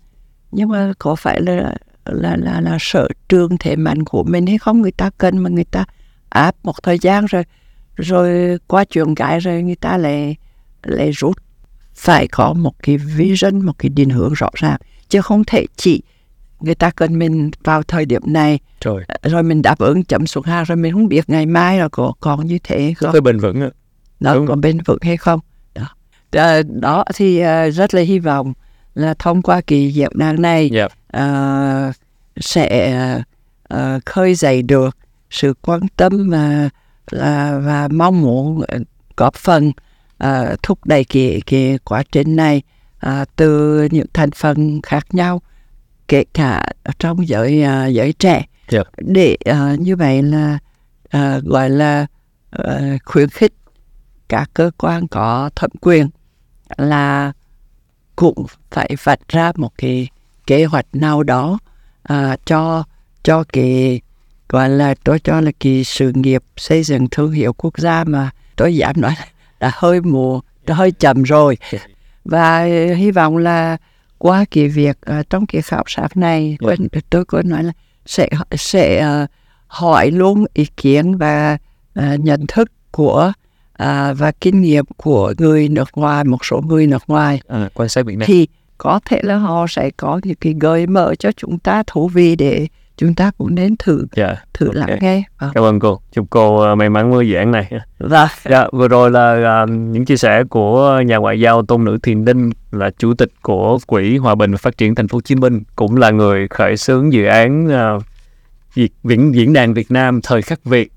Nhưng 0.50 0.68
mà 0.68 0.92
có 0.98 1.14
phải 1.14 1.40
là 1.40 1.74
là 2.04 2.36
là 2.36 2.60
là 2.60 2.76
sở 2.80 3.08
trường 3.28 3.58
thế 3.60 3.76
mạnh 3.76 4.04
của 4.04 4.24
mình 4.24 4.46
hay 4.46 4.58
không? 4.58 4.80
Người 4.82 4.92
ta 4.92 5.10
cần 5.18 5.38
mà 5.38 5.50
người 5.50 5.64
ta 5.64 5.84
áp 6.28 6.54
một 6.62 6.82
thời 6.82 6.98
gian 6.98 7.26
rồi 7.26 7.42
rồi 7.96 8.58
qua 8.66 8.84
chuyện 8.84 9.14
cái 9.14 9.40
rồi 9.40 9.62
người 9.62 9.76
ta 9.76 9.96
lại 9.96 10.36
lại 10.82 11.10
rút. 11.10 11.36
Phải 11.94 12.28
có 12.28 12.52
một 12.52 12.74
cái 12.82 12.96
vision 12.96 13.66
một 13.66 13.78
cái 13.78 13.88
định 13.88 14.10
hướng 14.10 14.32
rõ 14.32 14.48
ràng. 14.54 14.80
Chứ 15.08 15.20
không 15.20 15.44
thể 15.44 15.66
chỉ 15.76 16.02
người 16.60 16.74
ta 16.74 16.90
cần 16.90 17.18
mình 17.18 17.50
vào 17.64 17.82
thời 17.82 18.04
điểm 18.04 18.22
này 18.26 18.58
rồi 18.80 19.04
rồi 19.22 19.42
mình 19.42 19.62
đáp 19.62 19.78
ứng 19.78 20.04
chậm 20.04 20.26
xuống 20.26 20.44
hàng 20.44 20.64
rồi 20.64 20.76
mình 20.76 20.92
không 20.92 21.08
biết 21.08 21.30
ngày 21.30 21.46
mai 21.46 21.78
là 21.78 21.88
có 21.88 22.12
còn 22.20 22.46
như 22.46 22.58
thế 22.62 22.94
không? 22.96 23.12
phải 23.12 23.20
bền 23.20 23.38
vững 23.38 23.60
ạ 23.62 23.70
nó 24.20 24.34
Đúng. 24.34 24.46
có 24.46 24.56
bền 24.56 24.78
vững 24.86 24.98
hay 25.02 25.16
không 25.16 25.40
đó 26.32 26.42
Ờ, 26.42 26.62
đó 26.62 27.04
thì 27.14 27.38
ờ, 27.40 27.70
rất 27.70 27.94
là 27.94 28.02
hy 28.02 28.18
vọng 28.18 28.52
là 28.94 29.14
thông 29.18 29.42
qua 29.42 29.60
cái 29.66 29.94
diễn 29.94 30.10
đàn 30.14 30.42
này 30.42 30.70
Dạ. 30.72 30.86
ờ, 31.10 31.92
sẽ 32.40 32.92
ờ, 33.68 34.00
khơi 34.06 34.34
dậy 34.34 34.62
được 34.62 34.96
sự 35.30 35.54
quan 35.62 35.80
tâm 35.96 36.30
và 36.30 36.68
và, 37.10 37.58
và 37.64 37.88
mong 37.88 38.20
muốn 38.22 38.62
góp 39.16 39.34
phần 39.34 39.72
ờ, 40.18 40.56
thúc 40.62 40.78
đẩy 40.84 41.04
cái 41.04 41.42
cái 41.46 41.78
quá 41.84 42.02
trình 42.12 42.36
này 42.36 42.62
ờ, 43.00 43.24
từ 43.36 43.82
những 43.90 44.06
thành 44.12 44.30
phần 44.30 44.80
khác 44.82 45.06
nhau 45.14 45.42
kể 46.08 46.24
cả 46.34 46.66
trong 46.98 47.28
giới 47.28 47.62
ờ, 47.62 47.86
giới 47.86 48.12
trẻ 48.12 48.44
Dạ. 48.68 48.82
để 48.98 49.36
ờ, 49.44 49.76
như 49.78 49.96
vậy 49.96 50.22
là 50.22 50.58
ờ, 51.10 51.40
gọi 51.44 51.70
là 51.70 52.06
ờ, 52.50 52.82
khuyến 53.04 53.28
khích 53.28 53.52
các 54.28 54.50
cơ 54.54 54.70
quan 54.78 55.08
có 55.08 55.50
thẩm 55.56 55.70
quyền 55.80 56.08
là 56.76 57.32
cũng 58.16 58.46
phải 58.70 58.96
vạch 59.02 59.28
ra 59.28 59.52
một 59.56 59.72
cái 59.78 60.08
kế 60.46 60.64
hoạch 60.64 60.86
nào 60.92 61.22
đó 61.22 61.58
à, 62.02 62.36
cho 62.44 62.84
cho 63.22 63.44
cái 63.52 64.00
gọi 64.48 64.68
là 64.68 64.94
tôi 65.04 65.18
cho 65.20 65.40
là 65.40 65.50
cái 65.60 65.84
sự 65.84 66.12
nghiệp 66.14 66.42
xây 66.56 66.82
dựng 66.82 67.08
thương 67.10 67.32
hiệu 67.32 67.52
quốc 67.52 67.78
gia 67.78 68.04
mà 68.04 68.30
tôi 68.56 68.76
dám 68.76 69.00
nói 69.00 69.14
là 69.18 69.26
đã 69.60 69.70
hơi 69.74 70.00
muộn 70.00 70.40
đã 70.66 70.74
hơi 70.74 70.90
chậm 70.92 71.22
rồi 71.22 71.56
và 72.24 72.64
hy 72.96 73.10
vọng 73.10 73.36
là 73.36 73.76
qua 74.18 74.44
cái 74.50 74.68
việc 74.68 74.98
à, 75.00 75.22
trong 75.30 75.46
cái 75.46 75.62
khảo 75.62 75.84
sát 75.86 76.16
này 76.16 76.56
Dạ. 76.60 76.74
tôi, 76.92 77.02
tôi 77.10 77.24
có 77.24 77.42
nói 77.44 77.64
là 77.64 77.72
sẽ 78.06 78.28
sẽ 78.56 78.98
à, 78.98 79.26
hỏi 79.66 80.10
luôn 80.10 80.44
ý 80.54 80.66
kiến 80.76 81.16
và 81.18 81.58
à, 81.94 82.16
nhận 82.18 82.46
thức 82.46 82.72
của 82.90 83.32
à, 83.72 84.12
và 84.12 84.32
kinh 84.40 84.60
nghiệm 84.62 84.84
của 84.96 85.34
người 85.38 85.68
nước 85.68 85.88
ngoài 85.94 86.24
một 86.24 86.44
số 86.44 86.60
người 86.68 86.86
nước 86.86 87.02
ngoài 87.06 87.40
À, 87.48 87.68
quan 87.74 87.88
sát 87.88 88.06
Việt 88.06 88.16
Nam. 88.18 88.26
thì 88.26 88.46
có 88.78 89.00
thể 89.04 89.20
là 89.22 89.36
họ 89.36 89.66
sẽ 89.68 89.90
có 89.96 90.20
những 90.24 90.36
cái 90.40 90.54
gợi 90.60 90.86
mở 90.86 91.14
cho 91.18 91.32
chúng 91.36 91.58
ta 91.58 91.82
thú 91.86 92.08
vị 92.08 92.36
để 92.36 92.66
chúng 92.96 93.14
ta 93.14 93.30
cũng 93.38 93.54
nên 93.54 93.76
thử 93.78 94.06
Dạ. 94.16 94.36
thử 94.54 94.66
Ok. 94.66 94.74
lắng 94.76 94.98
nghe 95.00 95.22
Ờ, 95.36 95.50
Cảm 95.54 95.64
ơn 95.64 95.80
cô. 95.80 96.00
Chúc 96.12 96.26
cô 96.30 96.56
ờ, 96.60 96.74
may 96.74 96.90
mắn 96.90 97.12
với 97.12 97.28
dự 97.28 97.34
án 97.36 97.50
này. 97.50 97.70
và 97.98 98.28
Dạ, 98.44 98.66
vừa 98.72 98.88
rồi 98.88 99.10
là 99.10 99.32
à, 99.44 99.66
những 99.68 100.04
chia 100.04 100.16
sẻ 100.16 100.44
của 100.44 101.00
nhà 101.06 101.16
ngoại 101.16 101.40
giao 101.40 101.62
Tôn 101.62 101.84
Nữ 101.84 101.98
Thiền 102.02 102.24
Đinh 102.24 102.50
là 102.70 102.90
chủ 102.98 103.14
tịch 103.14 103.30
của 103.42 103.78
Quỹ 103.86 104.16
Hòa 104.16 104.34
bình 104.34 104.50
và 104.52 104.56
Phát 104.58 104.76
triển 104.78 104.94
Thành 104.94 105.08
phố 105.08 105.16
Hồ 105.16 105.20
Chí 105.20 105.34
Minh, 105.34 105.62
cũng 105.76 105.96
là 105.96 106.10
người 106.10 106.48
khởi 106.48 106.76
xướng 106.76 107.12
dự 107.12 107.24
án 107.24 107.68
à, 107.68 107.92
Việt 108.74 108.92
diễn 109.04 109.34
diễn 109.34 109.52
đàn 109.52 109.74
Việt 109.74 109.90
Nam 109.90 110.20
thời 110.22 110.42
khắc 110.42 110.64
Việt, 110.64 110.92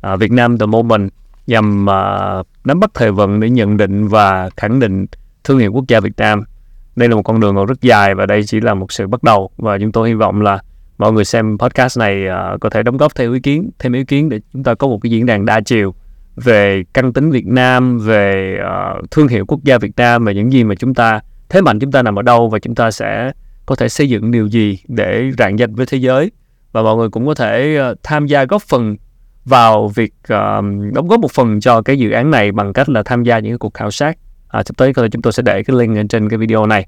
à, 0.00 0.16
Việt 0.16 0.32
Nam 0.32 0.58
the 0.58 0.66
Moment 0.66 1.10
nhằm 1.50 1.90
à, 1.90 2.42
nắm 2.64 2.80
bắt 2.80 2.90
thời 2.94 3.12
vận 3.12 3.40
để 3.40 3.50
nhận 3.50 3.76
định 3.76 4.08
và 4.08 4.50
khẳng 4.56 4.80
định 4.80 5.06
thương 5.44 5.58
hiệu 5.58 5.72
quốc 5.72 5.84
gia 5.88 6.00
Việt 6.00 6.16
Nam. 6.16 6.44
Đây 6.96 7.08
là 7.08 7.14
một 7.14 7.22
con 7.22 7.40
đường 7.40 7.56
còn 7.56 7.66
rất 7.66 7.80
dài 7.82 8.14
và 8.14 8.26
đây 8.26 8.42
chỉ 8.46 8.60
là 8.60 8.74
một 8.74 8.92
sự 8.92 9.06
bắt 9.06 9.22
đầu 9.22 9.50
và 9.56 9.78
chúng 9.78 9.92
tôi 9.92 10.08
hy 10.08 10.14
vọng 10.14 10.42
là 10.42 10.58
mọi 10.98 11.12
người 11.12 11.24
xem 11.24 11.58
podcast 11.58 11.98
này 11.98 12.24
uh, 12.26 12.60
có 12.60 12.70
thể 12.70 12.82
đóng 12.82 12.96
góp 12.96 13.14
theo 13.14 13.32
ý 13.32 13.40
kiến, 13.40 13.70
thêm 13.78 13.92
ý 13.92 14.04
kiến 14.04 14.28
để 14.28 14.40
chúng 14.52 14.62
ta 14.62 14.74
có 14.74 14.86
một 14.86 14.98
cái 15.02 15.10
diễn 15.10 15.26
đàn 15.26 15.46
đa 15.46 15.60
chiều 15.60 15.94
về 16.36 16.84
căn 16.92 17.12
tính 17.12 17.30
Việt 17.30 17.46
Nam, 17.46 17.98
về 17.98 18.58
uh, 18.60 19.10
thương 19.10 19.28
hiệu 19.28 19.44
quốc 19.46 19.60
gia 19.64 19.78
Việt 19.78 19.96
Nam 19.96 20.24
và 20.24 20.32
những 20.32 20.52
gì 20.52 20.64
mà 20.64 20.74
chúng 20.74 20.94
ta 20.94 21.20
thế 21.48 21.60
mạnh 21.60 21.78
chúng 21.78 21.92
ta 21.92 22.02
nằm 22.02 22.18
ở 22.18 22.22
đâu 22.22 22.48
và 22.48 22.58
chúng 22.58 22.74
ta 22.74 22.90
sẽ 22.90 23.32
có 23.66 23.74
thể 23.74 23.88
xây 23.88 24.08
dựng 24.08 24.30
điều 24.30 24.46
gì 24.46 24.78
để 24.88 25.30
rạng 25.38 25.58
danh 25.58 25.74
với 25.74 25.86
thế 25.86 25.98
giới 25.98 26.30
và 26.72 26.82
mọi 26.82 26.96
người 26.96 27.08
cũng 27.08 27.26
có 27.26 27.34
thể 27.34 27.80
uh, 27.90 27.98
tham 28.02 28.26
gia 28.26 28.44
góp 28.44 28.62
phần 28.62 28.96
vào 29.44 29.88
việc 29.88 30.12
uh, 30.22 30.64
đóng 30.92 31.08
góp 31.08 31.20
một 31.20 31.32
phần 31.32 31.60
cho 31.60 31.82
cái 31.82 31.98
dự 31.98 32.10
án 32.10 32.30
này 32.30 32.52
bằng 32.52 32.72
cách 32.72 32.88
là 32.88 33.02
tham 33.02 33.22
gia 33.22 33.38
những 33.38 33.58
cuộc 33.58 33.74
khảo 33.74 33.90
sát. 33.90 34.18
À, 34.48 34.62
sắp 34.62 34.76
tới 34.76 34.94
có 34.94 35.02
thể 35.02 35.08
chúng 35.08 35.22
tôi 35.22 35.32
sẽ 35.32 35.42
để 35.42 35.62
cái 35.62 35.76
link 35.76 35.96
ở 35.96 36.02
trên 36.08 36.28
cái 36.28 36.38
video 36.38 36.66
này. 36.66 36.86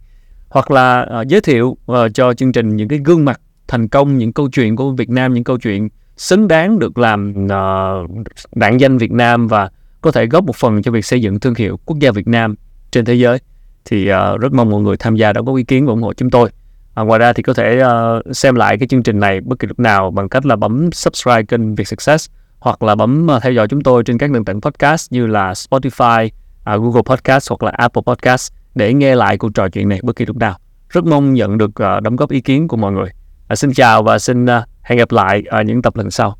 Hoặc 0.48 0.70
là 0.70 1.07
uh, 1.20 1.28
giới 1.28 1.40
thiệu 1.40 1.76
uh, 1.92 2.14
cho 2.14 2.34
chương 2.34 2.53
trình 2.53 2.76
những 2.76 2.88
cái 2.88 3.00
gương 3.05 3.24
mặt 3.24 3.40
thành 3.68 3.88
công 3.88 4.18
những 4.18 4.32
câu 4.32 4.48
chuyện 4.48 4.76
của 4.76 4.90
Việt 4.90 5.11
Nam 5.11 5.34
những 5.34 5.44
câu 5.44 5.59
chuyện 5.59 5.88
xứng 6.16 6.48
đáng 6.48 6.78
được 6.78 6.98
làm 6.98 7.34
uh, 7.44 8.26
đảng 8.55 8.80
danh 8.80 8.98
Việt 8.98 9.12
Nam 9.12 9.48
và 9.48 9.70
có 10.00 10.11
thể 10.11 10.26
góp 10.26 10.44
một 10.44 10.57
phần 10.57 10.82
cho 10.82 10.90
việc 10.90 11.05
xây 11.05 11.22
dựng 11.22 11.40
thương 11.40 11.55
hiệu 11.55 11.78
quốc 11.84 11.98
gia 11.98 12.11
Việt 12.11 12.28
Nam 12.28 12.55
trên 12.90 13.05
thế 13.05 13.14
giới. 13.14 13.38
Thì 13.84 14.11
uh, 14.11 14.40
rất 14.40 14.53
mong 14.53 14.70
mọi 14.70 14.80
người 14.80 14.96
tham 14.96 15.16
gia 15.16 15.32
đóng 15.32 15.44
góp 15.44 15.57
ý 15.57 15.64
kiến 15.64 15.86
và 15.86 15.90
ủng 15.90 16.03
hộ 16.03 16.12
chúng 16.12 16.30
tôi. 16.30 16.50
À, 16.94 17.03
ngoài 17.03 17.18
ra 17.18 17.32
thì 17.32 17.42
có 17.42 17.55
thể 17.55 17.82
uh, 17.82 18.36
xem 18.36 18.55
lại 18.55 18.78
cái 18.78 18.88
chương 18.88 19.03
trình 19.03 19.20
này 19.20 19.40
bất 19.40 19.59
kỳ 19.59 19.68
lúc 19.68 19.78
nào 19.78 20.11
bằng 20.11 20.28
cách 20.28 20.46
là 20.46 20.57
bấm 20.57 20.92
subscribe 20.92 21.42
kênh 21.42 21.74
Việt 21.74 21.88
Success 21.88 22.30
hoặc 22.62 22.82
là 22.82 22.94
bấm 22.94 23.26
ờ, 23.26 23.40
theo 23.40 23.52
dõi 23.52 23.68
chúng 23.68 23.80
tôi 23.80 24.02
trên 24.04 24.18
các 24.18 24.30
nền 24.30 24.44
tảng 24.44 24.60
podcast 24.60 25.12
như 25.12 25.26
là 25.26 25.52
Spotify, 25.52 26.28
à, 26.64 26.76
Google 26.76 27.02
Podcast 27.04 27.50
hoặc 27.50 27.62
là 27.62 27.70
Apple 27.70 28.02
Podcast 28.06 28.52
để 28.74 28.94
nghe 28.94 29.14
lại 29.14 29.38
cuộc 29.38 29.54
trò 29.54 29.68
chuyện 29.68 29.88
này 29.88 30.00
bất 30.02 30.16
kỳ 30.16 30.26
lúc 30.26 30.36
nào. 30.36 30.58
Rất 30.88 31.04
mong 31.04 31.34
nhận 31.34 31.58
được 31.58 31.74
ờ, 31.74 32.00
đóng 32.00 32.16
góp 32.16 32.30
ý 32.30 32.40
kiến 32.40 32.68
của 32.68 32.76
mọi 32.76 32.92
người. 32.92 33.08
À, 33.48 33.56
xin 33.56 33.72
chào 33.74 34.02
và 34.02 34.18
xin 34.18 34.46
ờ, 34.46 34.64
hẹn 34.82 34.98
gặp 34.98 35.12
lại 35.12 35.42
ở 35.48 35.62
những 35.62 35.82
tập 35.82 35.96
lần 35.96 36.10
sau. 36.10 36.36